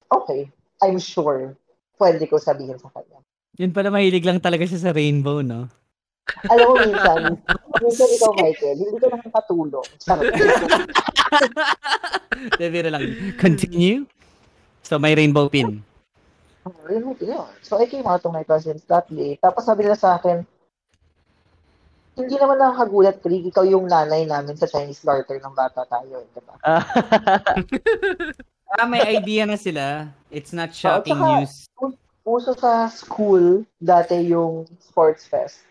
okay, 0.09 0.49
I'm 0.81 0.97
sure 0.97 1.53
pwede 2.01 2.25
ko 2.25 2.41
sabihin 2.41 2.81
sa 2.81 2.89
kanya. 2.89 3.21
Yun 3.61 3.77
pala 3.77 3.93
mahilig 3.93 4.25
lang 4.25 4.41
talaga 4.41 4.65
siya 4.65 4.89
sa 4.89 4.97
rainbow, 4.97 5.45
no? 5.45 5.69
Alam 6.47 6.65
mo, 6.65 6.75
minsan, 6.77 7.21
minsan 7.79 8.09
ikaw, 8.11 8.33
Michael, 8.35 8.77
hindi 8.77 8.97
ka 8.97 9.07
nakakatulong. 9.11 9.87
Charot. 9.99 10.33
Biro 12.73 12.89
lang. 12.89 13.05
Continue. 13.37 14.07
So, 14.83 14.99
may 14.99 15.15
rainbow 15.15 15.47
pin. 15.47 15.83
Yun, 16.87 17.15
yun. 17.17 17.47
So, 17.61 17.77
I 17.77 17.87
came 17.87 18.05
out 18.05 18.23
to 18.23 18.31
my 18.31 18.43
cousins 18.43 18.83
that 18.87 19.09
day. 19.09 19.39
Tapos 19.39 19.65
sabi 19.65 19.85
nila 19.85 19.97
sa 19.97 20.17
akin, 20.17 20.45
hindi 22.15 22.37
naman 22.37 22.59
nakakagulat, 22.59 23.17
Krieg, 23.19 23.47
ikaw 23.47 23.65
yung 23.65 23.87
nanay 23.87 24.27
namin 24.27 24.53
sa 24.53 24.67
Chinese 24.67 25.01
garter 25.01 25.39
ng 25.39 25.55
bata 25.55 25.87
tayo. 25.87 26.21
eh, 26.21 26.29
Diba? 26.31 26.55
Ah, 28.71 28.85
may 28.85 29.03
idea 29.11 29.47
na 29.47 29.57
sila. 29.57 30.07
It's 30.29 30.53
not 30.53 30.71
shocking 30.71 31.17
tsaka- 31.17 31.41
news. 31.41 31.53
Uso 32.21 32.53
sa 32.53 32.87
school, 32.87 33.65
dati 33.75 34.15
yung 34.29 34.69
sports 34.79 35.25
fest. 35.25 35.65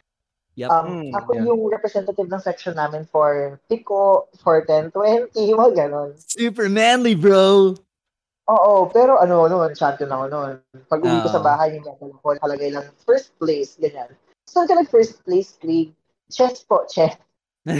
Yup. 0.59 0.75
Um, 0.75 1.07
Mm, 1.07 1.15
ako 1.15 1.29
yeah. 1.39 1.47
yung 1.47 1.61
representative 1.71 2.27
ng 2.27 2.43
section 2.43 2.75
namin 2.75 3.07
for 3.07 3.55
Pico, 3.71 4.27
for 4.43 4.59
1020, 4.67 5.31
mga 5.55 5.87
ganon. 5.87 6.11
Super 6.19 6.67
manly, 6.67 7.15
bro. 7.15 7.79
Oo, 8.49 8.73
pero 8.91 9.15
ano, 9.23 9.47
noon, 9.47 9.71
champion 9.71 10.11
ako 10.11 10.25
noon. 10.27 10.59
Pag 10.91 10.99
uwi 10.99 11.23
ko 11.23 11.31
sa 11.31 11.39
bahay, 11.39 11.79
yung 11.79 11.87
medal 11.87 12.11
ko, 12.19 12.35
nakalagay 12.35 12.75
lang 12.75 12.91
first 13.07 13.31
place, 13.39 13.79
ganyan. 13.79 14.11
Saan 14.51 14.67
ka 14.67 14.75
nag 14.75 14.91
first 14.91 15.23
place, 15.23 15.55
Krieg? 15.63 15.95
Chess 16.27 16.67
po, 16.67 16.83
chess. 16.91 17.15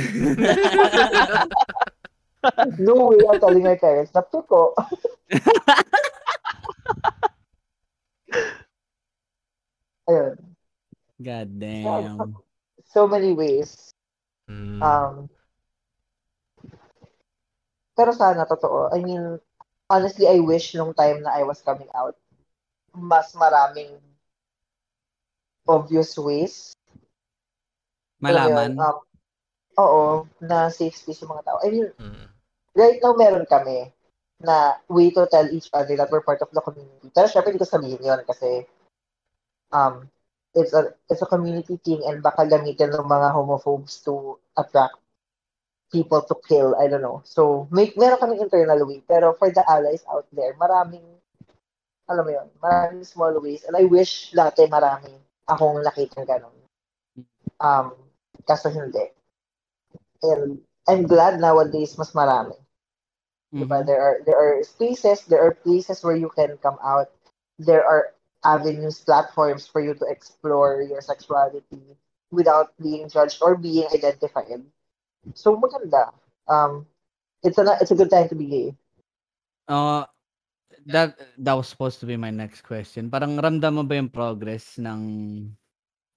No 2.80 3.12
way, 3.12 3.20
I'm 3.28 3.36
telling 3.44 3.68
my 3.68 3.76
parents 3.76 4.16
na 4.16 4.24
Pico. 4.24 4.72
Ayun. 10.08 10.40
God 11.20 11.50
damn. 11.60 12.40
So 12.90 13.06
many 13.06 13.34
ways. 13.34 13.94
Mm. 14.50 14.82
Um, 14.82 15.16
pero 17.94 18.12
sana 18.12 18.50
totoo. 18.50 18.90
I 18.90 19.04
mean, 19.04 19.38
honestly, 19.90 20.26
I 20.26 20.42
wish 20.42 20.74
nung 20.74 20.94
time 20.98 21.22
na 21.22 21.38
I 21.38 21.46
was 21.46 21.62
coming 21.62 21.90
out, 21.94 22.18
mas 22.98 23.34
maraming 23.38 23.94
obvious 25.70 26.18
ways. 26.18 26.74
Alam 28.26 28.42
mo 28.42 28.50
yun, 28.50 28.72
Malaman. 28.74 28.74
um, 28.82 28.98
oo, 29.80 30.04
na 30.42 30.74
safe 30.74 30.98
space 30.98 31.22
yung 31.22 31.32
mga 31.38 31.46
tao. 31.46 31.60
I 31.62 31.70
mean, 31.70 31.88
Mm. 31.96 32.26
right 32.76 33.00
now 33.00 33.14
meron 33.14 33.46
kami 33.46 33.94
na 34.40 34.80
way 34.88 35.12
to 35.12 35.28
tell 35.28 35.46
each 35.52 35.68
other 35.76 35.94
that 36.00 36.10
we're 36.10 36.24
part 36.24 36.42
of 36.42 36.50
the 36.52 36.64
community. 36.64 37.12
Pero 37.12 37.28
syempre 37.28 37.52
hindi 37.52 37.62
ko 37.62 37.70
sabihin 37.70 38.00
yun 38.02 38.22
kasi 38.24 38.64
um, 39.76 40.08
it's 40.56 40.74
a 40.74 40.94
it's 41.10 41.22
a 41.22 41.30
community 41.30 41.78
thing 41.84 42.02
and 42.06 42.24
baka 42.24 42.46
gamitin 42.46 42.94
ng 42.94 43.06
mga 43.06 43.30
homophobes 43.34 44.02
to 44.06 44.38
attract 44.58 44.98
people 45.92 46.22
to 46.22 46.36
kill. 46.48 46.76
I 46.78 46.88
don't 46.88 47.02
know. 47.02 47.22
So, 47.26 47.68
may, 47.72 47.94
meron 47.98 48.20
kaming 48.22 48.42
internal 48.42 48.86
way. 48.88 49.02
Pero 49.08 49.34
for 49.38 49.50
the 49.52 49.66
allies 49.70 50.06
out 50.10 50.26
there, 50.34 50.54
maraming, 50.62 51.06
alam 52.10 52.26
mo 52.26 52.32
yun, 52.32 52.48
maraming 52.62 53.06
small 53.06 53.34
ways. 53.42 53.66
And 53.66 53.76
I 53.78 53.86
wish 53.86 54.32
dati 54.34 54.66
marami 54.70 55.14
akong 55.50 55.82
nakita 55.82 56.26
ganun. 56.26 56.54
Um, 57.60 57.94
kaso 58.46 58.70
hindi. 58.70 59.10
And 60.24 60.62
I'm 60.88 61.04
glad 61.08 61.40
nowadays 61.40 61.98
mas 61.98 62.14
marami. 62.14 62.56
Diba? 63.54 63.82
Mhm. 63.82 63.86
There 63.86 64.02
are 64.02 64.18
there 64.26 64.38
are 64.38 64.62
spaces, 64.64 65.26
there 65.26 65.42
are 65.42 65.58
places 65.58 66.04
where 66.06 66.16
you 66.16 66.30
can 66.30 66.58
come 66.62 66.78
out. 66.86 67.10
There 67.58 67.82
are 67.82 68.14
avenues, 68.44 69.02
platforms 69.02 69.68
for 69.68 69.82
you 69.82 69.94
to 69.94 70.06
explore 70.08 70.82
your 70.82 71.02
sexuality 71.02 71.98
without 72.32 72.72
being 72.82 73.10
judged 73.10 73.42
or 73.42 73.56
being 73.56 73.88
identified. 73.94 74.64
So 75.34 75.58
maganda. 75.58 76.14
Um, 76.48 76.88
it's 77.44 77.58
a 77.58 77.64
it's 77.82 77.92
a 77.92 78.00
good 78.00 78.10
time 78.10 78.30
to 78.30 78.36
be 78.36 78.46
gay. 78.46 78.68
Uh, 79.68 80.06
that 80.88 81.20
that 81.38 81.54
was 81.54 81.68
supposed 81.68 82.00
to 82.02 82.08
be 82.08 82.18
my 82.18 82.32
next 82.32 82.64
question. 82.64 83.12
Parang 83.12 83.38
ramdam 83.38 83.80
mo 83.80 83.84
ba 83.84 84.00
yung 84.00 84.10
progress 84.10 84.80
ng 84.80 85.52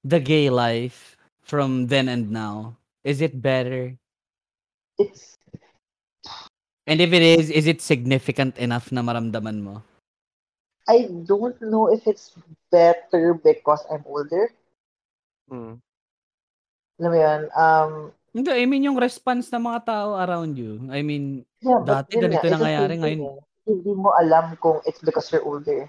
the 0.03 0.19
gay 0.19 0.51
life 0.51 1.16
from 1.43 1.86
then 1.86 2.09
and 2.09 2.31
now? 2.31 2.78
Is 3.03 3.20
it 3.20 3.35
better? 3.35 3.99
It's 4.99 5.36
And 6.86 6.99
if 7.01 7.15
it 7.15 7.23
is, 7.23 7.51
is 7.51 7.66
it 7.70 7.78
significant 7.81 8.59
enough 8.59 8.90
na 8.90 9.07
maramdaman 9.07 9.62
mo? 9.62 9.86
I 10.84 11.06
don't 11.06 11.56
know 11.62 11.86
if 11.88 12.06
it's 12.06 12.34
better 12.68 13.34
because 13.34 13.82
I'm 13.86 14.02
older. 14.04 14.50
Mm. 15.46 15.78
Alam 16.98 17.10
mo 17.10 17.18
yun? 17.18 17.40
Um, 17.54 17.92
Hindi, 18.32 18.50
I 18.50 18.64
mean 18.64 18.88
yung 18.88 18.96
response 18.96 19.52
ng 19.52 19.60
mga 19.62 19.84
tao 19.84 20.16
around 20.16 20.56
you. 20.56 20.80
I 20.88 21.04
mean, 21.04 21.44
yeah, 21.60 21.84
Dati 21.84 22.16
ganito 22.16 22.40
the 22.40 22.56
nangyayari, 22.56 22.94
ngayon- 22.96 23.22
eh. 23.28 23.40
Hindi 23.62 23.92
mo 23.94 24.10
alam 24.16 24.56
kung 24.59 24.82
it's 24.82 24.98
because 24.98 25.30
you're 25.30 25.44
older. 25.46 25.86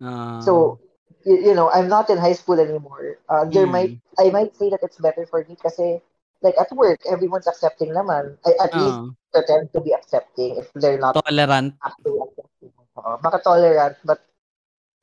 ah, 0.00 0.40
So, 0.40 0.80
you, 1.28 1.52
you 1.52 1.54
know, 1.54 1.68
I'm 1.68 1.90
not 1.90 2.08
in 2.08 2.16
high 2.16 2.32
school 2.32 2.56
anymore. 2.56 3.20
Uh, 3.28 3.44
there 3.44 3.68
Mm. 3.68 3.74
might 3.74 3.92
I 4.16 4.32
might 4.32 4.56
say 4.56 4.70
that 4.70 4.80
it's 4.80 4.96
better 4.96 5.26
for 5.28 5.44
me 5.44 5.52
kasi 5.58 6.00
like 6.40 6.56
at 6.56 6.72
work, 6.72 6.96
everyone's 7.04 7.44
accepting 7.44 7.92
naman. 7.92 8.40
I 8.48 8.56
at 8.56 8.72
least 8.72 8.96
Oo. 9.04 9.12
pretend 9.28 9.68
to 9.76 9.84
be 9.84 9.92
accepting 9.92 10.56
if 10.56 10.72
they're 10.78 10.96
not 10.96 11.12
tolerant. 11.20 11.76
actually 11.84 12.16
accepting. 12.24 12.72
Oo, 12.96 13.12
maka-tolerant, 13.20 14.00
but 14.00 14.24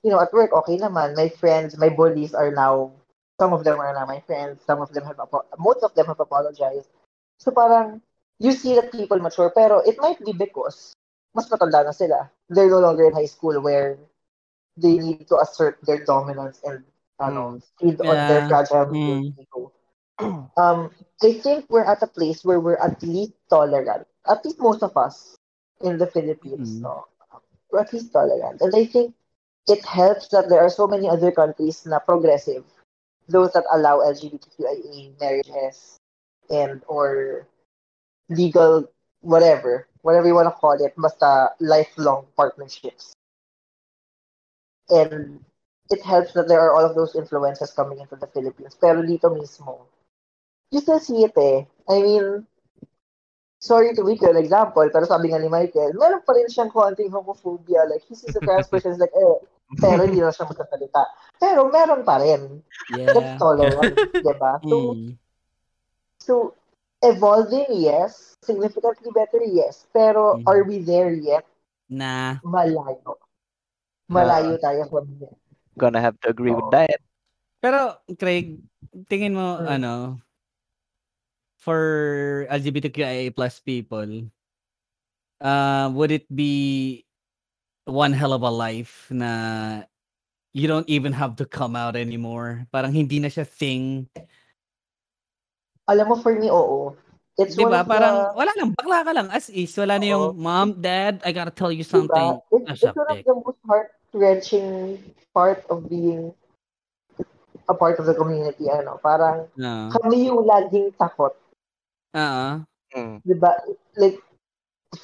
you 0.03 0.11
know, 0.11 0.19
at 0.19 0.33
work, 0.33 0.51
okay 0.53 0.77
naman. 0.77 1.15
My 1.15 1.29
friends, 1.29 1.77
my 1.77 1.89
bullies 1.89 2.33
are 2.33 2.51
now, 2.51 2.91
some 3.39 3.53
of 3.53 3.63
them 3.63 3.79
are 3.79 3.93
now 3.93 4.05
my 4.05 4.19
friends. 4.21 4.61
Some 4.65 4.81
of 4.81 4.93
them 4.93 5.05
have, 5.05 5.19
most 5.57 5.83
of 5.83 5.93
them 5.95 6.07
have 6.07 6.19
apologized. 6.19 6.89
So 7.39 7.51
parang, 7.51 8.01
you 8.39 8.51
see 8.51 8.75
that 8.75 8.91
people 8.91 9.19
mature, 9.19 9.51
pero 9.53 9.79
it 9.79 9.97
might 9.99 10.19
be 10.23 10.33
because 10.33 10.93
mas 11.35 11.49
matanda 11.49 11.83
na 11.85 11.91
sila. 11.91 12.29
They're 12.49 12.69
no 12.69 12.79
longer 12.79 13.07
in 13.07 13.13
high 13.13 13.29
school 13.29 13.61
where 13.61 13.97
they 14.77 14.97
need 14.97 15.21
to 15.27 15.37
assert 15.37 15.79
their 15.83 16.03
dominance 16.05 16.61
and 16.63 16.83
ano, 17.19 17.59
feed 17.79 17.99
on 18.01 18.25
their 18.25 18.41
Yeah. 18.41 18.47
fragile 18.47 18.97
Mm. 18.97 19.33
ego. 19.37 19.71
Um, 20.57 20.89
I 21.23 21.33
think 21.33 21.65
we're 21.69 21.85
at 21.85 22.01
a 22.01 22.07
place 22.07 22.43
where 22.43 22.59
we're 22.59 22.77
at 22.81 23.01
least 23.03 23.33
tolerant. 23.49 24.07
At 24.27 24.43
least 24.45 24.59
most 24.59 24.83
of 24.83 24.95
us 24.97 25.35
in 25.81 25.97
the 25.97 26.07
Philippines, 26.07 26.79
Mm. 26.79 26.81
no? 26.81 27.05
We're 27.71 27.81
at 27.81 27.93
least 27.93 28.11
tolerant. 28.13 28.61
And 28.61 28.73
I 28.75 28.85
think 28.85 29.13
it 29.67 29.85
helps 29.85 30.29
that 30.29 30.49
there 30.49 30.61
are 30.63 30.69
so 30.69 30.87
many 30.87 31.07
other 31.07 31.31
countries 31.31 31.85
na 31.85 31.99
progressive. 31.99 32.63
Those 33.27 33.51
that 33.53 33.65
allow 33.71 33.99
LGBTQIA 33.99 35.19
marriages 35.19 35.99
and 36.49 36.81
or 36.87 37.47
legal 38.29 38.87
whatever, 39.21 39.87
whatever 40.01 40.27
you 40.27 40.35
want 40.35 40.47
to 40.47 40.55
call 40.55 40.79
it, 40.79 40.93
basta 40.95 41.51
lifelong 41.59 42.25
partnerships. 42.37 43.13
And 44.89 45.43
it 45.91 46.01
helps 46.03 46.31
that 46.33 46.47
there 46.47 46.61
are 46.61 46.71
all 46.71 46.85
of 46.85 46.95
those 46.95 47.15
influences 47.15 47.71
coming 47.71 47.99
into 47.99 48.15
the 48.15 48.27
Philippines. 48.27 48.77
Pero 48.79 49.03
dito 49.03 49.27
mismo, 49.27 49.87
you 50.71 50.79
still 50.79 50.99
see 50.99 51.23
it 51.23 51.35
eh. 51.35 51.67
I 51.89 52.01
mean, 52.01 52.47
sorry 53.59 53.95
to 53.95 54.03
make 54.03 54.21
an 54.23 54.37
example, 54.37 54.87
pero 54.87 55.03
sabi 55.03 55.35
nga 55.35 55.39
ni 55.39 55.51
Michael, 55.51 55.91
meron 55.99 56.23
pa 56.23 56.31
rin 56.31 56.47
siyang 56.47 56.71
konting 56.71 57.11
homophobia. 57.11 57.83
Like, 57.89 58.03
he 58.07 58.15
sees 58.15 58.35
a 58.35 58.39
trans 58.39 58.67
person, 58.71 58.95
is 58.95 58.99
like, 59.03 59.15
eh, 59.15 59.39
pero 59.75 60.07
hindi 60.07 60.23
na 60.23 60.31
siya 60.31 60.47
magsasalita. 60.47 61.03
Pero 61.35 61.67
meron 61.67 62.07
pa 62.07 62.23
rin. 62.23 62.63
That's 62.87 63.35
Yeah. 63.35 63.39
tolerant, 63.39 63.99
diba? 64.23 64.63
So, 64.63 64.95
Mm. 64.95 65.11
so, 66.23 66.33
evolving, 67.03 67.67
yes. 67.75 68.39
Significantly 68.47 69.11
better, 69.11 69.43
yes. 69.43 69.83
Pero, 69.91 70.39
Mhm. 70.39 70.47
are 70.47 70.63
we 70.63 70.79
there 70.79 71.11
yet? 71.11 71.43
Nah. 71.91 72.39
Malayo. 72.47 73.19
Malayo 74.07 74.55
tayo 74.63 74.87
from 74.87 75.07
there. 75.19 75.35
Gonna 75.75 75.99
have 75.99 76.15
to 76.23 76.31
agree 76.31 76.55
with 76.55 76.63
Oo. 76.63 76.73
that. 76.73 77.03
Pero, 77.59 77.99
Craig, 78.15 78.63
tingin 79.11 79.35
mo, 79.35 79.59
Mm. 79.59 79.67
ano, 79.67 79.93
for 81.59 81.81
LGBTQIA 82.47 83.35
plus 83.35 83.59
people, 83.59 84.31
uh, 85.43 85.91
would 85.91 86.15
it 86.15 86.23
be 86.31 87.03
one 87.87 88.13
hell 88.13 88.33
of 88.35 88.43
a 88.43 88.51
life 88.51 89.07
na 89.09 89.83
you 90.53 90.67
don't 90.67 90.87
even 90.89 91.13
have 91.15 91.35
to 91.39 91.45
come 91.45 91.75
out 91.75 91.95
anymore? 91.95 92.67
Parang 92.71 92.91
hindi 92.91 93.19
na 93.19 93.27
siya 93.31 93.47
thing. 93.47 94.07
Alam 95.87 96.11
mo, 96.11 96.15
for 96.19 96.35
me, 96.35 96.51
oo. 96.51 96.93
It's 97.37 97.55
Di 97.55 97.63
one 97.63 97.71
ba? 97.71 97.85
of 97.85 97.87
Parang 97.87 98.15
the, 98.17 98.35
wala 98.35 98.51
lang, 98.57 98.69
bakla 98.75 98.97
ka 99.05 99.11
lang. 99.13 99.27
As 99.31 99.47
is, 99.47 99.71
wala 99.77 100.01
na 100.01 100.07
yung, 100.09 100.25
Oo. 100.33 100.35
mom, 100.35 100.81
dad, 100.81 101.21
I 101.23 101.31
gotta 101.31 101.53
tell 101.53 101.71
you 101.71 101.85
diba? 101.85 101.95
something. 101.95 102.29
It's, 102.51 102.65
Ah, 102.67 102.89
it's 102.89 102.97
one 102.97 103.09
of 103.13 103.23
the 103.23 103.35
most 103.39 103.61
heart-wrenching 103.63 104.67
part 105.31 105.63
of 105.69 105.87
being 105.87 106.33
a 107.69 107.75
part 107.77 107.99
of 108.01 108.09
the 108.09 108.17
community. 108.17 108.67
Ano, 108.67 108.99
parang 108.99 109.47
No. 109.55 109.93
kami 109.93 110.27
yung 110.27 110.43
laging 110.43 110.91
takot. 110.97 111.37
Oo. 112.17 112.65
Mm. 112.97 113.21
Diba? 113.21 113.53
Like, 113.95 114.17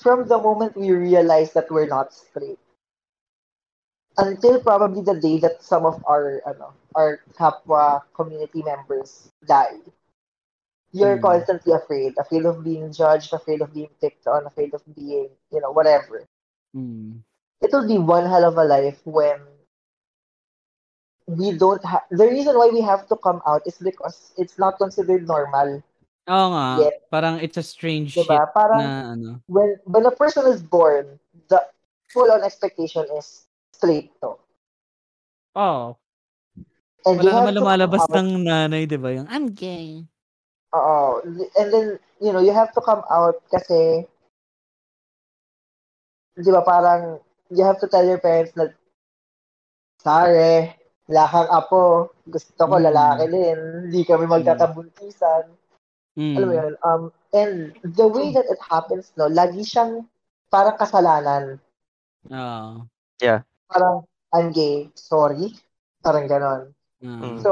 from 0.02 0.26
the 0.28 0.40
moment 0.42 0.74
we 0.76 0.90
realize 0.90 1.54
that 1.54 1.70
we're 1.70 1.88
not 1.88 2.12
straight, 2.12 2.60
until 4.18 4.62
probably 4.62 5.02
the 5.02 5.18
day 5.20 5.40
that 5.40 5.64
some 5.64 5.86
of 5.86 5.98
our 6.06 6.42
ano, 6.46 6.74
our 6.96 7.22
kapwa 7.38 8.02
community 8.14 8.62
members 8.62 9.30
die, 9.46 9.82
you're 10.94 11.18
Mm. 11.18 11.26
constantly 11.26 11.74
afraid, 11.74 12.14
afraid 12.22 12.46
of 12.46 12.62
being 12.64 12.94
judged, 12.94 13.34
afraid 13.34 13.62
of 13.62 13.74
being 13.74 13.90
picked 14.02 14.28
on, 14.30 14.46
afraid 14.46 14.74
of 14.74 14.82
being, 14.94 15.30
you 15.50 15.60
know, 15.62 15.72
whatever. 15.74 16.22
Mm. 16.76 17.26
It 17.62 17.72
will 17.74 17.88
be 17.88 17.98
one 17.98 18.26
hell 18.30 18.46
of 18.46 18.58
a 18.58 18.66
life 18.66 19.02
when 19.06 19.40
we 21.26 21.56
don't 21.58 21.84
have. 21.86 22.04
The 22.12 22.28
reason 22.28 22.58
why 22.58 22.70
we 22.70 22.82
have 22.82 23.08
to 23.08 23.16
come 23.16 23.42
out 23.48 23.64
is 23.66 23.78
because 23.80 24.34
it's 24.38 24.60
not 24.60 24.78
considered 24.78 25.26
normal. 25.26 25.82
Oo 26.30 26.48
nga. 26.54 26.68
Yes. 26.80 26.94
Parang 27.12 27.36
it's 27.40 27.58
a 27.58 27.64
strange 27.66 28.16
Diba? 28.16 28.28
shit 28.44 28.54
Parang 28.54 28.80
na 28.84 28.92
ano. 29.16 29.30
when 29.48 29.80
when 29.88 30.06
a 30.06 30.12
person 30.14 30.48
is 30.48 30.62
born, 30.64 31.20
the 31.50 31.60
full 32.12 32.30
on 32.32 32.44
expectation 32.44 33.08
is 33.18 33.48
straight 33.84 34.16
to. 34.24 34.40
Oh, 35.60 36.00
And 37.04 37.20
wala 37.20 37.44
naman 37.44 37.54
lumalabas 37.60 38.08
out, 38.08 38.16
ng 38.16 38.48
nanay, 38.48 38.88
di 38.88 38.96
ba? 38.96 39.12
Yung, 39.12 39.28
I'm 39.28 39.52
gay. 39.52 40.08
oo. 40.72 41.20
and 41.60 41.68
then, 41.68 42.00
you 42.24 42.32
know, 42.32 42.40
you 42.40 42.56
have 42.56 42.72
to 42.72 42.80
come 42.80 43.04
out 43.12 43.44
kasi, 43.52 44.08
di 46.40 46.50
ba 46.50 46.64
parang, 46.64 47.20
you 47.52 47.68
have 47.68 47.76
to 47.84 47.92
tell 47.92 48.08
your 48.08 48.24
parents 48.24 48.56
na, 48.56 48.72
sorry, 50.00 50.72
wala 51.12 51.24
kang 51.28 51.50
apo, 51.52 52.16
gusto 52.24 52.64
ko 52.64 52.76
Mm. 52.80 52.86
lalaki 52.88 53.24
din, 53.28 53.60
hindi 53.92 54.02
kami 54.08 54.26
magkakabuntisan. 54.32 55.52
Alam 56.34 56.48
mo 56.48 56.56
mm, 56.56 56.60
yun? 56.64 56.74
Um, 56.82 57.04
and 57.36 57.54
the 57.84 58.08
way 58.08 58.32
that 58.32 58.48
it 58.48 58.62
happens, 58.64 59.12
no, 59.20 59.28
lagi 59.28 59.62
siyang 59.62 60.08
parang 60.48 60.80
kasalanan. 60.80 61.60
Oo. 62.32 62.88
Parang, 63.74 64.06
I'm 64.30 64.54
gay, 64.54 64.94
sorry. 64.94 65.58
Parang 66.06 66.30
ganon. 66.30 66.62
Oo. 67.02 67.42
So, 67.42 67.52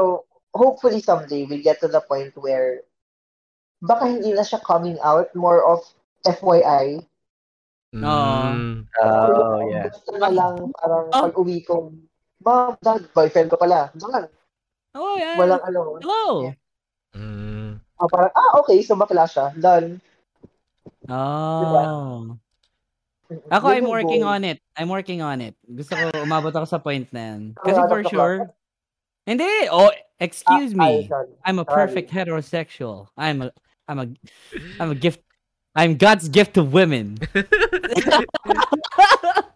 hopefully 0.54 1.02
someday 1.02 1.42
we 1.44 1.58
get 1.58 1.82
to 1.82 1.90
the 1.90 1.98
point 1.98 2.30
where 2.38 2.86
baka 3.82 4.06
hindi 4.06 4.30
na 4.30 4.46
siya 4.46 4.62
coming 4.62 4.96
out, 5.02 5.34
more 5.34 5.66
of 5.66 5.82
FYI. 6.22 7.02
Oo. 7.98 8.06
Mm. 8.06 8.86
Oh, 9.02 9.58
Or 9.58 9.66
yeah. 9.66 9.90
Gusto 9.90 10.14
na 10.14 10.30
lang 10.30 10.70
parang 10.78 11.10
Oh. 11.10 11.22
pag 11.26 11.34
uwi 11.34 11.66
ko, 11.66 11.90
mom, 12.40 12.78
dad, 12.78 13.02
boyfriend 13.10 13.50
ko 13.50 13.58
pala. 13.58 13.90
Doon, 13.98 14.30
Oh, 14.94 15.16
yeah. 15.16 15.40
walang 15.40 15.64
ano. 15.66 15.98
Hello. 15.98 16.52
Mm. 17.16 17.80
Ah, 17.98 18.08
parang, 18.08 18.32
ah, 18.32 18.60
okay, 18.60 18.80
so 18.84 18.94
bakla 18.94 19.24
siya. 19.26 19.50
Done. 19.56 19.98
Oh. 21.08 22.36
Ako, 23.50 23.66
I'm 23.68 23.88
working 23.88 24.22
on 24.22 24.44
it. 24.44 24.58
I'm 24.76 24.88
working 24.88 25.22
on 25.22 25.40
it. 25.40 25.54
Gusto 25.64 25.94
ko 25.96 26.10
umabot 26.20 26.50
ako 26.50 26.66
sa 26.66 26.78
point 26.78 27.06
na 27.12 27.20
yan. 27.36 27.40
Ano, 27.54 27.64
Kasi 27.64 27.80
for 27.86 28.00
the 28.02 28.08
sure, 28.08 28.36
hindi. 29.26 29.48
Oh, 29.70 29.90
excuse 30.18 30.72
Ah, 30.74 30.88
me. 30.90 31.06
sorry. 31.06 31.28
I'm 31.44 31.58
a 31.58 31.64
perfect 31.64 32.10
heterosexual. 32.10 33.08
I'm 33.16 33.42
a, 33.42 33.48
I'm 33.86 33.98
a, 33.98 34.06
I'm 34.80 34.90
a 34.92 34.98
gift. 34.98 35.20
I'm 35.72 35.96
God's 35.96 36.28
gift 36.28 36.54
to 36.60 36.62
women. 36.62 37.16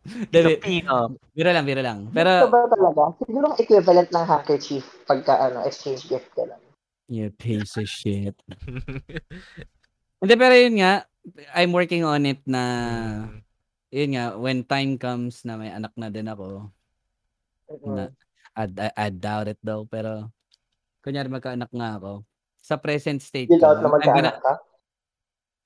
Dabi, 0.06 0.56
Filipino. 0.62 1.18
biro 1.34 1.50
lang, 1.52 1.64
biro 1.66 1.82
lang. 1.82 1.98
Pero, 2.08 2.46
ba 2.48 2.64
talaga? 2.70 3.04
Siguro 3.20 3.52
equivalent 3.58 4.08
ng 4.08 4.24
handkerchief 4.24 4.84
pagka 5.04 5.50
ano, 5.50 5.66
exchange 5.66 6.06
gift 6.08 6.30
ka 6.32 6.46
lang. 6.46 6.62
you 7.06 7.30
piece 7.30 7.76
of 7.78 7.86
shit. 7.86 8.34
Hindi, 10.22 10.34
pero 10.34 10.54
yun 10.56 10.80
nga, 10.80 11.04
I'm 11.54 11.70
working 11.70 12.02
on 12.02 12.26
it 12.26 12.40
na, 12.46 12.62
Mm. 13.28 13.45
Yun 13.90 14.10
nga, 14.18 14.34
when 14.36 14.66
time 14.66 14.98
comes 14.98 15.42
na 15.46 15.54
may 15.56 15.70
anak 15.70 15.94
na 15.94 16.10
din 16.10 16.26
ako, 16.26 16.70
na, 17.86 18.10
I, 18.56 18.64
I, 18.66 18.88
I 18.96 19.08
doubt 19.10 19.50
it 19.50 19.60
though, 19.62 19.86
pero, 19.86 20.30
kunyari 21.02 21.30
magkaanak 21.30 21.70
nga 21.70 22.00
ako, 22.00 22.26
sa 22.58 22.74
present 22.78 23.22
state 23.22 23.50
You 23.50 23.58
ko, 23.58 23.62
doubt 23.62 23.80
na 23.82 23.90
magkaanak 23.90 24.38
ka? 24.42 24.54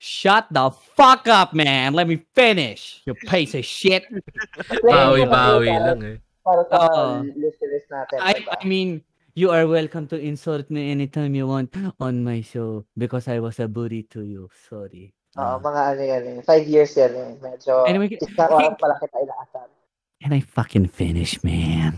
shut 0.01 0.49
the 0.49 0.73
fuck 0.97 1.29
up, 1.29 1.53
man! 1.53 1.93
Let 1.93 2.09
me 2.09 2.25
finish, 2.33 3.05
you 3.05 3.13
piece 3.13 3.53
of 3.53 3.65
shit! 3.65 4.05
Bawi-bawi 4.85 5.69
lang 5.77 6.01
eh. 6.01 6.17
Para 6.41 6.65
sa 6.65 6.77
mga 7.21 7.37
listeners 7.37 7.85
natin. 7.85 8.17
I, 8.17 8.33
diba? 8.33 8.57
I 8.57 8.65
mean, 8.65 8.89
you 9.37 9.53
are 9.53 9.69
welcome 9.69 10.09
to 10.09 10.17
insult 10.17 10.73
me 10.73 10.89
anytime 10.89 11.37
you 11.37 11.45
want 11.45 11.69
on 12.01 12.25
my 12.25 12.41
show 12.41 12.83
because 12.97 13.29
I 13.29 13.37
was 13.37 13.61
a 13.61 13.69
bully 13.69 14.09
to 14.09 14.25
you. 14.25 14.49
Sorry. 14.67 15.13
Oo, 15.39 15.43
Uh, 15.43 15.57
mga 15.63 15.81
ano 15.95 16.01
yan 16.03 16.23
eh. 16.27 16.37
Five 16.43 16.65
years 16.67 16.91
yan 16.99 17.13
eh. 17.15 17.31
Medyo, 17.39 17.87
Anyway, 17.87 18.11
isang 18.19 18.51
oras 18.51 18.75
pala 18.75 18.99
kita 18.99 19.15
inaasar. 19.23 19.67
Can 20.19 20.33
I 20.35 20.41
fucking 20.43 20.85
finish, 20.91 21.39
man? 21.41 21.95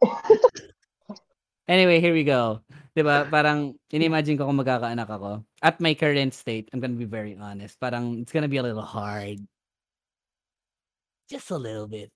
anyway, 1.68 2.00
here 2.00 2.14
we 2.14 2.24
go. 2.24 2.62
'Di 2.96 3.02
ba? 3.04 3.26
Parang 3.28 3.76
inimagine 3.92 4.38
ko 4.38 4.46
kung 4.48 4.58
magkakaanak 4.62 5.10
ako. 5.10 5.44
At 5.60 5.76
my 5.82 5.92
current 5.92 6.32
state, 6.32 6.70
I'm 6.72 6.80
gonna 6.80 6.96
be 6.96 7.04
very 7.10 7.36
honest. 7.36 7.76
Parang 7.76 8.16
it's 8.22 8.32
gonna 8.32 8.48
be 8.48 8.56
a 8.58 8.64
little 8.64 8.86
hard. 8.86 9.42
Just 11.28 11.50
a 11.52 11.58
little 11.60 11.86
bit. 11.90 12.08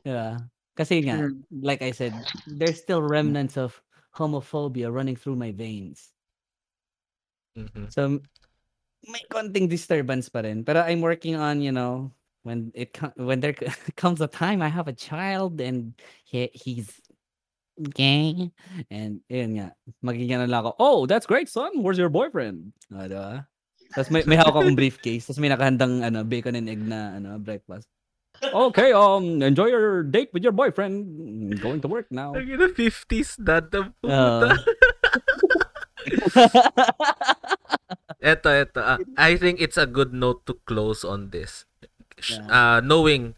'Di 0.00 0.10
ba? 0.10 0.38
Kasi 0.74 1.06
nga, 1.06 1.22
Mm. 1.30 1.44
like 1.62 1.82
I 1.86 1.94
said, 1.94 2.10
there's 2.50 2.80
still 2.82 2.98
remnants 2.98 3.54
of 3.54 3.78
homophobia 4.10 4.90
running 4.90 5.14
through 5.14 5.38
my 5.38 5.54
veins. 5.54 6.10
Mhm. 7.54 7.86
So, 7.94 8.18
may 9.08 9.24
konting 9.28 9.68
disturbance 9.68 10.28
pa 10.28 10.44
rin. 10.44 10.64
Pero 10.64 10.80
I'm 10.84 11.00
working 11.00 11.36
on, 11.36 11.60
you 11.60 11.72
know, 11.72 12.12
when 12.44 12.70
it 12.76 12.94
when 13.16 13.40
there 13.40 13.56
comes 13.96 14.20
a 14.20 14.28
time 14.28 14.62
I 14.62 14.68
have 14.68 14.86
a 14.86 14.94
child 14.94 15.60
and 15.60 15.96
he, 16.22 16.52
he's 16.52 17.00
gay 17.90 18.54
and 18.86 19.18
yun 19.26 19.58
nga 19.58 19.74
magiging 19.98 20.38
ano 20.38 20.46
lang 20.46 20.62
ako 20.62 20.70
oh 20.78 20.98
that's 21.10 21.26
great 21.26 21.50
son 21.50 21.82
where's 21.82 21.98
your 21.98 22.12
boyfriend 22.12 22.70
ah, 22.94 23.10
diba? 23.10 23.42
tapos 23.90 24.14
may, 24.14 24.22
may 24.30 24.38
hawak 24.38 24.54
akong 24.54 24.78
briefcase 24.78 25.26
tapos 25.26 25.42
may 25.42 25.50
nakahandang 25.50 25.98
ano 26.06 26.22
bacon 26.22 26.54
and 26.54 26.70
egg 26.70 26.78
na 26.78 27.18
ano 27.18 27.34
breakfast 27.42 27.90
okay 28.54 28.94
um 28.94 29.42
enjoy 29.42 29.66
your 29.66 30.06
date 30.06 30.30
with 30.30 30.46
your 30.46 30.54
boyfriend 30.54 31.02
Mm, 31.34 31.58
going 31.58 31.82
to 31.82 31.90
work 31.90 32.06
now 32.14 32.30
Ang 32.38 32.46
ina, 32.46 32.70
50s 32.70 33.42
dad 33.42 33.66
na 33.74 33.90
puta. 33.98 34.54
eto, 38.24 38.48
eto. 38.50 38.80
ah, 38.82 39.00
I 39.16 39.36
think 39.36 39.60
it's 39.60 39.76
a 39.76 39.86
good 39.86 40.12
note 40.14 40.46
to 40.48 40.54
close 40.70 41.04
on 41.04 41.30
this. 41.30 41.66
Sh- 42.18 42.40
Uh, 42.48 42.80
knowing 42.80 43.36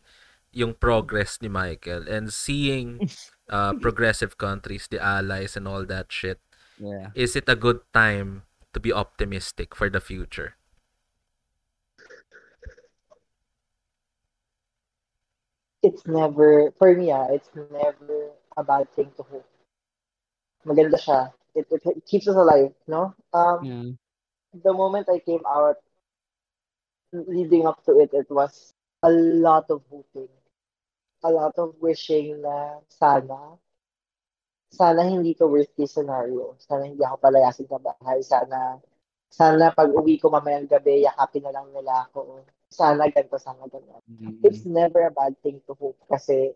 yung 0.53 0.75
progress 0.75 1.41
ni 1.43 1.49
Michael 1.51 2.09
and 2.09 2.33
seeing 2.33 3.05
uh, 3.51 3.73
progressive 3.85 4.39
countries, 4.39 4.89
the 4.91 5.01
allies 5.03 5.57
and 5.57 5.67
all 5.69 5.85
that 5.87 6.13
shit, 6.13 6.41
yeah 6.79 7.11
is 7.15 7.37
it 7.37 7.49
a 7.49 7.57
good 7.59 7.81
time 7.93 8.45
to 8.75 8.81
be 8.81 8.93
optimistic 8.93 9.75
for 9.75 9.89
the 9.91 10.01
future? 10.01 10.57
It's 15.83 16.07
never, 16.07 16.71
for 16.79 16.95
me 16.95 17.11
ah, 17.11 17.29
it's 17.31 17.49
never 17.55 18.33
a 18.59 18.63
bad 18.65 18.93
thing 18.93 19.11
to 19.17 19.23
hope. 19.23 19.47
Maganda 20.69 20.99
siya. 21.05 21.33
It, 21.55 21.67
it, 21.71 21.83
it 21.87 22.05
keeps 22.05 22.29
us 22.29 22.37
alive, 22.37 22.73
no? 22.87 23.15
Um, 23.33 23.61
yeah 23.61 23.93
the 24.63 24.73
moment 24.73 25.09
I 25.09 25.19
came 25.21 25.43
out, 25.47 25.77
leading 27.13 27.67
up 27.67 27.83
to 27.85 27.99
it, 28.01 28.11
it 28.13 28.31
was 28.31 28.73
a 29.03 29.11
lot 29.11 29.71
of 29.71 29.83
hoping. 29.91 30.29
A 31.25 31.31
lot 31.31 31.59
of 31.59 31.75
wishing 31.81 32.41
na 32.43 32.81
sana, 32.89 33.59
sana 34.79 35.03
hindi 35.05 35.35
to 35.35 35.47
worst 35.47 35.73
case 35.77 35.93
scenario. 35.97 36.55
Sana 36.59 36.85
hindi 36.87 37.03
ako 37.05 37.17
palayasin 37.25 37.69
sa 37.69 37.79
bahay. 37.79 38.19
Sana, 38.23 38.81
sana 39.31 39.65
pag 39.75 39.91
uwi 39.93 40.21
ko 40.21 40.27
mamayang 40.31 40.69
gabi, 40.69 41.05
yakapin 41.07 41.43
na 41.45 41.55
lang 41.55 41.69
nila 41.73 42.07
ako. 42.09 42.45
Sana 42.71 43.09
ganito, 43.11 43.39
sana 43.39 43.65
ganyan. 43.73 44.03
Mm-mm. 44.11 44.39
It's 44.47 44.65
never 44.67 45.07
a 45.07 45.13
bad 45.13 45.35
thing 45.43 45.61
to 45.67 45.75
hope 45.75 45.99
kasi 46.11 46.53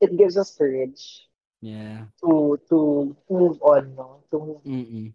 it 0.00 0.10
gives 0.16 0.36
us 0.36 0.54
courage 0.54 1.26
yeah 1.60 2.06
to 2.22 2.58
to 2.70 2.78
move 3.30 3.58
on, 3.62 3.94
no? 3.96 4.22
To 4.30 4.36
move 4.38 4.62
Mm-mm. 4.66 5.12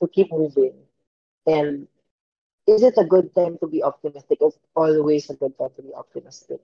to 0.00 0.06
keep 0.08 0.30
moving. 0.32 0.74
And 1.46 1.88
is 2.66 2.82
it 2.82 2.94
a 2.96 3.04
good 3.04 3.34
time 3.34 3.58
to 3.58 3.66
be 3.66 3.82
optimistic? 3.82 4.38
It's 4.40 4.58
always 4.74 5.30
a 5.30 5.34
good 5.34 5.56
time 5.58 5.70
to 5.76 5.82
be 5.82 5.94
optimistic. 5.94 6.60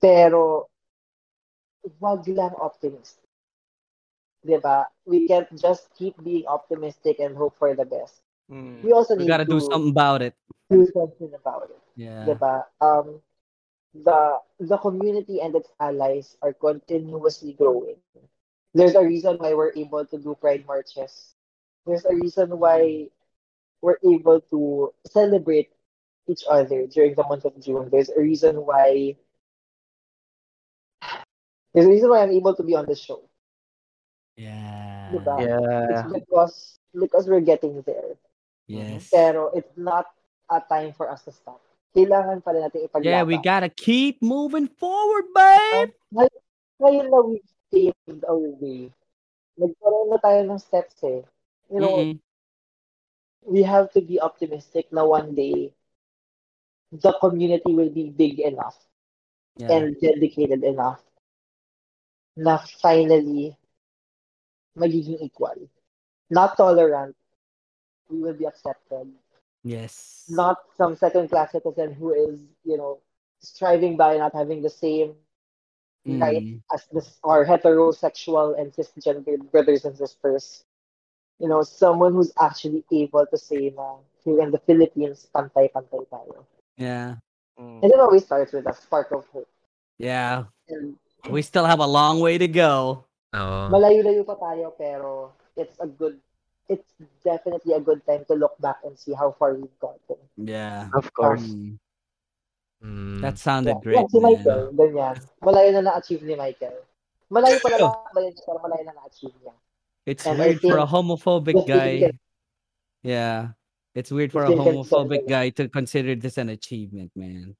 Pero, 0.00 0.66
wag 2.00 2.26
lang 2.26 2.54
optimistic. 2.58 3.22
Diba? 4.42 4.86
We 5.06 5.28
can't 5.28 5.46
just 5.54 5.86
keep 5.94 6.18
being 6.22 6.46
optimistic 6.46 7.20
and 7.20 7.36
hope 7.36 7.54
for 7.56 7.74
the 7.76 7.86
best. 7.86 8.22
Mm. 8.50 8.82
We 8.82 8.90
also 8.90 9.14
we 9.14 9.22
need 9.22 9.28
gotta 9.30 9.46
to 9.46 9.50
do 9.50 9.60
something 9.60 9.94
about 9.94 10.20
it 10.22 10.34
do 10.72 10.88
something 10.92 11.32
about 11.36 11.68
it. 11.70 11.82
yeah 11.96 12.24
Diba? 12.24 12.64
Um, 12.80 13.20
the 13.92 14.40
the 14.58 14.78
community 14.78 15.40
and 15.40 15.54
its 15.54 15.68
allies 15.78 16.36
are 16.40 16.56
continuously 16.56 17.52
growing. 17.52 18.00
There's 18.72 18.96
a 18.96 19.04
reason 19.04 19.36
why 19.36 19.52
we're 19.52 19.76
able 19.76 20.04
to 20.08 20.16
do 20.16 20.34
pride 20.40 20.64
marches. 20.64 21.36
There's 21.84 22.08
a 22.08 22.14
reason 22.16 22.56
why 22.56 23.12
we're 23.82 23.98
able 24.06 24.40
to 24.54 24.94
celebrate 25.10 25.68
each 26.30 26.46
other 26.48 26.86
during 26.86 27.14
the 27.14 27.26
month 27.26 27.44
of 27.44 27.58
June. 27.60 27.90
There's 27.90 28.08
a 28.08 28.20
reason 28.20 28.56
why 28.62 29.16
there's 31.74 31.86
a 31.86 31.90
reason 31.90 32.08
why 32.08 32.22
I'm 32.22 32.32
able 32.32 32.54
to 32.54 32.62
be 32.62 32.74
on 32.74 32.86
the 32.86 32.94
show. 32.96 33.26
yeah 34.38 35.10
Diba? 35.12 35.34
Yeah. 35.44 35.86
It's 35.90 36.06
because 36.14 36.78
because 36.94 37.28
we're 37.28 37.44
getting 37.44 37.82
there. 37.82 38.16
yes 38.70 39.10
Pero 39.10 39.50
it's 39.52 39.76
not 39.76 40.06
a 40.48 40.62
time 40.64 40.94
for 40.94 41.10
us 41.10 41.26
to 41.28 41.32
stop. 41.34 41.60
Kailangan 41.92 42.40
pa 42.40 42.56
rin 42.56 42.64
natin 42.64 42.88
ipaglaban. 42.88 43.04
yeah 43.04 43.20
we 43.26 43.36
gotta 43.36 43.68
keep 43.68 44.22
moving 44.24 44.64
forward 44.64 45.28
babe 45.36 45.92
ngayon 46.82 47.06
na 47.12 47.18
we 47.22 47.38
paved 47.70 48.24
our 48.26 48.50
way, 48.58 48.90
nagkaroon 49.54 50.10
na 50.10 50.18
tayo 50.18 50.40
ng 50.44 50.58
steps 50.60 50.98
eh. 51.06 51.22
You 51.70 51.78
know, 51.80 51.96
Mm-mm. 52.02 52.18
We 53.46 53.62
have 53.62 53.92
to 53.92 54.00
be 54.00 54.20
optimistic 54.20 54.92
na 54.92 55.04
one 55.04 55.34
day, 55.34 55.74
the 56.92 57.12
community 57.20 57.74
will 57.74 57.90
be 57.90 58.10
big 58.10 58.38
enough 58.40 58.86
yeah 59.56 59.68
and 59.68 59.96
dedicated 60.00 60.62
enough 60.64 61.02
na 62.36 62.58
finally 62.82 63.56
magiging 64.76 65.20
equal. 65.20 65.68
Not 66.30 66.56
tolerant. 66.56 67.16
We 68.08 68.20
will 68.22 68.34
be 68.34 68.46
accepted. 68.46 69.12
yes 69.64 70.28
Not 70.28 70.58
some 70.76 70.96
second-class 70.96 71.52
citizen 71.52 71.92
who 71.94 72.12
is, 72.12 72.40
you 72.64 72.76
know, 72.76 73.00
striving 73.40 73.96
by 73.96 74.16
not 74.18 74.34
having 74.34 74.62
the 74.62 74.70
same 74.70 75.16
right 76.20 76.44
Mm. 76.44 76.62
as 76.74 76.86
this 76.92 77.18
our 77.24 77.44
heterosexual 77.44 78.58
and 78.58 78.72
cisgender 78.72 79.36
brothers 79.50 79.84
and 79.84 79.96
sisters. 79.96 80.64
You 81.40 81.48
know, 81.48 81.62
someone 81.62 82.12
who's 82.12 82.32
actually 82.38 82.84
able 82.92 83.26
to 83.26 83.38
say 83.38 83.72
na 83.74 83.98
here 84.22 84.40
in 84.40 84.50
the 84.50 84.62
Philippines, 84.62 85.26
pantay-pantay 85.34 86.06
tayo. 86.10 86.46
yeah 86.76 87.20
Mm. 87.52 87.84
And 87.84 87.92
it 87.92 88.00
always 88.00 88.24
starts 88.24 88.56
with 88.56 88.64
a 88.64 88.72
spark 88.72 89.12
of 89.12 89.28
hope. 89.28 89.44
yeah 90.00 90.48
And 90.72 90.96
we 91.28 91.44
still 91.44 91.68
have 91.68 91.84
a 91.84 91.86
long 91.86 92.16
way 92.24 92.40
to 92.40 92.48
go 92.48 93.04
Oo. 93.36 93.68
malayo-layo 93.68 94.24
pa 94.24 94.40
tayo, 94.40 94.72
pero 94.80 95.36
it's 95.52 95.76
a 95.76 95.84
good, 95.84 96.16
it's 96.72 96.88
definitely 97.20 97.76
a 97.76 97.82
good 97.84 98.00
time 98.08 98.24
to 98.24 98.34
look 98.40 98.56
back 98.56 98.80
and 98.88 98.96
see 98.96 99.12
how 99.12 99.36
far 99.36 99.52
we've 99.52 99.78
gotten. 99.84 100.16
yeah 100.40 100.88
Of 100.96 101.12
course. 101.12 101.44
Mm. 101.44 101.76
Mm. 102.82 103.20
that 103.20 103.36
sounded 103.36 103.76
Yeah, 103.78 103.84
great 103.84 103.96
Yeah, 104.00 104.08
si 104.08 104.18
man. 104.18 104.24
Michael, 104.32 104.62
ganyan. 104.72 105.16
Malayo 105.44 105.68
na 105.76 105.82
na-achieve 105.92 106.24
ni 106.24 106.34
Michael. 106.34 106.80
Malayo 107.28 107.60
pa 107.60 107.68
na 107.68 107.78
ba 108.10 108.20
yun, 108.24 108.32
pero 108.32 108.58
malayo 108.64 108.82
na 108.88 108.96
na-achieve 108.96 109.36
niya. 109.44 109.54
It's 110.06 110.26
And 110.26 110.38
weird 110.38 110.60
for 110.60 110.78
a 110.78 110.86
homophobic 110.86 111.66
guy. 111.66 112.12
Yeah. 113.02 113.54
It's 113.94 114.10
weird 114.10 114.32
for 114.32 114.44
a 114.44 114.50
homophobic 114.50 115.28
guy 115.28 115.50
to 115.50 115.68
consider 115.68 116.14
this 116.14 116.38
an 116.38 116.48
achievement, 116.48 117.12
man. 117.14 117.56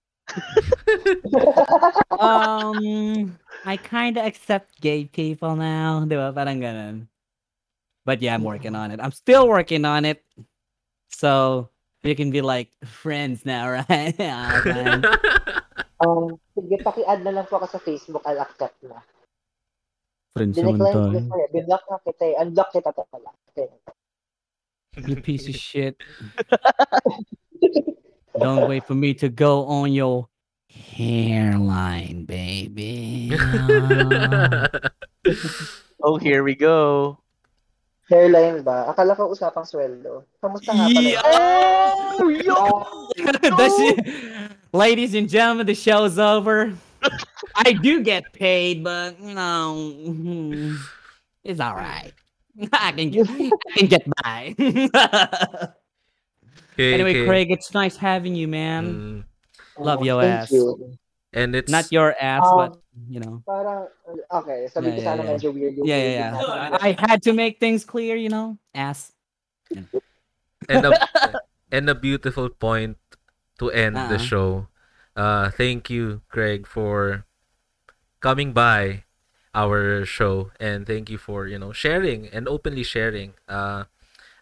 Um, 2.19 3.39
I 3.67 3.77
kind 3.77 4.17
of 4.17 4.25
accept 4.25 4.81
gay 4.81 5.05
people 5.05 5.57
now. 5.57 6.07
Parang 6.09 6.61
ganun. 6.61 7.09
But 8.05 8.23
yeah, 8.23 8.35
I'm 8.35 8.43
working 8.43 8.75
on 8.75 8.91
it. 8.91 9.01
I'm 9.01 9.13
still 9.13 9.47
working 9.47 9.85
on 9.85 10.05
it. 10.05 10.25
So, 11.09 11.69
we 12.03 12.15
can 12.15 12.31
be 12.31 12.41
like 12.41 12.71
friends 12.85 13.45
now, 13.45 13.71
right? 13.89 14.19
Man. 14.19 15.05
Um, 16.03 16.35
sige, 16.59 16.83
paki-add 16.83 17.23
na 17.23 17.31
lang 17.31 17.47
po 17.47 17.63
ako 17.63 17.67
sa 17.67 17.79
Facebook, 17.79 18.27
I'll 18.27 18.43
accept 18.43 18.75
na. 18.83 18.99
Friends 20.33 20.57
naman 20.57 20.81
tayo. 20.81 21.21
binlock 21.53 21.85
na 21.89 21.99
kita 22.01 22.25
eh. 22.25 22.41
Unblock 22.41 22.73
kita 22.73 22.91
pala. 22.93 23.31
Okay. 23.53 23.69
You 25.09 25.17
piece 25.21 25.49
of 25.49 25.57
shit. 25.57 25.97
Don't 28.43 28.69
wait 28.69 28.85
for 28.85 28.97
me 28.97 29.13
to 29.21 29.29
go 29.29 29.65
on 29.69 29.93
your 29.93 30.29
hairline, 30.69 32.25
baby. 32.25 33.37
Oh, 36.03 36.19
here 36.19 36.43
we 36.43 36.59
go. 36.59 37.15
Hairline 38.11 38.67
ba? 38.67 38.91
Akala 38.91 39.15
ko 39.15 39.31
usapang 39.31 39.63
sweldo. 39.63 40.27
Kamusta 40.43 40.75
nga 40.75 40.91
pala? 40.91 40.99
Yeah. 40.99 41.23
Oh, 42.19 42.27
yo. 42.27 42.59
The 43.23 44.51
Ladies 44.75 45.15
and 45.15 45.31
gentlemen, 45.31 45.71
the 45.71 45.79
show's 45.79 46.19
over. 46.19 46.75
I 47.55 47.73
do 47.73 48.03
get 48.03 48.33
paid, 48.33 48.85
but 48.85 49.19
you 49.21 49.35
know, 49.35 49.95
mhm, 50.07 50.77
it's 51.45 51.61
all 51.61 51.75
right. 51.75 52.13
I 52.73 52.93
can 52.93 53.11
get, 53.11 53.29
I 53.31 53.51
can 53.77 53.87
get 53.89 54.05
by. 54.23 54.55
Okay, 56.73 56.95
anyway, 56.95 57.11
okay. 57.11 57.27
Craig, 57.27 57.51
it's 57.51 57.75
nice 57.75 57.97
having 58.01 58.35
you, 58.35 58.49
man. 58.49 58.83
Mm. 59.77 59.85
Love 59.85 60.01
oh, 60.01 60.05
your 60.05 60.23
thank 60.23 60.49
ass. 60.49 60.53
You. 60.53 60.97
And 61.33 61.57
it's 61.57 61.71
Not 61.71 61.93
your 61.93 62.17
ass, 62.17 62.45
Um, 62.45 62.57
but 62.57 62.71
you 63.09 63.21
know. 63.21 63.45
Parang, 63.45 63.89
okay, 64.09 64.69
sabi 64.73 64.89
Yeah, 64.89 64.97
ko 64.97 65.01
yeah, 65.01 65.05
sana 65.05 65.21
yeah. 65.25 65.31
medyo 65.37 65.49
weird 65.53 65.75
yung 65.77 65.87
Yeah, 65.89 66.01
yeah, 66.01 66.17
yeah. 66.33 66.79
I 66.81 66.97
had 66.97 67.21
to 67.29 67.33
make 67.37 67.61
things 67.61 67.85
clear, 67.85 68.17
you 68.17 68.29
know. 68.33 68.57
Ass. 68.73 69.13
and 70.69 70.85
a 70.85 70.93
and 71.77 71.89
a 71.89 71.97
beautiful 71.97 72.49
point 72.49 72.97
to 73.61 73.69
end 73.73 73.97
the 73.97 74.17
Uh-uh. 74.17 74.29
show. 74.29 74.49
Uh 75.17 75.51
thank 75.51 75.91
you, 75.91 76.23
Craig, 76.29 76.67
for 76.67 77.25
coming 78.21 78.53
by 78.53 79.05
our 79.55 80.05
show 80.05 80.51
and 80.61 80.87
thank 80.87 81.11
you 81.11 81.19
for, 81.19 81.47
you 81.47 81.59
know, 81.59 81.73
sharing 81.73 82.29
and 82.29 82.49
openly 82.49 82.85
sharing. 82.85 83.35
Uh 83.49 83.85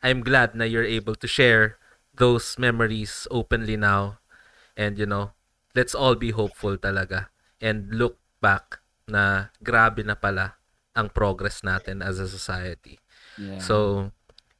I'm 0.02 0.22
glad 0.22 0.54
na 0.54 0.64
you're 0.64 0.86
able 0.86 1.14
to 1.16 1.28
share 1.28 1.76
those 2.14 2.58
memories 2.58 3.26
openly 3.30 3.76
now. 3.76 4.18
And 4.76 4.98
you 4.98 5.06
know, 5.06 5.32
let's 5.74 5.94
all 5.94 6.14
be 6.14 6.30
hopeful 6.30 6.76
talaga 6.78 7.28
and 7.60 7.90
look 7.94 8.18
back 8.40 8.80
na 9.08 9.52
grabe 9.62 10.04
na 10.04 10.14
pala 10.14 10.54
ang 10.96 11.08
progress 11.10 11.62
natin 11.62 12.02
as 12.04 12.18
a 12.18 12.28
society. 12.28 12.98
Yeah. 13.38 13.58
So, 13.58 14.10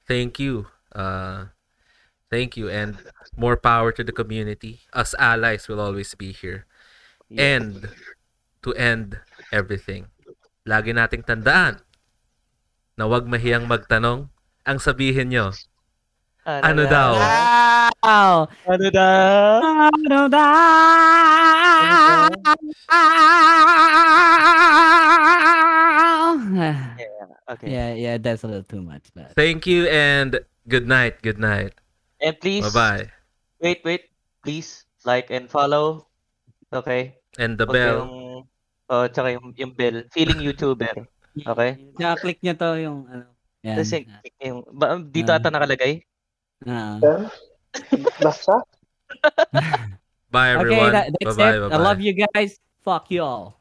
thank 0.07 0.39
you. 0.39 0.66
Uh, 0.95 1.53
thank 2.31 2.57
you 2.57 2.69
and 2.69 2.99
more 3.36 3.57
power 3.57 3.93
to 3.93 4.02
the 4.02 4.12
community. 4.12 4.81
Us 4.93 5.15
allies 5.19 5.69
will 5.69 5.81
always 5.81 6.15
be 6.15 6.32
here. 6.32 6.66
And 7.31 7.89
to 8.66 8.74
end 8.74 9.23
everything, 9.55 10.11
lagi 10.66 10.90
nating 10.90 11.24
tandaan 11.24 11.81
na 12.98 13.07
wag 13.07 13.31
mahiyang 13.31 13.70
magtanong. 13.70 14.28
Ang 14.66 14.78
sabihin 14.82 15.31
nyo, 15.31 15.55
ano 16.44 16.82
na? 16.85 16.90
daw? 16.90 17.12
Wow! 18.02 18.48
Ano 18.66 18.86
daw? 18.90 19.89
Ano 19.89 20.20
daw? 20.28 20.51
Okay. 27.51 27.66
Yeah, 27.66 27.94
yeah, 27.94 28.16
that's 28.19 28.44
a 28.44 28.47
little 28.47 28.62
too 28.62 28.82
much. 28.82 29.11
But 29.15 29.35
Thank 29.35 29.66
you 29.66 29.90
and 29.90 30.39
good 30.70 30.86
night. 30.86 31.19
Good 31.23 31.39
night. 31.39 31.74
And 32.23 32.39
please, 32.39 32.62
Bye-bye. 32.70 33.11
Wait, 33.61 33.81
wait. 33.85 34.09
Please, 34.43 34.85
like 35.05 35.28
and 35.31 35.47
follow. 35.47 36.09
Okay? 36.73 37.20
And 37.39 37.55
the 37.61 37.69
Huwag 37.69 37.74
bell. 37.77 37.97
Yung, 38.03 38.15
oh, 38.89 39.07
tsaka 39.07 39.37
yung, 39.37 39.53
yung 39.55 39.73
bell. 39.77 40.03
Feeling 40.11 40.41
YouTuber. 40.41 41.05
Okay? 41.47 41.70
Na-click 42.01 42.41
niya 42.43 42.57
to 42.59 42.74
yung 42.81 43.07
ano. 43.07 43.27
Yan. 43.62 43.77
Kasi 43.77 44.09
yung, 44.41 44.65
ba, 44.73 44.97
dito 44.99 45.31
Ah. 45.31 45.37
ata 45.37 45.53
nakalagay. 45.53 46.01
Ah. 46.65 46.97
Yan. 46.99 47.28
Basta. 48.19 48.65
Bye 50.31 50.55
okay, 50.55 50.62
everyone. 50.62 50.93
that, 50.95 51.07
that's 51.20 51.37
bye-bye. 51.37 51.53
it. 51.53 51.61
I 51.61 51.69
Bye-bye. 51.69 51.85
love 51.85 52.01
you 52.01 52.15
guys. 52.16 52.57
Fuck 52.81 53.11
you 53.12 53.20
all. 53.20 53.60